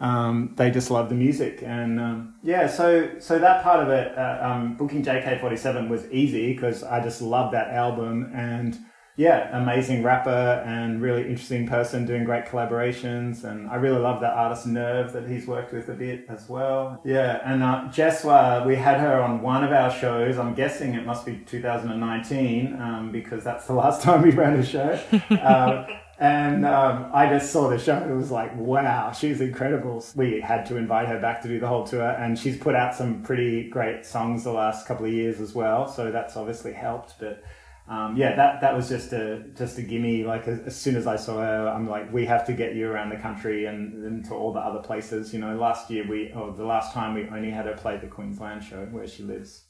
um, 0.00 0.52
they 0.56 0.70
just 0.70 0.90
love 0.90 1.08
the 1.08 1.14
music, 1.14 1.62
and 1.62 1.98
um, 1.98 2.34
yeah. 2.42 2.66
So 2.66 3.18
so 3.18 3.38
that 3.38 3.62
part 3.62 3.80
of 3.80 3.88
it, 3.88 4.16
uh, 4.16 4.38
um, 4.42 4.76
booking 4.76 5.02
JK47 5.02 5.88
was 5.88 6.06
easy 6.10 6.52
because 6.52 6.82
I 6.82 7.02
just 7.02 7.22
loved 7.22 7.54
that 7.54 7.70
album 7.70 8.30
and 8.34 8.78
yeah, 9.18 9.50
amazing 9.60 10.04
rapper 10.04 10.62
and 10.64 11.02
really 11.02 11.22
interesting 11.22 11.66
person 11.66 12.06
doing 12.06 12.22
great 12.22 12.44
collaborations. 12.44 13.42
And 13.42 13.68
I 13.68 13.74
really 13.74 13.98
love 13.98 14.20
that 14.20 14.32
artist 14.34 14.64
Nerve 14.68 15.12
that 15.12 15.28
he's 15.28 15.44
worked 15.44 15.72
with 15.72 15.88
a 15.88 15.94
bit 15.94 16.24
as 16.28 16.48
well. 16.48 17.00
Yeah, 17.04 17.40
and 17.44 17.60
uh, 17.64 17.88
Jesswar, 17.88 18.64
we 18.64 18.76
had 18.76 19.00
her 19.00 19.20
on 19.20 19.42
one 19.42 19.64
of 19.64 19.72
our 19.72 19.90
shows. 19.90 20.38
I'm 20.38 20.54
guessing 20.54 20.94
it 20.94 21.04
must 21.04 21.26
be 21.26 21.38
2019 21.38 22.80
um, 22.80 23.10
because 23.10 23.42
that's 23.42 23.66
the 23.66 23.72
last 23.74 24.02
time 24.02 24.22
we 24.22 24.30
ran 24.30 24.60
a 24.60 24.64
show. 24.64 25.00
um, 25.42 25.86
And 26.20 26.66
um, 26.66 27.10
I 27.14 27.28
just 27.28 27.52
saw 27.52 27.68
the 27.68 27.78
show 27.78 27.96
and 27.96 28.10
it 28.10 28.14
was 28.14 28.32
like, 28.32 28.54
wow, 28.56 29.12
she's 29.12 29.40
incredible. 29.40 30.04
We 30.16 30.40
had 30.40 30.66
to 30.66 30.76
invite 30.76 31.06
her 31.08 31.20
back 31.20 31.42
to 31.42 31.48
do 31.48 31.60
the 31.60 31.68
whole 31.68 31.86
tour, 31.86 32.10
and 32.10 32.36
she's 32.36 32.58
put 32.58 32.74
out 32.74 32.94
some 32.94 33.22
pretty 33.22 33.68
great 33.70 34.04
songs 34.04 34.42
the 34.42 34.50
last 34.52 34.86
couple 34.86 35.06
of 35.06 35.12
years 35.12 35.40
as 35.40 35.54
well. 35.54 35.86
So 35.86 36.10
that's 36.10 36.36
obviously 36.36 36.72
helped. 36.72 37.14
But 37.20 37.44
um, 37.88 38.16
yeah, 38.16 38.36
that 38.36 38.60
that 38.60 38.76
was 38.76 38.88
just 38.88 39.12
a 39.12 39.44
just 39.56 39.78
a 39.78 39.82
gimme. 39.82 40.24
Like 40.24 40.46
as, 40.46 40.60
as, 40.60 40.76
soon 40.76 40.94
as 40.94 41.06
I 41.06 41.16
saw 41.16 41.40
her, 41.40 41.68
I'm 41.68 41.88
like, 41.88 42.12
we 42.12 42.26
have 42.26 42.46
to 42.46 42.52
get 42.52 42.74
you 42.74 42.90
around 42.90 43.08
the 43.10 43.16
country 43.16 43.64
and, 43.64 44.04
and 44.04 44.24
to 44.26 44.34
all 44.34 44.52
the 44.52 44.60
other 44.60 44.80
places. 44.80 45.32
You 45.32 45.40
know, 45.40 45.56
last 45.56 45.90
year 45.90 46.06
we 46.06 46.30
or 46.32 46.52
the 46.52 46.66
last 46.66 46.92
time 46.92 47.14
we 47.14 47.26
only 47.28 47.50
had 47.50 47.64
her 47.64 47.74
play 47.74 47.96
the 47.96 48.06
Queensland 48.06 48.62
show 48.62 48.84
where 48.90 49.06
she 49.06 49.22
lives. 49.22 49.64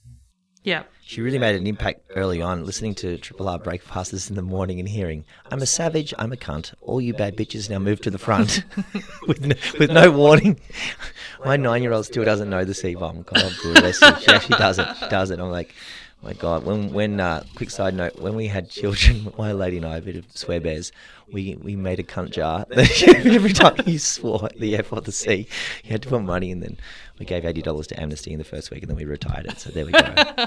Yeah. 0.65 0.83
She 1.03 1.23
really 1.23 1.39
made 1.39 1.55
an 1.55 1.67
impact 1.67 2.01
early 2.17 2.43
on, 2.43 2.67
listening 2.67 2.95
to 2.97 3.17
Triple 3.19 3.49
R 3.49 3.59
breakfasts 3.59 4.29
in 4.29 4.37
the 4.37 4.43
morning 4.43 4.81
and 4.81 4.89
hearing, 4.89 5.25
I'm 5.51 5.63
a 5.63 5.67
savage, 5.67 6.13
I'm 6.19 6.33
a 6.33 6.37
cunt. 6.37 6.75
All 6.83 7.01
you 7.01 7.15
bad 7.15 7.37
bitches 7.37 7.71
now 7.71 7.79
move 7.79 8.01
to 8.03 8.11
the 8.11 8.19
front 8.19 8.65
with, 9.27 9.41
no, 9.41 9.55
with 9.79 9.91
no 9.91 10.11
warning. 10.11 10.61
My 11.45 11.57
nine 11.57 11.83
year 11.83 11.93
old 11.93 12.07
still 12.07 12.25
doesn't 12.25 12.51
know 12.51 12.65
the 12.65 12.75
C 12.75 12.95
bomb. 12.97 13.23
God 13.23 13.53
bless 13.63 14.03
you. 14.03 14.17
She 14.21 14.29
actually 14.29 14.59
does 14.59 14.79
it. 14.79 14.89
She 14.99 15.09
does 15.09 15.31
it. 15.31 15.39
I'm 15.39 15.51
like, 15.51 15.75
my 16.23 16.33
God, 16.33 16.65
when 16.65 16.93
when 16.93 17.21
uh, 17.21 17.45
quick 17.55 17.71
side 17.71 17.95
note, 17.95 18.19
when 18.19 18.35
we 18.35 18.49
had 18.49 18.69
children, 18.69 19.33
my 19.39 19.53
lady 19.53 19.77
and 19.77 19.87
I, 19.87 19.99
a 19.99 20.01
bit 20.01 20.17
of 20.17 20.25
swear 20.37 20.61
bears, 20.61 20.91
we 21.33 21.57
we 21.63 21.77
made 21.77 22.01
a 22.01 22.03
cunt 22.03 22.31
jar. 22.31 22.67
Every 22.73 23.53
time 23.53 23.77
you 23.87 23.99
swore 23.99 24.49
the 24.57 24.77
F 24.77 24.93
or 24.93 25.01
the 25.01 25.13
C, 25.13 25.47
you 25.85 25.91
had 25.91 26.03
to 26.03 26.09
put 26.09 26.23
money, 26.23 26.51
and 26.51 26.63
then 26.63 26.77
we 27.19 27.27
gave 27.27 27.45
eighty 27.45 27.63
dollars 27.63 27.87
to 27.89 28.01
Amnesty 28.01 28.33
in 28.33 28.39
the 28.39 28.45
first 28.45 28.71
week, 28.71 28.83
and 28.83 28.91
then 28.91 28.97
we 28.97 29.05
retired 29.05 29.47
it. 29.47 29.61
So 29.61 29.71
there 29.71 29.87
we 29.87 29.93
go. 29.93 30.01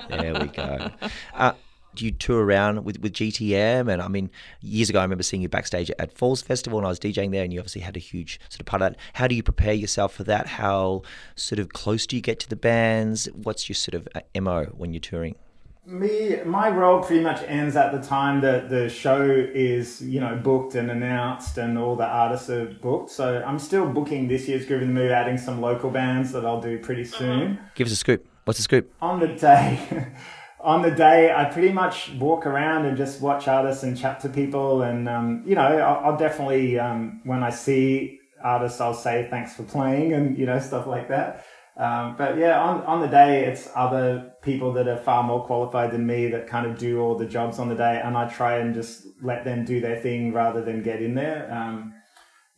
there 0.09 0.33
we 0.33 0.47
go. 0.47 0.91
Uh, 1.33 1.53
do 1.95 2.05
you 2.05 2.11
tour 2.11 2.43
around 2.43 2.83
with, 2.85 2.99
with 2.99 3.13
GTM? 3.13 3.91
And 3.91 4.01
I 4.01 4.07
mean, 4.07 4.29
years 4.61 4.89
ago, 4.89 4.99
I 4.99 5.03
remember 5.03 5.23
seeing 5.23 5.41
you 5.41 5.49
backstage 5.49 5.91
at 5.99 6.13
Falls 6.13 6.41
Festival, 6.41 6.79
and 6.79 6.85
I 6.85 6.89
was 6.89 6.99
DJing 6.99 7.31
there, 7.31 7.43
and 7.43 7.51
you 7.51 7.59
obviously 7.59 7.81
had 7.81 7.95
a 7.95 7.99
huge 7.99 8.39
sort 8.49 8.61
of 8.61 8.65
part 8.65 8.81
of 8.81 8.91
that. 8.91 8.99
How 9.13 9.27
do 9.27 9.35
you 9.35 9.43
prepare 9.43 9.73
yourself 9.73 10.13
for 10.13 10.23
that? 10.25 10.47
How 10.47 11.03
sort 11.35 11.59
of 11.59 11.69
close 11.69 12.05
do 12.07 12.15
you 12.15 12.21
get 12.21 12.39
to 12.41 12.49
the 12.49 12.55
bands? 12.55 13.27
What's 13.33 13.67
your 13.69 13.75
sort 13.75 13.95
of 13.95 14.07
uh, 14.15 14.41
mo 14.41 14.65
when 14.75 14.93
you're 14.93 14.99
touring? 14.99 15.35
Me, 15.83 16.37
my 16.45 16.69
role 16.69 17.01
pretty 17.01 17.23
much 17.23 17.41
ends 17.47 17.75
at 17.75 17.91
the 17.91 18.07
time 18.07 18.39
that 18.41 18.69
the 18.69 18.87
show 18.87 19.23
is, 19.23 19.99
you 19.99 20.19
know, 20.19 20.35
booked 20.35 20.75
and 20.75 20.91
announced 20.91 21.57
and 21.57 21.75
all 21.75 21.95
the 21.95 22.05
artists 22.05 22.51
are 22.51 22.65
booked. 22.65 23.09
So 23.09 23.43
I'm 23.43 23.57
still 23.57 23.87
booking 23.87 24.27
this 24.27 24.47
year's 24.47 24.65
Groove 24.67 24.83
in 24.83 24.93
the 24.93 24.93
Mood, 24.93 25.11
adding 25.11 25.39
some 25.39 25.59
local 25.59 25.89
bands 25.89 26.31
that 26.33 26.45
I'll 26.45 26.61
do 26.61 26.77
pretty 26.77 27.01
uh-huh. 27.01 27.17
soon. 27.17 27.59
Give 27.73 27.87
us 27.87 27.93
a 27.93 27.95
scoop. 27.95 28.27
What's 28.45 28.59
the 28.59 28.63
scoop? 28.63 28.93
On 29.01 29.19
the 29.19 29.29
day, 29.29 30.13
on 30.59 30.83
the 30.83 30.91
day, 30.91 31.33
I 31.35 31.45
pretty 31.45 31.71
much 31.71 32.11
walk 32.13 32.45
around 32.45 32.85
and 32.85 32.95
just 32.95 33.19
watch 33.19 33.47
artists 33.47 33.81
and 33.81 33.97
chat 33.97 34.19
to 34.19 34.29
people. 34.29 34.83
And, 34.83 35.09
um, 35.09 35.41
you 35.47 35.55
know, 35.55 35.61
I'll, 35.61 36.11
I'll 36.11 36.17
definitely, 36.17 36.77
um, 36.77 37.21
when 37.23 37.41
I 37.41 37.49
see 37.49 38.19
artists, 38.43 38.79
I'll 38.79 38.93
say 38.93 39.27
thanks 39.31 39.55
for 39.55 39.63
playing 39.63 40.13
and, 40.13 40.37
you 40.37 40.45
know, 40.45 40.59
stuff 40.59 40.85
like 40.85 41.07
that. 41.09 41.43
Um, 41.77 42.15
but 42.17 42.37
yeah, 42.37 42.61
on, 42.61 42.83
on 42.83 42.99
the 42.99 43.07
day, 43.07 43.45
it's 43.45 43.69
other 43.75 44.33
people 44.41 44.73
that 44.73 44.87
are 44.87 44.97
far 44.97 45.23
more 45.23 45.45
qualified 45.45 45.91
than 45.91 46.05
me 46.05 46.27
that 46.27 46.47
kind 46.47 46.65
of 46.65 46.77
do 46.77 46.99
all 46.99 47.15
the 47.15 47.25
jobs 47.25 47.59
on 47.59 47.69
the 47.69 47.75
day, 47.75 48.01
and 48.03 48.17
I 48.17 48.27
try 48.27 48.57
and 48.57 48.73
just 48.73 49.07
let 49.21 49.45
them 49.45 49.63
do 49.63 49.79
their 49.79 49.95
thing 49.95 50.33
rather 50.33 50.61
than 50.63 50.83
get 50.83 51.01
in 51.01 51.15
there. 51.15 51.51
Um, 51.51 51.93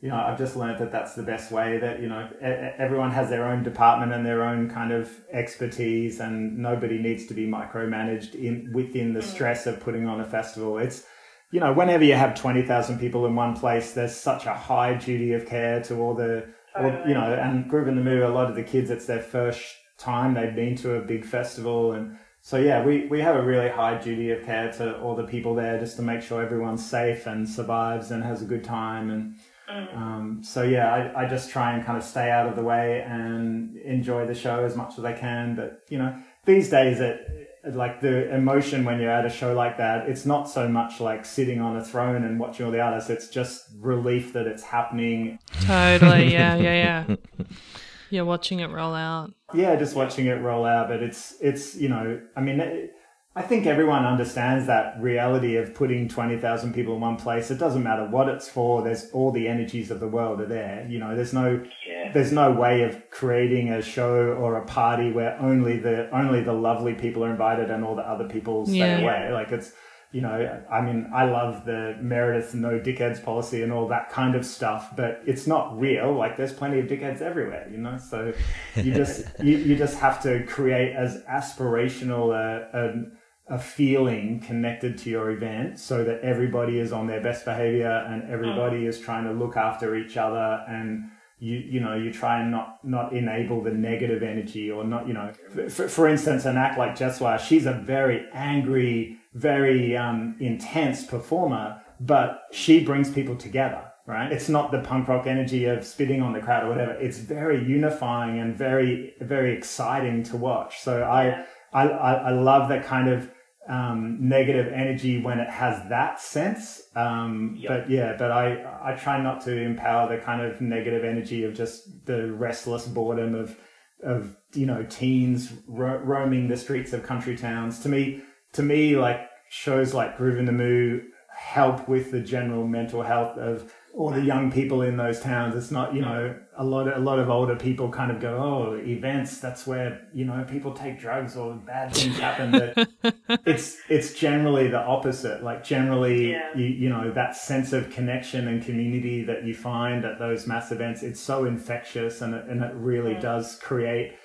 you 0.02 0.10
know, 0.10 0.18
I've 0.18 0.38
just 0.38 0.58
learned 0.58 0.80
that 0.80 0.92
that's 0.92 1.14
the 1.14 1.24
best 1.24 1.52
way. 1.52 1.78
That 1.78 2.02
you 2.02 2.10
know, 2.10 2.28
everyone 2.42 3.12
has 3.12 3.30
their 3.30 3.46
own 3.46 3.64
department 3.64 4.12
and 4.12 4.26
their 4.26 4.44
own 4.44 4.70
kind 4.70 4.92
of 4.92 5.10
expertise, 5.32 6.20
and 6.20 6.58
nobody 6.58 6.98
needs 6.98 7.26
to 7.28 7.34
be 7.34 7.48
micromanaged 7.48 8.36
in 8.36 8.72
within 8.74 9.14
the 9.14 9.22
mm. 9.22 9.24
stress 9.24 9.66
of 9.66 9.80
putting 9.80 10.08
on 10.08 10.20
a 10.20 10.26
festival. 10.26 10.78
It's 10.78 11.06
you 11.52 11.60
know, 11.60 11.72
whenever 11.72 12.04
you 12.04 12.16
have 12.16 12.36
twenty 12.36 12.64
thousand 12.64 13.00
people 13.00 13.26
in 13.28 13.36
one 13.36 13.56
place, 13.56 13.94
there's 13.94 14.16
such 14.16 14.46
a 14.46 14.54
high 14.54 14.96
duty 14.96 15.34
of 15.34 15.46
care 15.46 15.82
to 15.84 16.02
all 16.02 16.16
the 16.16 16.48
or, 16.76 17.04
you 17.08 17.14
know, 17.14 17.34
and 17.34 17.70
Groovin 17.70 17.96
the 17.96 18.02
Moo, 18.02 18.26
a 18.26 18.30
lot 18.30 18.50
of 18.50 18.56
the 18.56 18.64
kids, 18.64 18.90
it's 18.90 19.06
their 19.06 19.22
first 19.22 19.64
time 19.98 20.34
they've 20.34 20.56
been 20.56 20.76
to 20.78 20.96
a 20.96 21.02
big 21.02 21.26
festival. 21.26 21.94
And 21.94 22.18
so, 22.42 22.58
yeah, 22.58 22.84
we, 22.84 23.08
we 23.08 23.22
have 23.22 23.36
a 23.36 23.42
really 23.42 23.70
high 23.70 23.98
duty 23.98 24.32
of 24.32 24.44
care 24.44 24.72
to 24.74 25.00
all 25.00 25.16
the 25.16 25.24
people 25.24 25.56
there 25.56 25.80
just 25.80 25.96
to 25.98 26.02
make 26.02 26.22
sure 26.22 26.42
everyone's 26.42 26.86
safe 26.86 27.28
and 27.28 27.48
survives 27.48 28.12
and 28.12 28.24
has 28.24 28.42
a 28.42 28.46
good 28.46 28.64
time. 28.64 29.10
And 29.12 29.36
mm. 29.72 29.98
um, 29.98 30.42
so, 30.44 30.64
yeah, 30.64 30.94
I, 30.94 31.24
I 31.24 31.30
just 31.30 31.50
try 31.52 31.74
and 31.74 31.86
kind 31.86 31.98
of 31.98 32.04
stay 32.04 32.30
out 32.32 32.48
of 32.48 32.56
the 32.56 32.64
way 32.64 33.02
and 33.08 33.78
enjoy 33.78 34.26
the 34.26 34.36
show 34.36 34.66
as 34.66 34.76
much 34.76 34.98
as 34.98 35.06
I 35.06 35.14
can. 35.14 35.56
But, 35.56 35.84
you 35.90 35.98
know, 35.98 36.18
these 36.46 36.70
days 36.70 37.00
it, 37.00 37.43
like 37.66 38.02
the 38.02 38.34
emotion 38.34 38.84
when 38.84 39.00
you're 39.00 39.12
at 39.12 39.26
a 39.26 39.30
show 39.30 39.54
like 39.54 39.78
that, 39.78 40.10
it's 40.10 40.26
not 40.26 40.50
so 40.50 40.68
much 40.68 41.00
like 41.00 41.26
sitting 41.26 41.62
on 41.62 41.78
a 41.78 41.84
throne 41.84 42.24
and 42.24 42.40
watching 42.40 42.66
all 42.66 42.72
the 42.72 42.82
artists. 42.82 43.10
It's 43.10 43.30
just 43.30 43.66
relief 43.80 44.34
that 44.34 44.48
it's 44.48 44.64
happening. 44.64 45.40
Totally. 45.62 46.32
Yeah. 46.32 46.56
Yeah. 46.56 47.06
Yeah. 47.08 47.46
You're 48.10 48.26
watching 48.26 48.60
it 48.60 48.70
roll 48.70 48.94
out. 48.94 49.34
Yeah, 49.54 49.76
just 49.76 49.96
watching 49.96 50.28
it 50.28 50.42
roll 50.42 50.66
out. 50.66 50.88
But 50.90 51.02
it's 51.02 51.36
it's 51.42 51.76
you 51.76 51.90
know, 51.90 52.22
I 52.36 52.42
mean. 52.42 52.60
It, 52.60 52.96
I 53.36 53.42
think 53.42 53.66
everyone 53.66 54.06
understands 54.06 54.68
that 54.68 55.02
reality 55.02 55.56
of 55.56 55.74
putting 55.74 56.08
20,000 56.08 56.72
people 56.72 56.94
in 56.94 57.02
one 57.02 57.16
place. 57.16 57.50
It 57.50 57.58
doesn't 57.58 57.82
matter 57.82 58.06
what 58.06 58.30
it's 58.30 58.48
for. 58.48 58.84
There's 58.84 59.10
all 59.10 59.32
the 59.32 59.48
energies 59.48 59.90
of 59.90 60.00
the 60.00 60.08
world 60.08 60.40
are 60.40 60.46
there. 60.46 60.86
You 60.88 61.00
know, 61.00 61.16
there's 61.16 61.34
no, 61.34 61.66
yeah. 61.88 62.12
there's 62.14 62.32
no 62.32 62.52
way 62.52 62.84
of 62.84 63.10
creating 63.10 63.70
a 63.70 63.82
show 63.82 64.34
or 64.34 64.58
a 64.58 64.66
party 64.66 65.12
where 65.12 65.36
only 65.42 65.80
the, 65.80 66.16
only 66.16 66.44
the 66.44 66.54
lovely 66.54 66.94
people 66.94 67.26
are 67.26 67.32
invited 67.32 67.72
and 67.72 67.84
all 67.84 67.96
the 67.96 68.08
other 68.08 68.28
people 68.28 68.68
stay 68.68 68.78
yeah. 68.78 69.00
away. 69.00 69.30
Like 69.34 69.52
it's, 69.52 69.74
you 70.12 70.22
know, 70.22 70.64
I 70.72 70.82
mean, 70.82 71.10
I 71.12 71.26
love 71.26 71.66
the 71.66 71.98
Meredith 72.00 72.54
no 72.54 72.80
dickheads 72.80 73.24
policy 73.24 73.64
and 73.64 73.74
all 73.74 73.88
that 73.88 74.12
kind 74.12 74.36
of 74.36 74.46
stuff, 74.46 74.96
but 74.96 75.24
it's 75.26 75.48
not 75.48 75.76
real. 75.80 76.14
Like 76.14 76.38
there's 76.38 76.54
plenty 76.54 76.80
of 76.80 76.86
dickheads 76.86 77.20
everywhere, 77.20 77.68
you 77.72 77.80
know? 77.80 77.98
So 77.98 78.32
you 78.76 78.94
just, 78.94 79.26
you, 79.44 79.58
you 79.58 79.76
just 79.76 79.98
have 79.98 80.22
to 80.22 80.44
create 80.46 80.96
as 80.96 81.24
aspirational 81.24 82.32
a, 82.32 82.78
a 82.78 83.23
a 83.54 83.60
feeling 83.60 84.40
connected 84.40 84.98
to 84.98 85.12
your 85.12 85.30
event 85.30 85.78
so 85.78 86.04
that 86.04 86.20
everybody 86.22 86.80
is 86.80 86.92
on 86.92 87.06
their 87.06 87.22
best 87.22 87.46
behavior 87.46 88.04
and 88.10 88.24
everybody 88.28 88.82
mm. 88.82 88.88
is 88.88 89.00
trying 89.00 89.24
to 89.26 89.32
look 89.32 89.56
after 89.56 89.96
each 89.96 90.18
other 90.18 90.66
and 90.68 91.04
you 91.38 91.58
you 91.58 91.80
know 91.80 91.96
you 91.96 92.12
try 92.12 92.42
and 92.42 92.50
not 92.50 92.84
not 92.84 93.14
enable 93.14 93.62
the 93.62 93.70
negative 93.70 94.24
energy 94.24 94.72
or 94.72 94.84
not 94.84 95.08
you 95.08 95.14
know 95.14 95.32
for, 95.70 95.88
for 95.88 96.08
instance 96.08 96.46
an 96.46 96.58
act 96.58 96.80
like 96.80 96.98
Jesswar 96.98 97.40
she's 97.40 97.68
a 97.68 97.74
very 97.74 98.26
angry 98.34 99.20
very 99.36 99.96
um, 99.96 100.36
intense 100.40 101.06
performer 101.06 101.80
but 102.00 102.42
she 102.52 102.84
brings 102.84 103.12
people 103.12 103.36
together 103.36 103.84
right? 104.06 104.34
It's 104.34 104.50
not 104.50 104.72
the 104.72 104.80
punk 104.80 105.08
rock 105.08 105.28
energy 105.28 105.64
of 105.64 105.86
spitting 105.86 106.22
on 106.22 106.34
the 106.34 106.42
crowd 106.42 106.66
or 106.66 106.70
whatever. 106.70 106.92
It's 106.94 107.20
very 107.20 107.64
unifying 107.64 108.38
and 108.38 108.54
very 108.54 109.14
very 109.22 109.56
exciting 109.56 110.24
to 110.24 110.36
watch. 110.36 110.82
So 110.82 111.04
I, 111.04 111.46
I, 111.72 111.88
I 111.88 112.32
love 112.32 112.68
that 112.68 112.84
kind 112.86 113.08
of 113.08 113.33
um, 113.68 114.18
negative 114.20 114.72
energy 114.74 115.22
when 115.22 115.40
it 115.40 115.50
has 115.50 115.88
that 115.90 116.20
sense. 116.20 116.84
Um, 116.96 117.56
yep. 117.58 117.70
But 117.70 117.90
yeah, 117.90 118.16
but 118.18 118.32
I, 118.32 118.92
I 118.92 118.96
try 118.96 119.22
not 119.22 119.42
to 119.46 119.58
empower 119.58 120.16
the 120.16 120.22
kind 120.22 120.42
of 120.42 120.60
negative 120.62 121.04
energy 121.04 121.44
of 121.44 121.54
just 121.54 122.06
the 122.06 122.32
restless 122.32 122.88
boredom 122.88 123.36
of, 123.36 123.58
of, 124.04 124.36
you 124.54 124.66
know, 124.66 124.84
teens 124.84 125.54
ro- 125.68 126.02
roaming 126.04 126.48
the 126.48 126.58
streets 126.58 126.94
of 126.94 127.04
country 127.04 127.38
towns. 127.38 127.80
To 127.84 127.90
me, 127.90 128.22
to 128.54 128.64
me, 128.64 128.98
like 128.98 129.22
shows 129.50 129.94
like 129.94 130.18
Groovin 130.18 130.46
the 130.46 130.52
Moo 130.52 131.02
help 131.36 131.88
with 131.88 132.12
the 132.12 132.20
general 132.20 132.68
mental 132.68 133.02
health 133.02 133.38
of 133.38 133.74
or 133.94 134.12
the 134.12 134.22
young 134.22 134.52
people 134.52 134.82
in 134.82 134.98
those 134.98 135.20
towns. 135.20 135.56
It's 135.56 135.70
not, 135.70 135.94
you 135.94 136.02
know, 136.02 136.36
a 136.58 136.64
lot 136.64 136.88
of, 136.88 136.98
a 136.98 137.00
lot 137.00 137.20
of 137.20 137.30
older 137.30 137.56
people 137.56 137.90
kind 137.90 138.12
of 138.12 138.20
go, 138.20 138.38
oh, 138.38 138.76
events. 138.76 139.40
That's 139.40 139.68
where 139.68 140.08
you 140.14 140.26
know 140.26 140.44
people 140.50 140.74
take 140.74 141.00
drugs 141.00 141.36
or 141.38 141.54
bad 141.54 141.94
things 141.94 142.18
happen. 142.18 142.52
But 142.52 142.90
it's 143.46 143.78
it's 143.90 144.14
generally 144.14 144.68
the 144.68 144.80
opposite. 144.80 145.44
Like 145.44 145.64
generally, 145.64 146.32
yeah. 146.32 146.50
you 146.56 146.66
you 146.66 146.90
know 146.90 147.12
that 147.12 147.36
sense 147.36 147.72
of 147.72 147.92
connection 147.92 148.48
and 148.48 148.64
community 148.64 149.24
that 149.26 149.44
you 149.44 149.54
find 149.54 150.06
at 150.06 150.20
those 150.20 150.48
mass 150.48 150.72
events. 150.72 151.04
It's 151.04 151.20
so 151.20 151.46
infectious, 151.46 152.22
and 152.22 152.34
it, 152.34 152.46
and 152.46 152.64
it 152.64 152.74
really 152.76 153.14
yeah. 153.14 153.20
does 153.20 153.60
create 153.60 154.16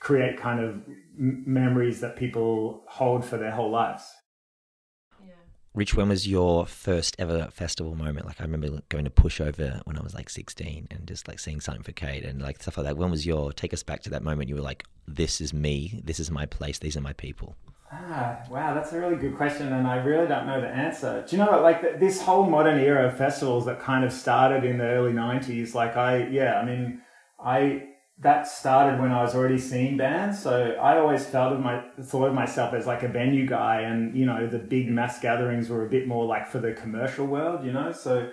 create 0.00 0.38
kind 0.38 0.60
of 0.60 0.82
memories 1.16 2.00
that 2.00 2.16
people 2.16 2.84
hold 2.86 3.24
for 3.24 3.36
their 3.36 3.50
whole 3.50 3.70
lives. 3.70 4.04
Rich, 5.74 5.94
when 5.94 6.08
was 6.08 6.26
your 6.26 6.66
first 6.66 7.14
ever 7.18 7.48
festival 7.52 7.94
moment? 7.94 8.26
Like 8.26 8.40
I 8.40 8.44
remember 8.44 8.80
going 8.88 9.04
to 9.04 9.10
Pushover 9.10 9.80
when 9.84 9.96
I 9.96 10.02
was 10.02 10.14
like 10.14 10.30
16 10.30 10.88
and 10.90 11.06
just 11.06 11.28
like 11.28 11.38
seeing 11.38 11.60
something 11.60 11.82
for 11.82 11.92
Kate 11.92 12.24
and 12.24 12.40
like 12.42 12.60
stuff 12.60 12.78
like 12.78 12.86
that. 12.86 12.96
When 12.96 13.10
was 13.10 13.26
your, 13.26 13.52
take 13.52 13.72
us 13.72 13.82
back 13.82 14.02
to 14.02 14.10
that 14.10 14.22
moment 14.22 14.48
you 14.48 14.54
were 14.54 14.60
like, 14.60 14.84
this 15.06 15.40
is 15.40 15.52
me, 15.52 16.00
this 16.04 16.18
is 16.18 16.30
my 16.30 16.46
place, 16.46 16.78
these 16.78 16.96
are 16.96 17.00
my 17.00 17.12
people? 17.12 17.54
Ah, 17.90 18.40
wow, 18.50 18.74
that's 18.74 18.92
a 18.92 18.98
really 18.98 19.16
good 19.16 19.36
question, 19.36 19.72
and 19.72 19.86
I 19.86 19.96
really 19.96 20.26
don't 20.26 20.46
know 20.46 20.60
the 20.60 20.68
answer. 20.68 21.24
Do 21.26 21.36
you 21.36 21.42
know, 21.42 21.50
what? 21.50 21.62
like 21.62 21.98
this 21.98 22.20
whole 22.20 22.44
modern 22.44 22.78
era 22.78 23.08
of 23.08 23.16
festivals 23.16 23.64
that 23.64 23.80
kind 23.80 24.04
of 24.04 24.12
started 24.12 24.62
in 24.62 24.76
the 24.76 24.84
early 24.84 25.12
'90s? 25.12 25.72
Like, 25.72 25.96
I, 25.96 26.26
yeah, 26.26 26.60
I 26.60 26.66
mean, 26.66 27.00
I 27.42 27.88
that 28.20 28.48
started 28.48 29.00
when 29.00 29.12
I 29.12 29.22
was 29.22 29.34
already 29.34 29.58
seeing 29.58 29.96
bands. 29.96 30.42
So 30.42 30.72
I 30.72 30.98
always 30.98 31.24
felt 31.24 31.52
of 31.52 31.60
my 31.60 31.82
thought 32.02 32.28
of 32.28 32.34
myself 32.34 32.74
as 32.74 32.86
like 32.86 33.02
a 33.02 33.08
venue 33.08 33.46
guy, 33.46 33.82
and 33.82 34.16
you 34.16 34.26
know 34.26 34.46
the 34.46 34.58
big 34.58 34.90
mass 34.90 35.20
gatherings 35.20 35.68
were 35.68 35.86
a 35.86 35.88
bit 35.88 36.06
more 36.08 36.24
like 36.24 36.48
for 36.48 36.58
the 36.58 36.72
commercial 36.72 37.26
world, 37.26 37.64
you 37.64 37.72
know. 37.72 37.92
So 37.92 38.30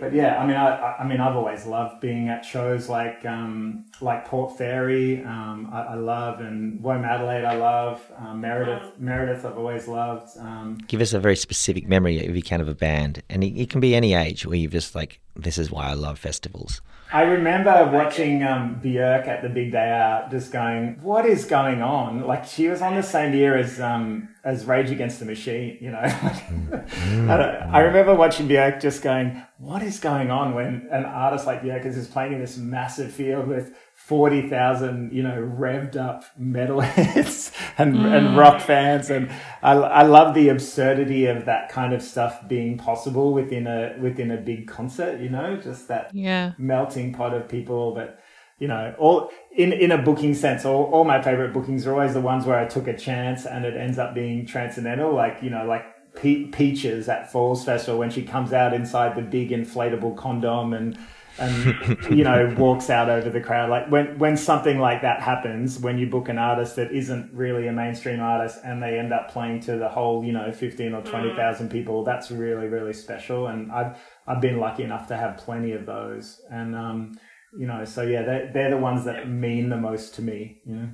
but 0.00 0.12
yeah, 0.12 0.38
I 0.38 0.46
mean, 0.46 0.56
I, 0.56 0.96
I 1.00 1.06
mean, 1.06 1.20
I've 1.20 1.34
always 1.34 1.66
loved 1.66 2.00
being 2.00 2.28
at 2.28 2.44
shows 2.44 2.88
like 2.88 3.24
um, 3.24 3.86
like 4.00 4.26
Port 4.26 4.56
Fairy. 4.56 5.24
Um, 5.24 5.70
I, 5.72 5.80
I, 5.80 5.94
love 5.94 6.40
and 6.40 6.80
Womadelaide. 6.80 7.44
I 7.44 7.56
love 7.56 8.00
um, 8.16 8.40
Meredith. 8.40 8.98
Meredith, 8.98 9.44
I've 9.44 9.58
always 9.58 9.88
loved. 9.88 10.36
Um, 10.38 10.78
Give 10.86 11.00
us 11.00 11.12
a 11.14 11.20
very 11.20 11.36
specific 11.36 11.88
memory, 11.88 12.18
if 12.18 12.36
you 12.36 12.42
can, 12.42 12.60
of 12.60 12.68
a 12.68 12.74
band, 12.74 13.22
and 13.28 13.42
it, 13.42 13.58
it 13.58 13.70
can 13.70 13.80
be 13.80 13.94
any 13.94 14.14
age 14.14 14.46
where 14.46 14.56
you've 14.56 14.72
just 14.72 14.94
like, 14.94 15.20
this 15.38 15.56
is 15.56 15.70
why 15.70 15.86
I 15.86 15.94
love 15.94 16.18
festivals. 16.18 16.80
I 17.12 17.22
remember 17.22 17.90
watching 17.92 18.42
um, 18.42 18.80
Björk 18.84 19.26
at 19.26 19.40
the 19.42 19.48
big 19.48 19.72
day 19.72 19.90
out, 19.90 20.30
just 20.30 20.52
going, 20.52 20.98
"What 21.00 21.24
is 21.24 21.44
going 21.44 21.80
on?" 21.80 22.26
Like 22.26 22.44
she 22.44 22.68
was 22.68 22.82
on 22.82 22.96
the 22.96 23.02
same 23.02 23.32
year 23.32 23.56
as 23.56 23.80
um, 23.80 24.28
as 24.44 24.66
Rage 24.66 24.90
Against 24.90 25.20
the 25.20 25.24
Machine, 25.24 25.78
you 25.80 25.90
know. 25.90 26.02
mm. 26.02 27.30
I, 27.70 27.78
I, 27.78 27.80
remember 27.80 28.14
watching 28.14 28.48
Björk, 28.48 28.82
just 28.82 29.02
going, 29.02 29.42
"What 29.58 29.82
is 29.82 30.00
going 30.00 30.30
on?" 30.30 30.54
When 30.54 30.88
an 30.90 31.04
artist 31.04 31.46
like 31.46 31.62
Björk 31.62 31.86
is 31.86 32.08
playing 32.08 32.34
in 32.34 32.40
this 32.40 32.58
massive 32.58 33.12
field 33.12 33.46
with 33.46 33.74
forty 34.08 34.48
thousand, 34.48 35.12
you 35.12 35.22
know, 35.22 35.36
revved 35.36 35.94
up 35.94 36.24
metalheads 36.40 37.52
and, 37.78 37.94
mm. 37.94 38.16
and 38.16 38.38
rock 38.38 38.62
fans, 38.62 39.10
and 39.10 39.30
I, 39.62 39.72
I 39.72 40.02
love 40.02 40.34
the 40.34 40.48
absurdity 40.48 41.26
of 41.26 41.44
that 41.44 41.68
kind 41.68 41.92
of 41.92 42.00
stuff 42.00 42.48
being 42.48 42.78
possible 42.78 43.34
within 43.34 43.66
a 43.66 43.96
within 44.00 44.30
a 44.30 44.38
big 44.38 44.66
concert. 44.66 45.20
You 45.20 45.28
know, 45.28 45.56
just 45.56 45.88
that 45.88 46.10
yeah. 46.14 46.52
melting 46.56 47.12
pot 47.12 47.34
of 47.34 47.50
people, 47.50 47.94
but 47.94 48.18
you 48.58 48.66
know, 48.66 48.94
all 48.98 49.30
in 49.54 49.74
in 49.74 49.92
a 49.92 49.98
booking 49.98 50.34
sense. 50.34 50.64
All, 50.64 50.84
all 50.84 51.04
my 51.04 51.20
favorite 51.20 51.52
bookings 51.52 51.86
are 51.86 51.92
always 51.92 52.14
the 52.14 52.22
ones 52.22 52.46
where 52.46 52.58
I 52.58 52.64
took 52.64 52.88
a 52.88 52.96
chance 52.96 53.44
and 53.44 53.66
it 53.66 53.76
ends 53.76 53.98
up 53.98 54.14
being 54.14 54.46
transcendental. 54.46 55.14
Like 55.14 55.42
you 55.42 55.50
know, 55.50 55.66
like 55.66 55.84
Pe- 56.14 56.46
Peaches 56.46 57.10
at 57.10 57.30
Falls 57.30 57.62
Festival 57.62 57.98
when 57.98 58.08
she 58.08 58.22
comes 58.22 58.54
out 58.54 58.72
inside 58.72 59.16
the 59.16 59.22
big 59.22 59.50
inflatable 59.50 60.16
condom 60.16 60.72
and 60.72 60.98
and 61.38 61.98
you 62.10 62.24
know 62.24 62.54
walks 62.58 62.90
out 62.90 63.08
over 63.08 63.30
the 63.30 63.40
crowd. 63.40 63.70
Like 63.70 63.90
when 63.90 64.18
when 64.18 64.36
something 64.36 64.78
like 64.78 65.02
that 65.02 65.20
happens 65.22 65.78
when 65.78 65.98
you 65.98 66.08
book 66.08 66.28
an 66.28 66.38
artist 66.38 66.76
that 66.76 66.92
isn't 66.92 67.32
really 67.32 67.66
a 67.68 67.72
mainstream 67.72 68.20
artist 68.20 68.58
and 68.64 68.82
they 68.82 68.98
end 68.98 69.12
up 69.12 69.30
playing 69.30 69.60
to 69.60 69.76
the 69.76 69.88
whole 69.88 70.24
you 70.24 70.32
know 70.32 70.52
15 70.52 70.94
or 70.94 71.02
20,000 71.02 71.70
people 71.70 72.04
that's 72.04 72.30
really 72.30 72.66
really 72.66 72.92
special. 72.92 73.46
And 73.46 73.70
I've 73.72 73.98
I've 74.26 74.40
been 74.40 74.58
lucky 74.58 74.82
enough 74.82 75.08
to 75.08 75.16
have 75.16 75.36
plenty 75.36 75.72
of 75.72 75.86
those. 75.86 76.40
And 76.50 76.74
um 76.74 77.18
you 77.58 77.66
know 77.66 77.84
so 77.84 78.02
yeah 78.02 78.22
they 78.22 78.50
they're 78.52 78.70
the 78.70 78.76
ones 78.76 79.04
that 79.06 79.28
mean 79.28 79.70
the 79.70 79.76
most 79.76 80.14
to 80.16 80.22
me 80.22 80.60
you 80.66 80.74
know. 80.74 80.90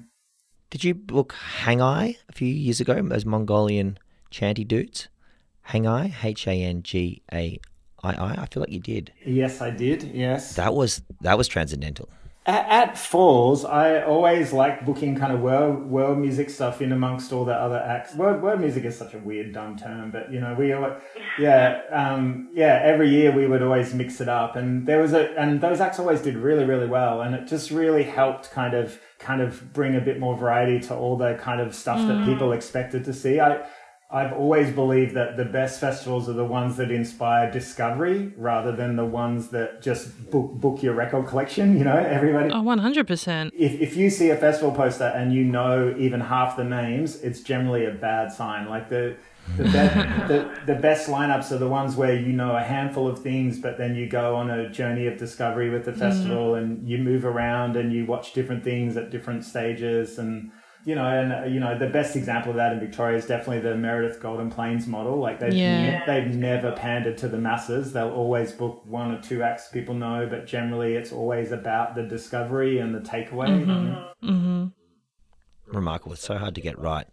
Did 0.71 0.83
you 0.83 0.95
book 0.95 1.35
Hanggai 1.63 2.17
a 2.29 2.33
few 2.33 2.49
years 2.49 2.81
ago 2.81 3.01
those 3.01 3.25
Mongolian 3.25 3.99
chanty 4.31 4.65
dudes? 4.65 5.09
Hangai 5.69 6.13
H 6.23 6.47
A 6.47 6.53
N 6.53 6.83
G 6.83 7.23
A 7.33 7.61
I, 8.05 8.13
I, 8.13 8.43
I 8.43 8.47
feel 8.47 8.61
like 8.61 8.71
you 8.71 8.81
did. 8.81 9.13
Yes, 9.25 9.61
I 9.61 9.71
did. 9.71 10.03
Yes. 10.03 10.55
That 10.57 10.75
was 10.75 11.03
that 11.23 11.39
was 11.39 11.49
transcendental. 11.49 12.09
At, 12.47 12.69
at 12.69 12.99
Falls, 12.99 13.65
I 13.65 14.03
always 14.03 14.53
like 14.53 14.85
booking 14.85 15.17
kind 15.17 15.33
of 15.33 15.41
world 15.41 15.87
world 15.87 16.19
music 16.19 16.51
stuff 16.51 16.83
in 16.83 16.93
amongst 16.93 17.33
all 17.33 17.47
the 17.47 17.55
other 17.55 17.79
acts. 17.79 18.15
World 18.15 18.43
world 18.43 18.61
music 18.61 18.85
is 18.85 18.99
such 18.99 19.15
a 19.15 19.19
weird, 19.19 19.55
dumb 19.55 19.79
term, 19.79 20.11
but 20.11 20.31
you 20.31 20.41
know, 20.41 20.55
we 20.55 20.75
yeah, 21.39 21.81
um, 21.91 22.51
yeah. 22.53 22.83
Every 22.85 23.09
year 23.09 23.33
we 23.33 23.47
would 23.47 23.63
always 23.63 23.95
mix 23.95 24.21
it 24.21 24.29
up, 24.29 24.57
and 24.57 24.87
there 24.87 25.01
was 25.01 25.15
a 25.15 25.33
and 25.41 25.59
those 25.63 25.81
acts 25.81 25.99
always 25.99 26.21
did 26.21 26.37
really, 26.37 26.67
really 26.67 26.87
well, 26.87 27.23
and 27.23 27.35
it 27.35 27.47
just 27.47 27.71
really 27.71 28.03
helped 28.03 28.51
kind 28.51 28.75
of 28.75 29.01
kind 29.19 29.41
of 29.41 29.73
bring 29.73 29.97
a 29.97 30.01
bit 30.01 30.21
more 30.21 30.37
variety 30.37 30.79
to 30.81 30.95
all 30.95 31.17
the 31.17 31.37
kind 31.37 31.63
of 31.63 31.75
stuff 31.75 31.99
mm. 31.99 32.09
that 32.09 32.27
people 32.27 32.53
expected 32.53 33.07
to 33.07 33.15
see. 33.15 33.41
I 33.41 33.67
I've 34.11 34.33
always 34.33 34.71
believed 34.71 35.15
that 35.15 35.37
the 35.37 35.47
best 35.47 35.81
festivals 35.81 36.29
are 36.29 36.35
the 36.35 36.45
ones 36.45 36.77
that 36.77 36.91
inspire 36.91 37.51
discovery 37.51 38.33
rather 38.37 38.71
than 38.71 38.97
the 38.97 39.05
ones 39.05 39.49
that 39.49 39.83
just 39.83 40.31
book, 40.31 40.53
book 40.53 40.83
your 40.83 40.95
record 40.95 41.27
collection. 41.27 41.77
You 41.77 41.85
know, 41.85 41.97
everybody. 41.97 42.51
Oh, 42.51 42.63
100%. 42.63 43.51
If, 43.59 43.81
if 43.81 43.97
you 43.97 44.11
see 44.11 44.31
a 44.31 44.37
festival 44.37 44.73
poster 44.73 45.05
and 45.05 45.33
you 45.33 45.43
know 45.43 45.95
even 45.99 46.21
half 46.21 46.57
the 46.57 46.65
names, 46.65 47.23
it's 47.23 47.41
generally 47.41 47.87
a 47.87 47.93
bad 47.93 48.31
sign. 48.31 48.69
Like 48.69 48.91
the, 48.91 49.17
the, 49.57 49.65
be- 49.65 49.71
the, 50.29 50.61
the 50.67 50.75
best 50.75 51.09
lineups 51.09 51.51
are 51.51 51.59
the 51.59 51.69
ones 51.69 51.97
where 51.97 52.15
you 52.15 52.33
know 52.33 52.55
a 52.55 52.63
handful 52.63 53.09
of 53.09 53.23
things, 53.23 53.59
but 53.59 53.79
then 53.79 53.97
you 53.97 54.07
go 54.07 54.37
on 54.37 54.51
a 54.51 54.69
journey 54.69 55.07
of 55.07 55.17
discovery 55.17 55.71
with 55.71 55.87
the 55.87 55.93
festival 55.95 56.53
mm. 56.53 56.59
and 56.59 56.89
you 56.89 56.99
move 56.99 57.25
around 57.25 57.77
and 57.77 57.91
you 57.93 58.05
watch 58.05 58.35
different 58.35 58.63
things 58.65 58.99
at 58.99 59.11
different 59.11 59.45
stages 59.45 60.19
and 60.19 60.53
you 60.85 60.95
know, 60.95 61.07
and 61.07 61.33
uh, 61.33 61.45
you 61.45 61.61
know, 61.61 61.79
the 61.79 61.87
best 61.87 62.15
example 62.15 62.51
of 62.51 62.57
that 62.57 62.73
in 62.73 62.81
Victoria 62.81 63.17
is 63.17 63.27
definitely 63.27 63.61
the 63.61 63.75
Meredith 63.75 64.21
Golden 64.21 64.51
Plains 64.51 64.87
model. 64.87 65.17
Like 65.17 65.41
they've 65.41 65.53
yeah. 65.53 65.99
ne- 65.99 66.03
they've 66.07 66.35
never 66.35 66.73
pandered 66.73 67.17
to 67.19 67.29
the 67.29 67.39
masses. 67.39 67.93
They'll 67.93 68.11
always 68.11 68.53
book 68.53 68.83
one 68.85 69.11
or 69.11 69.21
two 69.21 69.43
acts 69.43 69.69
people 69.69 69.95
know, 69.95 70.27
but 70.29 70.47
generally 70.47 70.95
it's 70.95 71.13
always 71.13 71.53
about 71.53 71.95
the 71.95 72.03
discovery 72.03 72.79
and 72.79 72.95
the 72.95 73.01
takeaway. 73.01 73.49
Mm-hmm. 73.49 74.31
Mm-hmm. 74.31 75.75
Remarkable. 75.75 76.13
It's 76.13 76.23
so 76.23 76.37
hard 76.37 76.55
to 76.55 76.61
get 76.61 76.79
right. 76.79 77.07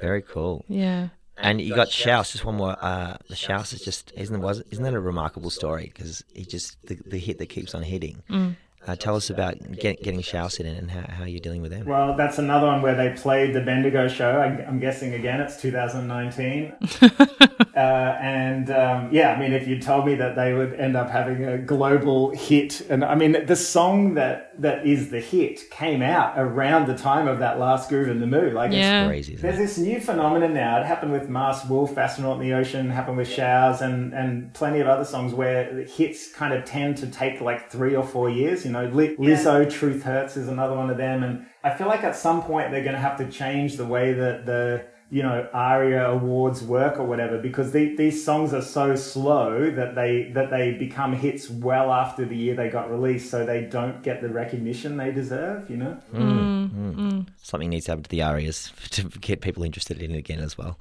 Very 0.00 0.22
cool. 0.22 0.64
Yeah. 0.68 1.08
And 1.38 1.60
you 1.60 1.74
got 1.74 1.90
Shouse. 1.90 2.32
Just 2.32 2.46
one 2.46 2.56
more. 2.56 2.76
Uh, 2.80 3.18
the 3.28 3.36
Shouse 3.36 3.74
is 3.74 3.82
just 3.82 4.10
isn't 4.16 4.40
was 4.40 4.62
isn't 4.70 4.82
that 4.82 4.94
a 4.94 5.00
remarkable 5.00 5.50
story? 5.50 5.92
Because 5.94 6.24
he 6.34 6.46
just 6.46 6.78
the, 6.86 6.94
the 7.04 7.18
hit 7.18 7.38
that 7.38 7.50
keeps 7.50 7.74
on 7.74 7.82
hitting. 7.82 8.22
Mm. 8.30 8.56
Uh, 8.86 8.94
tell 8.94 9.16
us 9.16 9.30
about 9.30 9.58
get, 9.72 10.00
getting 10.00 10.20
Shouse 10.20 10.60
in 10.60 10.66
and 10.66 10.90
how, 10.90 11.12
how 11.12 11.24
you're 11.24 11.40
dealing 11.40 11.60
with 11.60 11.72
them. 11.72 11.86
Well, 11.86 12.16
that's 12.16 12.38
another 12.38 12.68
one 12.68 12.82
where 12.82 12.94
they 12.94 13.10
played 13.20 13.52
the 13.52 13.60
Bendigo 13.60 14.06
show. 14.06 14.38
I, 14.38 14.62
am 14.62 14.78
guessing 14.78 15.12
again 15.14 15.40
it's 15.40 15.60
2019. 15.60 16.72
uh, 17.02 17.78
and 17.78 18.70
um, 18.70 19.08
yeah, 19.12 19.32
I 19.32 19.40
mean, 19.40 19.52
if 19.52 19.66
you 19.66 19.80
told 19.80 20.06
me 20.06 20.14
that 20.14 20.36
they 20.36 20.54
would 20.54 20.74
end 20.74 20.96
up 20.96 21.10
having 21.10 21.44
a 21.44 21.58
global 21.58 22.30
hit, 22.30 22.80
and 22.82 23.04
I 23.04 23.16
mean, 23.16 23.44
the 23.44 23.56
song 23.56 24.14
that 24.14 24.52
that 24.62 24.86
is 24.86 25.10
the 25.10 25.20
hit 25.20 25.68
came 25.70 26.00
out 26.00 26.34
around 26.36 26.86
the 26.86 26.96
time 26.96 27.26
of 27.26 27.40
that 27.40 27.58
last 27.58 27.90
Groovin 27.90 28.20
the 28.20 28.26
Moo. 28.26 28.52
Like, 28.52 28.70
yeah. 28.70 29.02
it's 29.02 29.08
crazy. 29.08 29.34
There's 29.34 29.58
this 29.58 29.78
new 29.78 30.00
phenomenon 30.00 30.54
now. 30.54 30.80
It 30.80 30.86
happened 30.86 31.10
with 31.10 31.28
Masked 31.28 31.68
Wolf, 31.68 31.98
Astronaut 31.98 32.40
in 32.40 32.48
the 32.48 32.54
Ocean, 32.54 32.88
happened 32.88 33.16
with 33.16 33.28
Shouse, 33.28 33.80
and 33.80 34.14
and 34.14 34.54
plenty 34.54 34.78
of 34.78 34.86
other 34.86 35.04
songs 35.04 35.34
where 35.34 35.82
hits 35.86 36.32
kind 36.32 36.54
of 36.54 36.64
tend 36.64 36.98
to 36.98 37.08
take 37.08 37.40
like 37.40 37.68
three 37.68 37.96
or 37.96 38.04
four 38.04 38.30
years. 38.30 38.64
You 38.64 38.70
know 38.70 38.75
know, 38.76 38.90
Lizzo, 38.90 39.64
yeah. 39.64 39.68
Truth 39.68 40.02
Hurts 40.02 40.36
is 40.36 40.48
another 40.48 40.76
one 40.76 40.90
of 40.90 40.96
them. 40.96 41.22
And 41.22 41.46
I 41.64 41.74
feel 41.74 41.86
like 41.86 42.04
at 42.04 42.16
some 42.16 42.42
point 42.42 42.70
they're 42.70 42.82
going 42.82 42.94
to 42.94 43.00
have 43.00 43.18
to 43.18 43.30
change 43.30 43.76
the 43.76 43.86
way 43.86 44.12
that 44.12 44.46
the, 44.46 44.86
you 45.10 45.22
know, 45.22 45.48
ARIA 45.52 46.10
awards 46.10 46.62
work 46.62 46.98
or 46.98 47.04
whatever, 47.04 47.38
because 47.38 47.72
the, 47.72 47.94
these 47.96 48.24
songs 48.24 48.52
are 48.52 48.62
so 48.62 48.96
slow 48.96 49.70
that 49.70 49.94
they, 49.94 50.30
that 50.34 50.50
they 50.50 50.72
become 50.72 51.12
hits 51.12 51.48
well 51.48 51.92
after 51.92 52.24
the 52.24 52.36
year 52.36 52.54
they 52.54 52.68
got 52.68 52.90
released. 52.90 53.30
So 53.30 53.46
they 53.46 53.62
don't 53.62 54.02
get 54.02 54.22
the 54.22 54.28
recognition 54.28 54.96
they 54.96 55.12
deserve, 55.12 55.70
you 55.70 55.76
know? 55.76 56.00
Mm, 56.12 56.70
mm. 56.70 56.94
Mm. 56.96 57.26
Something 57.42 57.70
needs 57.70 57.86
to 57.86 57.92
happen 57.92 58.04
to 58.04 58.10
the 58.10 58.22
ARIAs 58.22 58.72
to 58.90 59.04
get 59.20 59.40
people 59.40 59.62
interested 59.62 60.00
in 60.00 60.12
it 60.12 60.18
again 60.18 60.40
as 60.40 60.58
well 60.58 60.78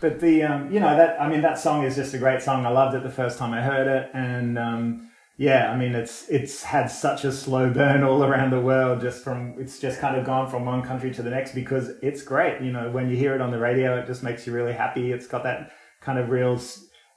but 0.00 0.20
the 0.20 0.42
um, 0.42 0.70
you 0.70 0.80
know 0.80 0.94
that 0.98 1.18
I 1.18 1.30
mean 1.30 1.40
that 1.40 1.58
song 1.58 1.82
is 1.82 1.96
just 1.96 2.12
a 2.12 2.18
great 2.18 2.42
song. 2.42 2.66
I 2.66 2.68
loved 2.68 2.94
it 2.94 3.02
the 3.02 3.10
first 3.10 3.38
time 3.38 3.54
I 3.54 3.62
heard 3.62 3.86
it, 3.86 4.10
and 4.12 4.58
um, 4.58 5.10
yeah, 5.36 5.70
I 5.70 5.76
mean 5.76 5.94
it's 5.94 6.28
it's 6.28 6.62
had 6.62 6.86
such 6.86 7.24
a 7.24 7.32
slow 7.32 7.68
burn 7.70 8.04
all 8.04 8.22
around 8.22 8.50
the 8.50 8.60
world. 8.60 9.00
Just 9.00 9.24
from 9.24 9.56
it's 9.58 9.80
just 9.80 9.98
kind 9.98 10.16
of 10.16 10.24
gone 10.24 10.48
from 10.48 10.64
one 10.64 10.82
country 10.82 11.12
to 11.12 11.22
the 11.22 11.30
next 11.30 11.54
because 11.54 11.90
it's 12.02 12.22
great. 12.22 12.62
You 12.62 12.70
know, 12.70 12.90
when 12.90 13.10
you 13.10 13.16
hear 13.16 13.34
it 13.34 13.40
on 13.40 13.50
the 13.50 13.58
radio, 13.58 13.98
it 13.98 14.06
just 14.06 14.22
makes 14.22 14.46
you 14.46 14.52
really 14.52 14.72
happy. 14.72 15.10
It's 15.10 15.26
got 15.26 15.42
that 15.42 15.72
kind 16.00 16.18
of 16.18 16.30
real 16.30 16.60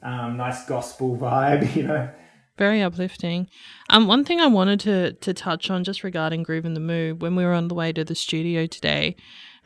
um, 0.01 0.37
nice 0.37 0.65
gospel 0.65 1.15
vibe. 1.17 1.67
You 1.75 1.83
know, 1.83 2.09
very 2.57 2.81
uplifting. 2.81 3.47
Um, 3.91 4.07
one 4.07 4.25
thing 4.25 4.41
I 4.41 4.47
wanted 4.47 4.79
to 4.81 5.13
to 5.13 5.33
touch 5.33 5.69
on 5.69 5.83
just 5.83 6.03
regarding 6.03 6.43
Groovin 6.43 6.73
the 6.73 6.79
Moo 6.79 7.13
when 7.13 7.35
we 7.35 7.45
were 7.45 7.53
on 7.53 7.67
the 7.67 7.75
way 7.75 7.93
to 7.93 8.03
the 8.03 8.15
studio 8.15 8.65
today, 8.65 9.15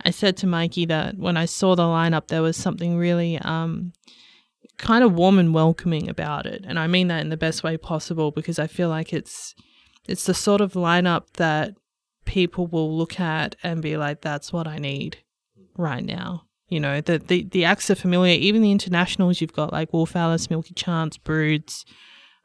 I 0.03 0.11
said 0.11 0.35
to 0.37 0.47
Mikey 0.47 0.85
that 0.87 1.17
when 1.17 1.37
I 1.37 1.45
saw 1.45 1.75
the 1.75 1.83
lineup, 1.83 2.27
there 2.27 2.41
was 2.41 2.57
something 2.57 2.97
really 2.97 3.37
um 3.39 3.93
kind 4.77 5.03
of 5.03 5.13
warm 5.13 5.39
and 5.39 5.53
welcoming 5.53 6.09
about 6.09 6.45
it. 6.45 6.63
And 6.67 6.79
I 6.79 6.87
mean 6.87 7.07
that 7.07 7.21
in 7.21 7.29
the 7.29 7.37
best 7.37 7.63
way 7.63 7.77
possible 7.77 8.31
because 8.31 8.59
I 8.59 8.67
feel 8.67 8.89
like 8.89 9.13
it's 9.13 9.53
it's 10.07 10.25
the 10.25 10.33
sort 10.33 10.61
of 10.61 10.73
lineup 10.73 11.33
that 11.33 11.75
people 12.25 12.67
will 12.67 12.97
look 12.97 13.19
at 13.19 13.55
and 13.63 13.81
be 13.81 13.97
like, 13.97 14.21
that's 14.21 14.51
what 14.51 14.67
I 14.67 14.77
need 14.77 15.17
right 15.77 16.03
now. 16.03 16.45
You 16.69 16.79
know, 16.79 17.01
the, 17.01 17.19
the, 17.19 17.43
the 17.43 17.65
acts 17.65 17.89
are 17.91 17.95
familiar. 17.95 18.33
Even 18.33 18.61
the 18.61 18.71
internationals, 18.71 19.41
you've 19.41 19.53
got 19.53 19.73
like 19.73 19.91
Wolf 19.91 20.15
Alice, 20.15 20.49
Milky 20.49 20.73
Chance, 20.73 21.17
Broods, 21.17 21.85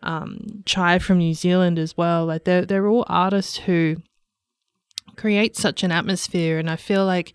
um, 0.03 0.63
Chai 0.67 0.99
from 0.99 1.19
New 1.19 1.35
Zealand 1.35 1.79
as 1.79 1.97
well. 1.97 2.27
Like 2.27 2.45
they're, 2.45 2.67
they're 2.67 2.89
all 2.89 3.07
artists 3.09 3.59
who 3.59 3.97
create 5.17 5.57
such 5.57 5.83
an 5.83 5.93
atmosphere. 5.93 6.59
And 6.59 6.69
I 6.69 6.77
feel 6.77 7.07
like 7.07 7.35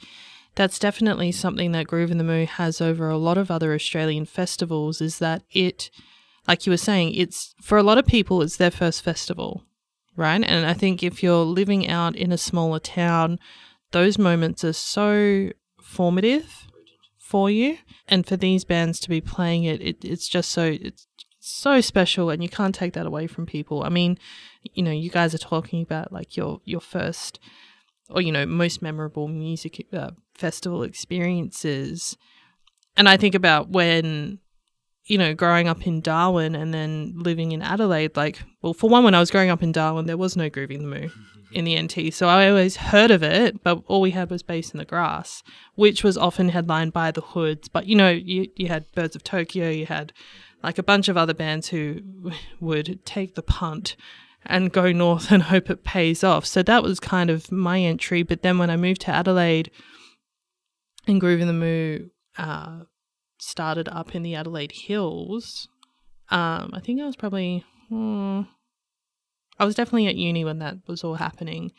that's 0.56 0.80
definitely 0.80 1.32
something 1.32 1.72
that 1.72 1.88
Groovin 1.88 2.18
the 2.18 2.24
Moo 2.24 2.46
has 2.46 2.82
over 2.82 3.10
a 3.10 3.18
lot 3.18 3.38
of 3.38 3.50
other 3.50 3.74
Australian 3.74 4.26
festivals 4.26 5.02
is 5.02 5.20
that 5.20 5.44
it, 5.52 5.90
like 6.48 6.66
you 6.66 6.72
were 6.72 6.78
saying, 6.78 7.14
it's 7.16 7.56
for 7.62 7.78
a 7.78 7.84
lot 7.84 7.98
of 7.98 8.06
people, 8.06 8.42
it's 8.42 8.58
their 8.58 8.72
first 8.72 9.02
festival, 9.02 9.64
right? 10.16 10.44
And 10.44 10.66
I 10.66 10.74
think 10.74 11.04
if 11.04 11.24
you're 11.24 11.46
living 11.46 11.88
out 11.88 12.16
in 12.16 12.32
a 12.32 12.38
smaller 12.38 12.80
town, 12.80 13.40
those 13.92 14.18
moments 14.18 14.64
are 14.64 14.74
so 14.74 15.52
formative 15.82 16.68
for 17.18 17.50
you. 17.50 17.78
And 18.08 18.26
for 18.26 18.36
these 18.36 18.66
bands 18.66 19.00
to 19.02 19.10
be 19.10 19.22
playing 19.22 19.64
it, 19.64 19.82
it 19.82 20.04
it's 20.04 20.28
just 20.28 20.52
so, 20.52 20.64
it's 20.64 21.08
so 21.40 21.82
special 21.82 22.30
and 22.30 22.44
you 22.44 22.50
can't 22.50 22.76
take 22.76 22.94
that 22.94 23.06
away 23.06 23.28
from 23.28 23.46
people. 23.46 23.84
I 23.84 23.90
mean, 23.90 24.18
you 24.74 24.84
know, 24.84 24.92
you 24.92 25.10
guys 25.10 25.34
are 25.34 25.40
talking 25.40 25.82
about 25.82 26.12
like 26.12 26.38
your 26.38 26.62
your 26.66 26.82
first 26.82 27.40
or 28.12 28.22
you 28.22 28.32
know, 28.32 28.46
most 28.46 28.82
memorable 28.82 29.28
music 29.28 29.88
uh, 29.94 30.12
festival 30.36 30.84
experiences. 30.84 32.18
And 32.98 33.08
I 33.08 33.18
think 33.18 33.36
about 33.36 33.70
when 33.70 34.40
you 35.06 35.18
know, 35.18 35.34
growing 35.34 35.68
up 35.68 35.86
in 35.88 36.00
Darwin 36.00 36.56
and 36.56 36.74
then 36.74 37.14
living 37.18 37.52
in 37.52 37.62
Adelaide, 37.62 38.16
like, 38.16 38.44
well, 38.62 38.74
for 38.74 38.90
one, 38.90 39.04
when 39.04 39.16
I 39.16 39.20
was 39.20 39.32
growing 39.32 39.50
up 39.50 39.64
in 39.64 39.72
Darwin, 39.72 40.06
there 40.06 40.18
was 40.18 40.38
no 40.38 40.50
Groovin 40.50 40.80
the 40.80 40.88
Moo 40.88 41.10
in 41.52 41.66
the 41.66 41.82
NT. 41.82 42.14
So 42.14 42.28
I 42.28 42.48
always 42.50 42.78
heard 42.78 43.12
of 43.12 43.24
it, 43.24 43.64
but 43.64 43.84
all 43.88 44.02
we 44.02 44.12
had 44.12 44.30
was 44.30 44.44
Bass 44.44 44.72
in 44.72 44.78
the 44.78 44.86
Grass, 44.86 45.44
which 45.76 46.04
was 46.04 46.18
often 46.18 46.50
headlined 46.50 46.94
by 46.94 47.12
the 47.12 47.22
Hoods. 47.22 47.68
But, 47.68 47.88
you 47.88 47.96
know, 47.96 48.10
you, 48.10 48.48
you 48.56 48.68
had 48.68 48.92
Birds 48.94 49.16
of 49.16 49.24
Tokyo, 49.24 49.70
you 49.70 49.86
had 49.86 50.14
like 50.64 50.78
a 50.78 50.84
bunch 50.84 51.10
of 51.10 51.18
other 51.18 51.34
bands 51.34 51.70
who 51.70 52.02
would 52.60 53.04
take 53.06 53.36
the 53.36 53.44
punt 53.44 53.96
and 54.46 54.72
go 54.72 54.92
north 54.92 55.32
and 55.32 55.44
hope 55.54 55.70
it 55.70 55.84
pays 55.84 56.24
off. 56.24 56.46
So 56.46 56.64
that 56.64 56.84
was 56.84 57.00
kind 57.00 57.30
of 57.30 57.52
my 57.52 57.80
entry. 57.80 58.24
But 58.24 58.42
then 58.42 58.58
when 58.58 58.70
I 58.70 58.78
moved 58.78 59.02
to 59.02 59.12
Adelaide 59.12 59.72
and 61.08 61.22
Groovin 61.22 61.48
the 61.48 61.54
Moo 61.54 62.10
uh, 62.38 62.84
started 63.40 63.90
up 63.90 64.16
in 64.16 64.24
the 64.24 64.36
Adelaide 64.36 64.72
Hills, 64.72 65.68
um, 66.30 66.72
I 66.74 66.80
think 66.80 67.02
I 67.02 67.06
was 67.06 67.16
probably, 67.16 67.66
hmm, 67.90 68.42
I 69.60 69.66
was 69.66 69.76
definitely 69.76 70.08
at 70.08 70.16
uni 70.16 70.46
when 70.46 70.60
that 70.60 70.78
was 70.88 71.04
all 71.04 71.16
happening. 71.16 71.72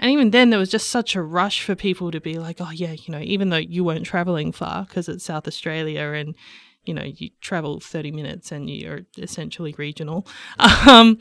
And 0.00 0.12
even 0.12 0.30
then, 0.30 0.50
there 0.50 0.60
was 0.60 0.70
just 0.70 0.90
such 0.90 1.16
a 1.16 1.22
rush 1.22 1.62
for 1.64 1.74
people 1.74 2.12
to 2.12 2.20
be 2.20 2.38
like, 2.38 2.60
oh, 2.60 2.70
yeah, 2.70 2.92
you 2.92 3.10
know, 3.10 3.18
even 3.18 3.48
though 3.48 3.56
you 3.56 3.82
weren't 3.82 4.06
traveling 4.06 4.52
far 4.52 4.84
because 4.84 5.08
it's 5.08 5.24
South 5.24 5.48
Australia 5.48 6.12
and 6.14 6.36
you 6.88 6.94
know, 6.94 7.04
you 7.04 7.28
travel 7.42 7.80
30 7.80 8.12
minutes 8.12 8.50
and 8.50 8.70
you're 8.70 9.02
essentially 9.18 9.74
regional. 9.76 10.26
Um, 10.88 11.18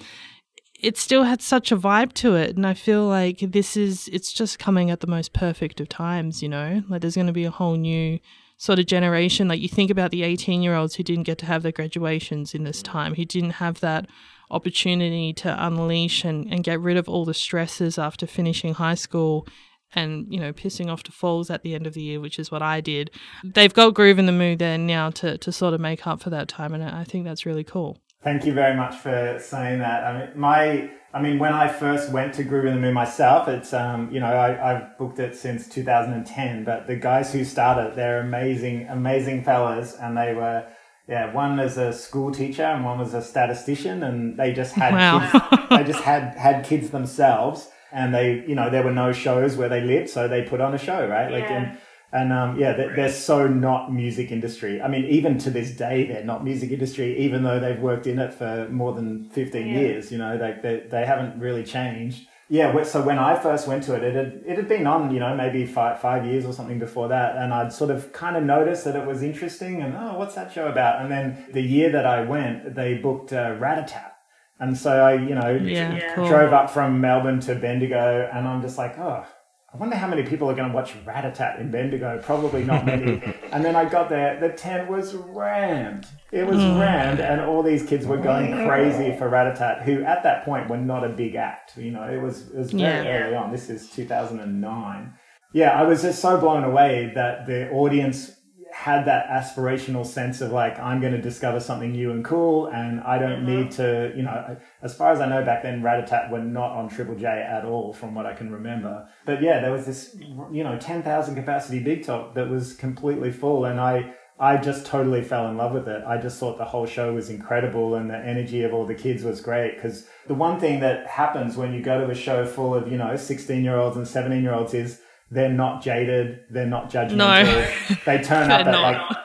it 0.80 0.98
still 0.98 1.24
had 1.24 1.42
such 1.42 1.72
a 1.72 1.78
vibe 1.78 2.14
to 2.14 2.36
it. 2.36 2.56
And 2.56 2.66
I 2.66 2.74
feel 2.74 3.06
like 3.06 3.40
this 3.40 3.76
is, 3.76 4.08
it's 4.10 4.32
just 4.32 4.60
coming 4.60 4.92
at 4.92 5.00
the 5.00 5.08
most 5.08 5.34
perfect 5.34 5.80
of 5.80 5.90
times, 5.90 6.44
you 6.44 6.50
know? 6.50 6.84
Like 6.88 7.02
there's 7.02 7.16
going 7.16 7.28
to 7.28 7.34
be 7.34 7.46
a 7.46 7.52
whole 7.52 7.76
new 7.76 8.20
sort 8.58 8.80
of 8.80 8.86
generation. 8.86 9.48
Like 9.48 9.62
you 9.62 9.70
think 9.70 9.90
about 9.90 10.12
the 10.12 10.24
18 10.24 10.62
year 10.62 10.76
olds 10.76 10.96
who 10.96 11.04
didn't 11.04 11.24
get 11.24 11.38
to 11.40 11.46
have 11.46 11.64
their 11.64 11.72
graduations 11.72 12.54
in 12.54 12.64
this 12.64 12.84
time, 12.84 13.16
who 13.16 13.26
didn't 13.26 13.52
have 13.52 13.80
that 13.80 14.08
opportunity 14.50 15.34
to 15.34 15.66
unleash 15.66 16.24
and, 16.24 16.52
and 16.52 16.64
get 16.64 16.80
rid 16.80 16.98
of 16.98 17.10
all 17.10 17.26
the 17.26 17.34
stresses 17.34 17.98
after 17.98 18.26
finishing 18.28 18.76
high 18.76 18.96
school 18.96 19.48
and 19.96 20.32
you 20.32 20.40
know 20.40 20.52
pissing 20.52 20.90
off 20.92 21.04
to 21.04 21.12
falls 21.12 21.50
at 21.50 21.64
the 21.64 21.74
end 21.74 21.88
of 21.88 21.94
the 21.94 22.02
year 22.02 22.20
which 22.20 22.38
is 22.40 22.52
what 22.52 22.62
i 22.62 22.82
did 22.82 23.10
they've 23.44 23.74
got 23.74 23.94
Groovin 23.94 24.26
the 24.26 24.34
Moo 24.34 24.56
there 24.56 24.78
now 24.78 25.10
to, 25.12 25.38
to 25.38 25.52
sort 25.52 25.74
of 25.74 25.80
make 25.80 26.06
up 26.06 26.22
for 26.22 26.30
that 26.30 26.50
time 26.50 26.74
and 26.74 26.84
i 26.84 27.06
think 27.06 27.24
that's 27.24 27.46
really 27.46 27.64
cool 27.64 27.98
thank 28.28 28.46
you 28.46 28.54
very 28.54 28.76
much 28.76 28.96
for 28.96 29.38
saying 29.40 29.80
that 29.80 30.04
i 30.04 30.12
mean 30.20 30.30
my 30.36 30.90
i 31.14 31.22
mean 31.22 31.40
when 31.40 31.54
i 31.54 31.66
first 31.66 32.12
went 32.12 32.34
to 32.34 32.44
Groovin 32.44 32.74
the 32.74 32.82
Moo 32.82 32.92
myself 32.92 33.48
it's 33.48 33.72
um 33.74 34.00
you 34.14 34.20
know 34.20 34.34
I, 34.48 34.50
i've 34.70 34.98
booked 34.98 35.20
it 35.20 35.34
since 35.34 35.70
2010 35.70 36.66
but 36.66 36.88
the 36.88 36.98
guys 36.98 37.32
who 37.32 37.46
started 37.46 37.96
they're 37.96 38.20
amazing 38.20 38.88
amazing 38.90 39.46
fellas 39.46 39.96
and 39.96 40.18
they 40.18 40.34
were 40.34 40.68
yeah, 41.10 41.32
one 41.32 41.56
was 41.56 41.78
a 41.78 41.94
school 41.94 42.32
teacher 42.34 42.66
and 42.66 42.84
one 42.84 43.00
was 43.00 43.14
a 43.14 43.22
statistician, 43.22 44.04
and 44.04 44.38
they 44.38 44.52
just 44.52 44.74
had 44.74 44.94
wow. 44.94 45.20
kids, 45.20 45.70
they 45.70 45.84
just 45.86 46.04
had 46.04 46.36
had 46.36 46.66
kids 46.66 46.90
themselves 46.90 47.70
and 47.94 48.14
they, 48.14 48.44
you 48.46 48.56
know, 48.56 48.70
there 48.70 48.84
were 48.84 48.92
no 48.92 49.14
shows 49.14 49.56
where 49.56 49.70
they 49.70 49.80
lived, 49.80 50.10
so 50.10 50.28
they 50.28 50.42
put 50.42 50.60
on 50.60 50.74
a 50.74 50.78
show, 50.78 51.08
right? 51.08 51.32
Like, 51.32 51.44
yeah. 51.44 51.58
and, 51.58 51.78
and 52.12 52.32
um, 52.32 52.60
yeah, 52.60 52.74
they're, 52.74 52.96
they're, 52.96 53.12
so 53.12 53.48
not 53.48 53.94
music 53.94 54.32
industry. 54.32 54.82
I 54.82 54.88
mean, 54.88 55.06
even 55.06 55.38
to 55.40 55.50
this 55.50 55.72
day, 55.72 56.08
they're 56.08 56.24
not 56.24 56.44
music 56.44 56.72
industry, 56.72 57.18
even 57.20 57.44
though 57.44 57.60
they've 57.60 57.80
worked 57.80 58.08
in 58.08 58.18
it 58.20 58.34
for 58.34 58.68
more 58.70 58.94
than 58.94 59.30
15 59.32 59.68
yeah. 59.68 59.74
years, 59.80 60.12
you 60.12 60.18
know, 60.18 60.38
they, 60.38 60.58
they, 60.62 60.88
they 60.90 61.06
haven't 61.06 61.40
really 61.40 61.64
changed. 61.64 62.28
Yeah, 62.50 62.82
so 62.84 63.02
when 63.02 63.20
I 63.20 63.38
first 63.38 63.68
went 63.68 63.84
to 63.84 63.96
it, 63.96 64.04
it 64.04 64.16
had, 64.16 64.42
it 64.46 64.56
had 64.56 64.70
been 64.70 64.88
on, 64.88 65.14
you 65.14 65.20
know, 65.20 65.36
maybe 65.36 65.66
five, 65.66 66.00
five 66.00 66.26
years 66.26 66.46
or 66.46 66.54
something 66.54 66.80
before 66.80 67.10
that. 67.10 67.36
And 67.36 67.54
I'd 67.54 67.74
sort 67.74 67.92
of 67.92 68.14
kind 68.14 68.38
of 68.38 68.44
noticed 68.44 68.86
that 68.86 68.96
it 68.96 69.06
was 69.06 69.22
interesting 69.22 69.82
and, 69.82 69.94
oh, 69.98 70.18
what's 70.18 70.36
that 70.36 70.54
show 70.54 70.68
about? 70.68 71.02
And 71.02 71.12
then 71.12 71.46
the 71.52 71.62
year 71.62 71.92
that 71.92 72.06
I 72.06 72.22
went, 72.22 72.74
they 72.74 72.94
booked 72.94 73.34
uh, 73.34 73.52
Ratatat 73.60 74.12
and 74.60 74.78
so 74.78 74.92
I, 74.92 75.14
you 75.14 75.36
know, 75.36 75.52
yeah, 75.52 76.16
cool. 76.16 76.28
drove 76.28 76.52
up 76.52 76.70
from 76.70 77.00
Melbourne 77.00 77.40
to 77.42 77.56
Bendigo, 77.56 78.30
and 78.34 78.48
I'm 78.48 78.62
just 78.62 78.78
like, 78.78 78.98
oh, 78.98 79.26
I 79.74 79.76
wonder 79.78 79.98
how 79.98 80.08
many 80.08 80.24
people 80.24 80.50
are 80.50 80.56
going 80.56 80.70
to 80.70 80.74
watch 80.74 80.94
Ratatat 81.06 81.60
in 81.60 81.70
Bendigo. 81.72 82.22
Probably 82.24 82.64
not 82.64 82.86
many. 82.86 83.22
and 83.52 83.66
then 83.66 83.76
I 83.76 83.84
got 83.84 84.08
there, 84.08 84.40
the 84.40 84.50
tent 84.50 84.90
was 84.90 85.14
rammed. 85.14 86.08
It 86.32 86.48
was 86.48 86.58
mm. 86.58 86.80
rammed, 86.80 87.20
and 87.20 87.42
all 87.42 87.62
these 87.62 87.84
kids 87.86 88.06
were 88.06 88.18
going 88.18 88.66
crazy 88.66 89.18
for 89.18 89.30
Ratatat, 89.30 89.84
who 89.84 90.04
at 90.04 90.24
that 90.24 90.46
point 90.46 90.70
were 90.70 90.78
not 90.78 91.04
a 91.04 91.10
big 91.10 91.36
act. 91.36 91.78
You 91.78 91.92
know, 91.92 92.04
it 92.04 92.22
was 92.22 92.50
it 92.50 92.58
was 92.58 92.72
very 92.72 93.06
yeah. 93.06 93.26
early 93.26 93.36
on. 93.36 93.52
This 93.52 93.70
is 93.70 93.90
2009. 93.90 95.14
Yeah, 95.54 95.72
I 95.72 95.84
was 95.84 96.02
just 96.02 96.22
so 96.22 96.40
blown 96.40 96.64
away 96.64 97.12
that 97.16 97.46
the 97.46 97.70
audience 97.72 98.37
had 98.72 99.06
that 99.06 99.28
aspirational 99.28 100.06
sense 100.06 100.42
of 100.42 100.52
like 100.52 100.80
I'm 100.80 101.02
going 101.02 101.14
to 101.14 101.22
discover 101.22 101.60
something 101.60 101.92
new 101.92 102.12
and 102.12 102.24
cool, 102.24 102.68
and 102.68 103.02
I 103.02 103.18
don't 103.18 103.44
mm-hmm. 103.44 103.64
need 103.64 103.72
to, 103.72 104.14
you 104.16 104.24
know. 104.24 104.58
As 104.82 104.96
far 104.96 105.12
as 105.12 105.20
I 105.20 105.28
know, 105.28 105.44
back 105.44 105.64
then 105.64 105.82
Ratatat 105.82 106.32
were 106.32 106.40
not 106.42 106.72
on 106.72 106.90
Triple 106.90 107.16
J 107.16 107.26
at 107.26 107.66
all, 107.66 107.94
from 107.94 108.14
what 108.16 108.26
I 108.26 108.34
can 108.34 108.52
remember. 108.52 109.08
But 109.26 109.42
yeah, 109.42 109.60
there 109.60 109.72
was 109.72 109.86
this, 109.86 110.16
you 110.52 110.64
know, 110.64 110.78
ten 110.80 111.04
thousand 111.04 111.36
capacity 111.36 111.80
big 111.80 112.06
top 112.06 112.36
that 112.36 112.50
was 112.50 112.74
completely 112.74 113.32
full, 113.32 113.66
and 113.66 113.80
I. 113.80 114.14
I 114.40 114.58
just 114.58 114.86
totally 114.86 115.24
fell 115.24 115.48
in 115.50 115.58
love 115.58 115.74
with 115.74 115.88
it. 115.88 116.04
I 116.06 116.22
just 116.22 116.40
thought 116.40 116.60
the 116.60 116.64
whole 116.64 116.86
show 116.86 117.12
was 117.12 117.32
incredible 117.32 117.96
and 117.96 118.08
the 118.08 118.18
energy 118.20 118.62
of 118.62 118.72
all 118.72 118.86
the 118.86 118.94
kids 118.94 119.24
was 119.24 119.42
great. 119.42 119.74
Because 119.74 120.06
the 120.28 120.36
one 120.36 120.60
thing 120.60 120.80
that 120.82 121.08
happens 121.08 121.58
when 121.58 121.74
you 121.74 121.82
go 121.82 122.06
to 122.06 122.12
a 122.12 122.14
show 122.14 122.46
full 122.46 122.76
of, 122.76 122.88
you 122.88 123.00
know, 123.00 123.16
16 123.16 123.64
year 123.64 123.78
olds 123.78 123.98
and 123.98 124.08
17 124.08 124.44
year 124.44 124.54
olds 124.54 124.76
is 124.76 125.02
they're 125.30 125.52
not 125.52 125.82
jaded. 125.82 126.46
They're 126.50 126.66
not 126.66 126.90
judgmental. 126.90 127.18
No. 127.18 127.98
They 128.06 128.24
turn 128.24 128.50
up 128.52 128.66
at 128.66 128.82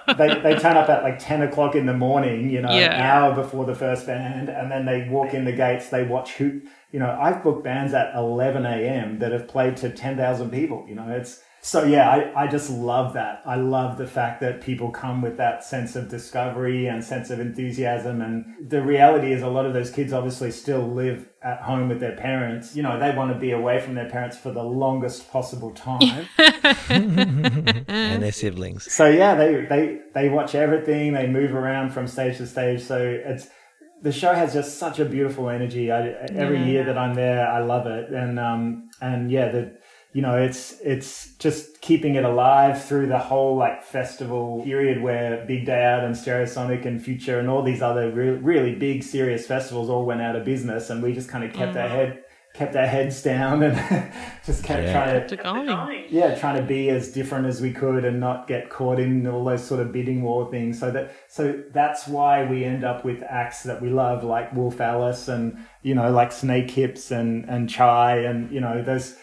like 0.07 0.17
they, 0.19 0.41
they 0.41 0.59
turn 0.59 0.77
up 0.77 0.89
at 0.89 1.03
like 1.03 1.19
ten 1.19 1.43
o'clock 1.43 1.75
in 1.75 1.87
the 1.87 1.95
morning. 1.95 2.51
You 2.51 2.61
know, 2.61 2.73
yeah. 2.73 2.95
an 2.95 3.01
hour 3.01 3.35
before 3.35 3.65
the 3.65 3.75
first 3.75 4.07
band, 4.07 4.49
and 4.49 4.71
then 4.71 4.85
they 4.85 5.09
walk 5.09 5.35
in 5.35 5.45
the 5.45 5.53
gates. 5.53 5.89
They 5.89 6.05
watch 6.05 6.35
who. 6.35 6.63
You 6.91 6.99
know, 6.99 7.19
I've 7.21 7.43
booked 7.43 7.65
bands 7.65 7.95
at 7.95 8.15
eleven 8.15 8.67
a.m. 8.67 9.19
that 9.21 9.33
have 9.33 9.49
played 9.49 9.77
to 9.79 9.91
ten 9.91 10.17
thousand 10.17 10.51
people. 10.51 10.85
You 10.89 10.97
know, 10.97 11.09
it's 11.09 11.41
so 11.65 11.85
yeah, 11.85 12.11
I, 12.11 12.43
I 12.43 12.47
just 12.49 12.71
love 12.71 13.13
that. 13.13 13.41
I 13.47 13.55
love 13.55 13.97
the 13.97 14.07
fact 14.07 14.41
that 14.41 14.61
people 14.63 14.91
come 14.91 15.23
with 15.23 15.37
that 15.37 15.63
sense 15.63 15.95
of 15.95 16.09
discovery 16.09 16.89
and 16.89 17.05
sense 17.05 17.31
of 17.31 17.39
enthusiasm. 17.39 18.21
And 18.21 18.69
the 18.69 18.83
reality 18.83 19.33
is 19.33 19.43
a 19.43 19.49
lot 19.49 19.65
of 19.65 19.73
those 19.73 19.89
kids 19.89 20.13
obviously 20.13 20.51
still 20.51 20.93
live 20.93 21.29
at 21.41 21.61
home 21.61 21.89
with 21.89 22.01
their 22.01 22.17
parents. 22.17 22.75
You 22.75 22.83
know, 22.83 22.99
they 22.99 23.15
want 23.15 23.33
to 23.33 23.39
be 23.39 23.53
away 23.53 23.81
from 23.81 23.95
their 23.95 24.11
parents 24.11 24.37
for 24.37 24.51
the 24.51 24.63
longest 24.65 25.31
possible 25.31 25.71
time. 25.71 26.27
and 26.89 28.21
their 28.21 28.33
siblings. 28.33 28.93
So 28.93 29.09
yeah, 29.09 29.37
they, 29.37 29.65
they, 29.65 30.01
they 30.15 30.29
watch 30.31 30.57
everything. 30.57 31.13
They 31.13 31.29
move 31.29 31.55
around 31.55 31.91
from 31.91 32.09
stage 32.09 32.39
to 32.39 32.47
stage. 32.49 32.83
So 32.83 32.99
it's, 32.99 33.47
the 34.03 34.11
show 34.11 34.35
has 34.35 34.53
just 34.53 34.79
such 34.79 34.99
a 34.99 35.05
beautiful 35.05 35.49
energy. 35.49 35.93
I, 35.93 36.09
every 36.09 36.59
yeah. 36.59 36.67
year 36.67 36.85
that 36.87 36.99
I'm 36.99 37.15
there, 37.15 37.47
I 37.47 37.61
love 37.61 37.87
it. 37.87 38.11
And, 38.11 38.41
um, 38.41 38.91
and 39.01 39.31
yeah, 39.31 39.49
the, 39.53 39.77
you 40.13 40.21
know, 40.21 40.37
it's 40.37 40.79
it's 40.81 41.35
just 41.37 41.81
keeping 41.81 42.17
it 42.17 42.25
alive 42.25 42.85
through 42.85 43.07
the 43.07 43.19
whole 43.19 43.57
like 43.57 43.83
festival 43.83 44.63
period 44.63 45.03
where 45.03 45.45
Big 45.47 45.65
Day 45.65 45.85
Out 45.85 46.05
and 46.05 46.15
Stereosonic 46.15 46.85
and 46.85 47.03
Future 47.03 47.39
and 47.41 47.49
all 47.49 47.63
these 47.63 47.81
other 47.81 48.11
re- 48.11 48.31
really 48.31 48.75
big 48.75 49.03
serious 49.03 49.47
festivals 49.47 49.89
all 49.89 50.05
went 50.05 50.21
out 50.21 50.37
of 50.37 50.45
business, 50.45 50.91
and 50.91 51.03
we 51.03 51.15
just 51.15 51.29
kind 51.29 51.45
of 51.45 51.53
kept 51.53 51.75
mm. 51.75 51.83
our 51.83 51.89
head 51.89 52.25
kept 52.55 52.77
our 52.77 52.87
heads 52.87 53.23
down 53.23 53.63
and 53.63 54.13
just 54.45 54.63
kept 54.63 54.83
yeah. 54.83 54.93
trying 54.93 55.27
to 55.27 55.37
going. 55.37 56.05
yeah 56.11 56.35
trying 56.35 56.61
to 56.61 56.63
be 56.63 56.91
as 56.91 57.11
different 57.11 57.47
as 57.47 57.63
we 57.63 57.73
could 57.73 58.05
and 58.05 58.21
not 58.21 58.47
get 58.47 58.69
caught 58.69 59.01
in 59.01 59.27
all 59.27 59.43
those 59.43 59.65
sort 59.65 59.81
of 59.81 59.91
bidding 59.91 60.23
war 60.23 60.51
things 60.51 60.79
so 60.79 60.91
that 60.91 61.15
so 61.29 61.63
that's 61.73 62.07
why 62.07 62.45
we 62.45 62.63
end 62.65 62.85
up 62.85 63.05
with 63.07 63.23
acts 63.23 63.63
that 63.63 63.81
we 63.81 63.89
love 63.89 64.23
like 64.23 64.53
wolf 64.53 64.83
alice 64.83 65.29
and 65.29 65.57
you 65.81 65.95
know 65.95 66.11
like 66.11 66.31
snake 66.31 66.71
hips 66.71 67.11
and 67.11 67.49
and 67.49 67.71
chai 67.71 68.19
and 68.19 68.51
you 68.53 68.61
know 68.61 68.83
those 68.83 69.17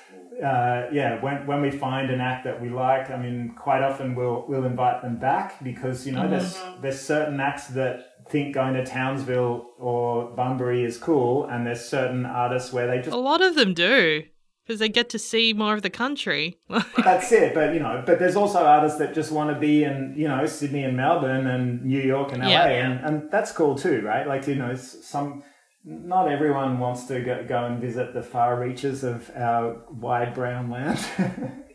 uh, 0.44 0.88
yeah, 0.92 1.22
when, 1.22 1.46
when 1.46 1.62
we 1.62 1.70
find 1.70 2.10
an 2.10 2.22
act 2.22 2.46
that 2.46 2.62
we 2.62 2.70
like, 2.70 3.12
I 3.12 3.18
mean, 3.18 3.54
quite 3.58 3.82
often 3.82 4.16
we'll 4.16 4.46
we'll 4.48 4.66
invite 4.66 5.02
them 5.02 5.18
back 5.18 5.62
because 5.64 6.06
you 6.06 6.14
know 6.14 6.22
mm-hmm. 6.22 6.32
there's 6.32 6.58
there's 6.82 7.00
certain 7.00 7.40
acts 7.40 7.68
that 7.68 8.26
think 8.30 8.54
going 8.54 8.74
to 8.76 8.86
Townsville 8.86 9.70
or 9.78 10.30
Bunbury 10.36 10.84
is 10.84 10.98
cool, 10.98 11.46
and 11.46 11.66
there's 11.66 11.84
certain 11.84 12.26
artists 12.26 12.72
where 12.72 12.88
they 12.88 12.98
just 12.98 13.10
a 13.10 13.18
lot 13.18 13.42
of 13.42 13.56
them 13.56 13.74
do 13.74 14.24
because 14.66 14.80
they 14.80 14.90
get 14.90 15.10
to 15.10 15.20
see 15.20 15.52
more 15.52 15.74
of 15.74 15.82
the 15.82 15.90
country. 15.90 16.58
That's 16.98 17.32
it, 17.32 17.54
but 17.54 17.74
you 17.74 17.80
know, 17.80 18.04
but 18.06 18.20
there's 18.20 18.36
also 18.36 18.60
artists 18.60 19.00
that 19.00 19.14
just 19.14 19.32
want 19.32 19.54
to 19.54 19.60
be 19.60 19.84
in 19.84 20.14
you 20.16 20.28
know 20.28 20.46
Sydney 20.46 20.84
and 20.84 20.96
Melbourne 20.96 21.48
and 21.48 21.84
New 21.84 22.02
York 22.02 22.32
and 22.32 22.44
LA, 22.44 22.50
yeah, 22.50 22.68
and 22.68 23.06
and 23.06 23.32
that's 23.32 23.52
cool 23.52 23.76
too, 23.76 24.02
right? 24.02 24.28
Like 24.28 24.48
you 24.48 24.56
know, 24.56 24.76
some 24.76 25.44
not 25.84 26.30
everyone 26.30 26.80
wants 26.80 27.05
to 27.05 27.21
go, 27.21 27.45
go 27.47 27.65
and 27.65 27.80
visit 27.80 28.13
the 28.13 28.21
far 28.21 28.59
reaches 28.59 29.03
of 29.03 29.32
our 29.36 29.82
wide 29.89 30.34
brown 30.34 30.69
land. 30.69 30.99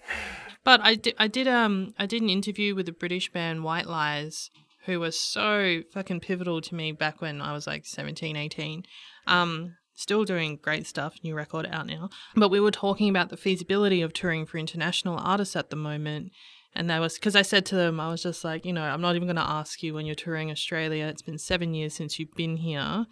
but 0.64 0.80
I 0.82 0.94
did, 0.94 1.14
I 1.18 1.28
did, 1.28 1.48
um, 1.48 1.94
I 1.98 2.06
did 2.06 2.22
an 2.22 2.30
interview 2.30 2.74
with 2.74 2.88
a 2.88 2.92
British 2.92 3.32
band, 3.32 3.64
White 3.64 3.86
Lies, 3.86 4.50
who 4.86 5.00
was 5.00 5.18
so 5.18 5.82
fucking 5.92 6.20
pivotal 6.20 6.60
to 6.60 6.74
me 6.74 6.92
back 6.92 7.20
when 7.20 7.40
I 7.40 7.52
was 7.52 7.66
like 7.66 7.86
17, 7.86 8.36
18. 8.36 8.84
Um, 9.26 9.76
still 9.94 10.24
doing 10.24 10.58
great 10.60 10.86
stuff, 10.86 11.16
new 11.22 11.34
record 11.34 11.66
out 11.70 11.86
now. 11.86 12.10
But 12.36 12.50
we 12.50 12.60
were 12.60 12.70
talking 12.70 13.08
about 13.08 13.30
the 13.30 13.36
feasibility 13.36 14.02
of 14.02 14.12
touring 14.12 14.44
for 14.44 14.58
international 14.58 15.18
artists 15.18 15.56
at 15.56 15.70
the 15.70 15.76
moment. 15.76 16.32
And 16.74 16.90
that 16.90 17.00
was 17.00 17.14
because 17.14 17.36
I 17.36 17.42
said 17.42 17.64
to 17.66 17.76
them, 17.76 18.00
I 18.00 18.10
was 18.10 18.22
just 18.22 18.44
like, 18.44 18.66
you 18.66 18.72
know, 18.72 18.82
I'm 18.82 19.00
not 19.00 19.14
even 19.14 19.28
going 19.28 19.36
to 19.36 19.42
ask 19.42 19.82
you 19.82 19.94
when 19.94 20.06
you're 20.06 20.14
touring 20.16 20.50
Australia. 20.50 21.06
It's 21.06 21.22
been 21.22 21.38
seven 21.38 21.72
years 21.72 21.94
since 21.94 22.18
you've 22.18 22.34
been 22.34 22.56
here. 22.56 23.06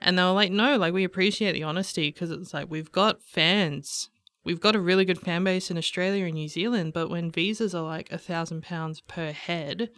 And 0.00 0.18
they 0.18 0.22
were 0.22 0.30
like, 0.30 0.52
no, 0.52 0.76
like 0.76 0.92
we 0.92 1.04
appreciate 1.04 1.52
the 1.52 1.64
honesty 1.64 2.10
because 2.10 2.30
it's 2.30 2.54
like 2.54 2.70
we've 2.70 2.92
got 2.92 3.22
fans. 3.22 4.10
We've 4.44 4.60
got 4.60 4.76
a 4.76 4.80
really 4.80 5.04
good 5.04 5.20
fan 5.20 5.44
base 5.44 5.70
in 5.70 5.78
Australia 5.78 6.24
and 6.24 6.34
New 6.34 6.48
Zealand. 6.48 6.92
But 6.92 7.10
when 7.10 7.30
visas 7.30 7.74
are 7.74 7.82
like 7.82 8.10
a 8.12 8.18
thousand 8.18 8.62
pounds 8.62 9.00
per 9.00 9.32
head 9.32 9.90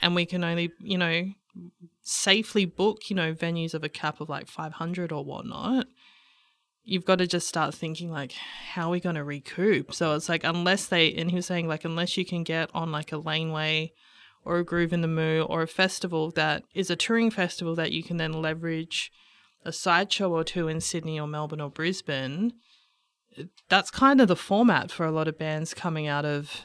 and 0.00 0.14
we 0.14 0.26
can 0.26 0.44
only, 0.44 0.70
you 0.78 0.96
know, 0.96 1.32
safely 2.02 2.64
book, 2.64 3.10
you 3.10 3.16
know, 3.16 3.34
venues 3.34 3.74
of 3.74 3.84
a 3.84 3.88
cap 3.88 4.20
of 4.20 4.28
like 4.28 4.46
500 4.46 5.12
or 5.12 5.24
whatnot, 5.24 5.86
you've 6.84 7.04
got 7.04 7.16
to 7.16 7.26
just 7.26 7.48
start 7.48 7.74
thinking 7.74 8.10
like, 8.10 8.32
how 8.32 8.88
are 8.88 8.92
we 8.92 9.00
going 9.00 9.16
to 9.16 9.24
recoup? 9.24 9.92
So 9.92 10.14
it's 10.14 10.28
like, 10.28 10.44
unless 10.44 10.86
they, 10.86 11.12
and 11.14 11.30
he 11.30 11.36
was 11.36 11.46
saying 11.46 11.68
like, 11.68 11.84
unless 11.84 12.16
you 12.16 12.24
can 12.24 12.44
get 12.44 12.70
on 12.74 12.92
like 12.92 13.12
a 13.12 13.18
laneway 13.18 13.92
or 14.44 14.58
a 14.58 14.64
Groovin 14.64 15.02
the 15.02 15.08
Moo 15.08 15.42
or 15.42 15.62
a 15.62 15.68
festival 15.68 16.30
that 16.32 16.64
is 16.74 16.90
a 16.90 16.96
touring 16.96 17.30
festival 17.30 17.74
that 17.76 17.92
you 17.92 18.02
can 18.02 18.16
then 18.16 18.32
leverage 18.32 19.12
a 19.64 19.72
sideshow 19.72 20.30
or 20.30 20.44
two 20.44 20.68
in 20.68 20.80
Sydney 20.80 21.18
or 21.18 21.26
Melbourne 21.26 21.60
or 21.60 21.70
Brisbane, 21.70 22.52
that's 23.68 23.90
kind 23.90 24.20
of 24.20 24.28
the 24.28 24.36
format 24.36 24.90
for 24.90 25.06
a 25.06 25.12
lot 25.12 25.28
of 25.28 25.38
bands 25.38 25.74
coming 25.74 26.06
out 26.06 26.24
of 26.24 26.62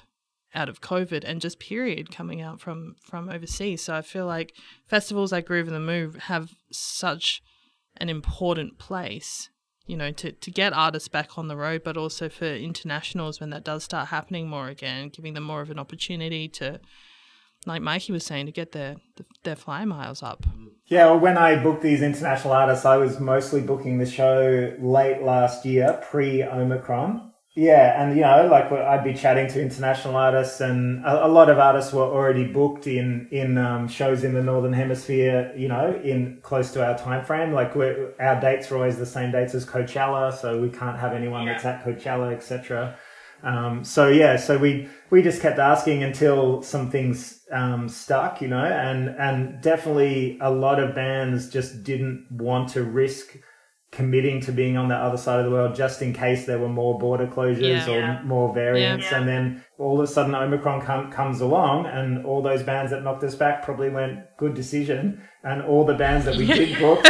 out 0.53 0.69
of 0.69 0.81
COVID 0.81 1.23
and 1.25 1.41
just 1.41 1.59
period 1.59 2.11
coming 2.11 2.41
out 2.41 2.59
from 2.59 2.95
from 3.03 3.29
overseas. 3.29 3.83
So 3.83 3.95
I 3.95 4.01
feel 4.01 4.25
like 4.25 4.53
festivals 4.87 5.31
like 5.31 5.47
Groovin 5.47 5.69
the 5.69 5.79
Moo 5.79 6.13
have 6.13 6.51
such 6.71 7.41
an 7.97 8.09
important 8.09 8.77
place, 8.77 9.49
you 9.85 9.97
know, 9.97 10.11
to, 10.11 10.31
to 10.31 10.51
get 10.51 10.73
artists 10.73 11.09
back 11.09 11.37
on 11.37 11.47
the 11.47 11.57
road, 11.57 11.81
but 11.83 11.97
also 11.97 12.29
for 12.29 12.45
internationals 12.45 13.39
when 13.39 13.49
that 13.49 13.63
does 13.63 13.83
start 13.83 14.09
happening 14.09 14.47
more 14.47 14.67
again, 14.67 15.09
giving 15.09 15.33
them 15.33 15.43
more 15.43 15.61
of 15.61 15.69
an 15.69 15.79
opportunity 15.79 16.47
to, 16.47 16.79
like 17.67 17.81
Mikey 17.81 18.11
was 18.13 18.25
saying, 18.25 18.45
to 18.45 18.51
get 18.51 18.71
their 18.71 18.95
their 19.43 19.55
fly 19.55 19.85
miles 19.85 20.23
up. 20.23 20.45
Yeah, 20.85 21.07
well, 21.07 21.19
when 21.19 21.37
I 21.37 21.61
booked 21.61 21.83
these 21.83 22.01
international 22.01 22.53
artists, 22.53 22.85
I 22.85 22.97
was 22.97 23.19
mostly 23.19 23.61
booking 23.61 23.97
the 23.97 24.05
show 24.05 24.73
late 24.79 25.21
last 25.21 25.65
year, 25.65 26.01
pre 26.09 26.43
Omicron. 26.43 27.33
Yeah, 27.55 28.01
and 28.01 28.15
you 28.15 28.21
know, 28.21 28.47
like 28.47 28.71
I'd 28.71 29.03
be 29.03 29.15
chatting 29.15 29.47
to 29.47 29.61
international 29.61 30.15
artists, 30.15 30.61
and 30.61 31.03
a, 31.03 31.25
a 31.25 31.27
lot 31.27 31.49
of 31.49 31.57
artists 31.57 31.91
were 31.91 32.03
already 32.03 32.45
booked 32.45 32.85
in 32.85 33.27
in 33.31 33.57
um, 33.57 33.87
shows 33.87 34.23
in 34.23 34.33
the 34.33 34.43
northern 34.43 34.73
hemisphere. 34.73 35.51
You 35.57 35.67
know, 35.67 35.99
in 36.03 36.39
close 36.43 36.71
to 36.73 36.85
our 36.85 36.95
time 36.97 37.25
frame. 37.25 37.53
Like 37.53 37.75
our 37.75 38.39
dates 38.39 38.71
are 38.71 38.75
always 38.75 38.97
the 38.97 39.07
same 39.07 39.31
dates 39.31 39.55
as 39.55 39.65
Coachella, 39.65 40.31
so 40.33 40.61
we 40.61 40.69
can't 40.69 40.99
have 40.99 41.13
anyone 41.13 41.47
yeah. 41.47 41.53
that's 41.53 41.65
at 41.65 41.83
Coachella, 41.83 42.31
etc. 42.31 42.95
Um, 43.43 43.83
so 43.83 44.07
yeah, 44.09 44.37
so 44.37 44.57
we 44.57 44.89
we 45.09 45.21
just 45.21 45.41
kept 45.41 45.59
asking 45.59 46.03
until 46.03 46.61
some 46.61 46.89
things 46.89 47.41
um, 47.51 47.87
stuck, 47.87 48.41
you 48.41 48.47
know, 48.47 48.65
and 48.65 49.09
and 49.09 49.61
definitely 49.61 50.37
a 50.41 50.51
lot 50.51 50.79
of 50.79 50.95
bands 50.95 51.49
just 51.49 51.83
didn't 51.83 52.27
want 52.31 52.69
to 52.69 52.83
risk 52.83 53.37
committing 53.91 54.41
to 54.41 54.51
being 54.51 54.75
on 54.75 54.89
the 54.89 54.95
other 54.95 55.17
side 55.17 55.39
of 55.39 55.45
the 55.45 55.51
world 55.51 55.73
just 55.73 56.01
in 56.01 56.13
case 56.13 56.45
there 56.45 56.59
were 56.59 56.69
more 56.69 56.99
border 56.99 57.25
closures 57.25 57.87
yeah, 57.87 57.89
or 57.89 57.99
yeah. 57.99 58.21
more 58.23 58.53
variants. 58.53 59.05
Yeah, 59.09 59.19
and 59.19 59.27
then 59.27 59.63
all 59.77 59.99
of 59.99 60.03
a 60.03 60.11
sudden 60.11 60.35
Omicron 60.35 60.81
com- 60.81 61.11
comes 61.11 61.39
along 61.39 61.85
and 61.85 62.25
all 62.25 62.41
those 62.41 62.63
bands 62.63 62.91
that 62.91 63.03
knocked 63.03 63.23
us 63.23 63.35
back 63.35 63.63
probably 63.63 63.89
went, 63.89 64.19
good 64.37 64.53
decision. 64.53 65.21
And 65.43 65.61
all 65.61 65.85
the 65.85 65.93
bands 65.93 66.25
that 66.25 66.35
we 66.35 66.45
did 66.45 66.77
book, 66.79 67.05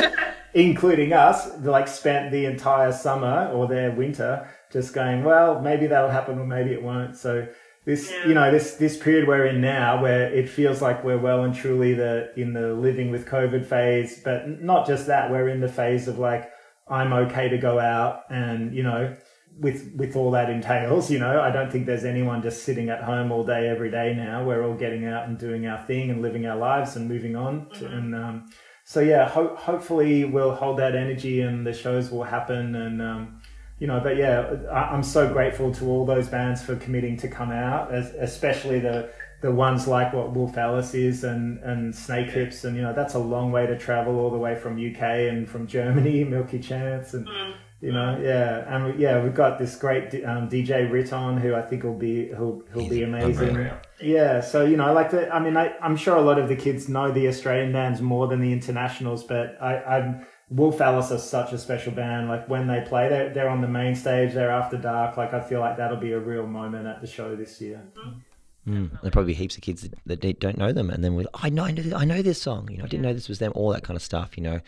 including 0.54 1.14
us, 1.14 1.58
like 1.62 1.88
spent 1.88 2.32
the 2.32 2.46
entire 2.46 2.92
summer 2.92 3.50
or 3.52 3.68
their 3.68 3.92
winter 3.92 4.48
just 4.72 4.94
going, 4.94 5.24
well, 5.24 5.62
maybe 5.62 5.88
that'll 5.88 6.10
happen 6.10 6.38
or 6.40 6.46
maybe 6.46 6.72
it 6.72 6.84
won't. 6.84 7.16
So 7.18 7.48
this, 7.86 8.12
you 8.26 8.34
know, 8.34 8.52
this, 8.52 8.76
this 8.76 8.98
period 8.98 9.28
we're 9.28 9.46
in 9.46 9.62
now 9.62 10.02
where 10.02 10.32
it 10.34 10.50
feels 10.50 10.82
like 10.82 11.04
we're 11.04 11.18
well 11.18 11.44
and 11.44 11.56
truly 11.56 11.94
the, 11.94 12.32
in 12.36 12.54
the 12.54 12.74
living 12.74 13.12
with 13.12 13.26
COVID 13.26 13.66
phase, 13.66 14.20
but 14.24 14.62
not 14.62 14.86
just 14.86 15.08
that, 15.08 15.32
we're 15.32 15.50
in 15.50 15.62
the 15.62 15.70
phase 15.70 16.08
of 16.08 16.20
like, 16.20 16.52
I'm 16.90 17.14
okay 17.14 17.50
to 17.50 17.58
go 17.58 17.80
out 17.80 18.24
and, 18.30 18.74
you 18.74 18.84
know, 18.84 19.16
with 19.60 19.92
with 19.96 20.16
all 20.16 20.32
that 20.32 20.50
entails, 20.50 21.10
you 21.10 21.20
know, 21.20 21.42
I 21.42 21.52
don't 21.52 21.72
think 21.72 21.86
there's 21.86 22.06
anyone 22.06 22.42
just 22.42 22.64
sitting 22.64 22.90
at 22.90 23.04
home 23.04 23.32
all 23.32 23.44
day 23.44 23.68
every 23.68 23.90
day 23.90 24.14
now. 24.16 24.46
We're 24.46 24.64
all 24.64 24.76
getting 24.76 25.06
out 25.06 25.28
and 25.28 25.38
doing 25.38 25.66
our 25.66 25.84
thing 25.86 26.12
and 26.12 26.22
living 26.22 26.46
our 26.46 26.58
lives 26.58 26.96
and 26.96 27.10
moving 27.10 27.36
on. 27.36 27.66
Mm-hmm. 27.66 27.86
and 27.86 28.16
um, 28.16 28.46
so 28.86 29.00
yeah, 29.02 29.28
ho- 29.28 29.56
hopefully 29.56 30.24
we'll 30.26 30.56
hold 30.56 30.78
that 30.80 30.96
energy 30.96 31.42
and 31.42 31.66
the 31.66 31.74
shows 31.74 32.10
will 32.10 32.24
happen. 32.24 32.76
And 32.76 33.02
um, 33.02 33.37
you 33.80 33.88
know, 33.88 34.00
but 34.00 34.18
yeah, 34.18 34.56
I- 34.72 34.94
am 34.94 35.04
so 35.04 35.32
grateful 35.32 35.74
to 35.76 35.86
all 35.86 36.06
those 36.06 36.28
bands 36.28 36.64
for 36.64 36.76
committing 36.78 37.18
to 37.18 37.28
come 37.28 37.52
out, 37.52 37.94
as, 37.94 38.12
especially 38.16 38.80
the 38.80 39.10
the 39.42 39.52
ones 39.52 39.88
like 39.88 40.14
what 40.14 40.34
Wolf 40.34 40.58
Alice 40.58 40.96
is 40.96 41.24
and, 41.24 41.60
and 41.60 41.96
Snake 41.96 42.30
Hips. 42.30 42.64
And, 42.64 42.76
you 42.76 42.82
know, 42.82 42.94
that's 42.94 43.14
a 43.14 43.20
long 43.20 43.52
way 43.52 43.68
to 43.68 43.78
travel 43.78 44.20
all 44.20 44.32
the 44.32 44.38
way 44.38 44.56
from 44.56 44.74
UK 44.74 45.02
and 45.02 45.48
from 45.48 45.68
Germany, 45.68 46.24
Milky 46.26 46.60
Chance. 46.60 47.14
And, 47.14 47.28
mm. 47.28 47.54
you 47.80 47.92
know, 47.92 48.20
yeah. 48.20 48.66
And 48.68 48.86
we, 48.86 49.04
yeah, 49.04 49.22
we've 49.22 49.36
got 49.36 49.60
this 49.60 49.76
great 49.76 50.06
um, 50.26 50.50
DJ 50.50 50.92
Riton 50.92 51.40
who 51.40 51.54
I 51.54 51.62
think 51.62 51.84
will 51.84 51.94
be, 51.94 52.30
he'll, 52.30 52.64
he'll 52.74 52.82
He's 52.82 52.90
be 52.90 53.04
amazing. 53.04 53.70
Yeah. 54.02 54.42
So, 54.42 54.66
you 54.66 54.76
know, 54.76 54.92
like 54.92 55.12
the, 55.12 55.32
I 55.32 55.40
mean, 55.40 55.56
I, 55.56 55.76
I'm 55.84 55.96
sure 55.96 56.16
a 56.16 56.22
lot 56.22 56.40
of 56.40 56.50
the 56.50 56.56
kids 56.56 56.90
know 56.90 57.12
the 57.12 57.28
Australian 57.28 57.72
bands 57.72 58.02
more 58.02 58.28
than 58.28 58.42
the 58.42 58.52
internationals, 58.52 59.24
but 59.24 59.56
I, 59.62 59.78
I'm, 59.84 60.26
Wolf 60.50 60.80
Alice 60.80 61.12
are 61.12 61.18
such 61.18 61.52
a 61.52 61.58
special 61.58 61.92
band. 61.92 62.30
Like 62.30 62.48
when 62.48 62.68
they 62.68 62.82
play, 62.82 63.10
they're, 63.10 63.34
they're 63.34 63.50
on 63.50 63.62
the 63.62 63.68
main 63.68 63.96
stage, 63.96 64.34
they're 64.34 64.52
after 64.52 64.78
dark. 64.78 65.18
Like 65.18 65.34
I 65.34 65.42
feel 65.42 65.60
like 65.60 65.78
that'll 65.78 65.98
be 65.98 66.14
a 66.14 66.20
real 66.20 66.48
moment 66.48 66.88
at 66.88 67.02
the 67.02 67.08
show 67.08 67.36
this 67.36 67.60
year. 67.60 67.84
Mm. 67.98 68.22
Mm. 68.68 69.02
There 69.02 69.12
probably 69.12 69.34
heaps 69.34 69.56
of 69.56 69.62
kids 69.62 69.88
that, 70.06 70.22
that 70.22 70.40
don't 70.40 70.58
know 70.58 70.74
them, 70.74 70.90
and 70.90 71.04
then 71.04 71.16
we're 71.16 71.22
like, 71.22 71.46
I 71.46 71.50
know, 71.50 71.64
I 71.64 72.04
know, 72.06 72.22
this 72.22 72.42
song. 72.42 72.70
You 72.70 72.78
know, 72.78 72.84
I 72.84 72.88
didn't 72.88 73.04
know 73.04 73.14
this 73.14 73.30
was 73.30 73.40
them. 73.40 73.54
All 73.56 73.72
that 73.72 73.84
kind 73.84 73.96
of 73.96 74.04
stuff. 74.04 74.36
You 74.36 74.44
know, 74.44 74.60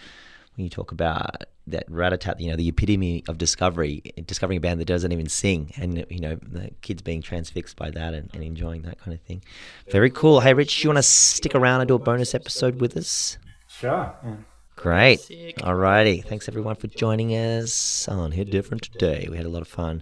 when 0.55 0.63
you 0.63 0.69
talk 0.69 0.93
about 0.93 1.43
that 1.67 1.89
Ratatat, 1.89 2.39
you 2.39 2.49
know, 2.49 2.55
the 2.55 2.69
epitome 2.69 3.25
of 3.27 3.37
discovery, 3.37 4.01
discovering 4.25 4.57
a 4.57 4.61
band 4.61 4.79
that 4.79 4.85
doesn't 4.85 5.11
even 5.11 5.27
sing, 5.27 5.73
and 5.75 6.05
you 6.09 6.21
know, 6.21 6.35
the 6.41 6.71
kids 6.81 7.01
being 7.01 7.21
transfixed 7.21 7.75
by 7.75 7.91
that 7.91 8.13
and, 8.13 8.29
and 8.33 8.41
enjoying 8.41 8.83
that 8.83 8.99
kind 8.99 9.13
of 9.13 9.21
thing. 9.21 9.43
Very 9.91 10.09
cool. 10.09 10.39
Hey, 10.39 10.53
Rich, 10.53 10.77
do 10.77 10.83
you 10.83 10.89
want 10.89 10.97
to 10.99 11.03
stick 11.03 11.53
around 11.53 11.81
and 11.81 11.87
do 11.89 11.95
a 11.95 11.99
bonus 11.99 12.33
episode 12.33 12.79
with 12.79 12.95
us? 12.95 13.37
Sure. 13.67 14.15
Yeah. 14.23 14.35
Great. 14.79 15.19
Alrighty. 15.57 16.23
Thanks 16.23 16.47
everyone 16.47 16.75
for 16.75 16.87
joining 16.87 17.31
us 17.31 18.07
on 18.07 18.31
Hit 18.31 18.49
Different 18.49 18.81
today. 18.81 19.27
We 19.29 19.35
had 19.35 19.45
a 19.45 19.49
lot 19.49 19.61
of 19.61 19.67
fun. 19.67 20.01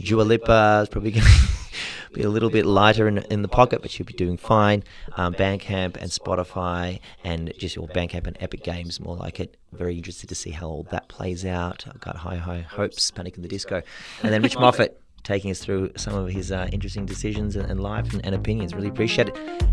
Dua 0.00 0.22
Lipa 0.22 0.80
is 0.82 0.88
probably 0.88 1.10
going 1.10 1.26
to 1.26 2.14
be 2.14 2.22
a 2.22 2.30
little 2.30 2.48
bit 2.48 2.64
lighter 2.64 3.06
in, 3.06 3.18
in 3.18 3.42
the 3.42 3.48
pocket, 3.48 3.82
but 3.82 3.90
she'll 3.90 4.06
be 4.06 4.14
doing 4.14 4.38
fine. 4.38 4.82
Um, 5.18 5.34
Bandcamp 5.34 5.98
and 5.98 6.10
Spotify 6.10 7.00
and 7.22 7.52
just 7.58 7.76
your 7.76 7.86
Bandcamp 7.88 8.26
and 8.26 8.38
Epic 8.40 8.64
Games, 8.64 8.98
more 8.98 9.14
like 9.14 9.40
it. 9.40 9.58
Very 9.72 9.94
interested 9.94 10.30
to 10.30 10.34
see 10.34 10.52
how 10.52 10.68
all 10.68 10.84
that 10.84 11.06
plays 11.08 11.44
out. 11.44 11.84
I've 11.86 12.00
got 12.00 12.16
high, 12.16 12.36
high 12.36 12.62
hopes, 12.62 13.10
Panic 13.10 13.36
in 13.36 13.42
the 13.42 13.48
Disco. 13.48 13.82
And 14.22 14.32
then 14.32 14.40
Rich 14.40 14.58
Moffat 14.58 14.98
taking 15.22 15.50
us 15.50 15.58
through 15.58 15.92
some 15.98 16.14
of 16.14 16.30
his 16.30 16.50
uh, 16.50 16.66
interesting 16.72 17.04
decisions 17.04 17.56
and, 17.56 17.70
and 17.70 17.78
life 17.78 18.14
and, 18.14 18.24
and 18.24 18.34
opinions. 18.34 18.72
Really 18.72 18.88
appreciate 18.88 19.28
it. 19.28 19.64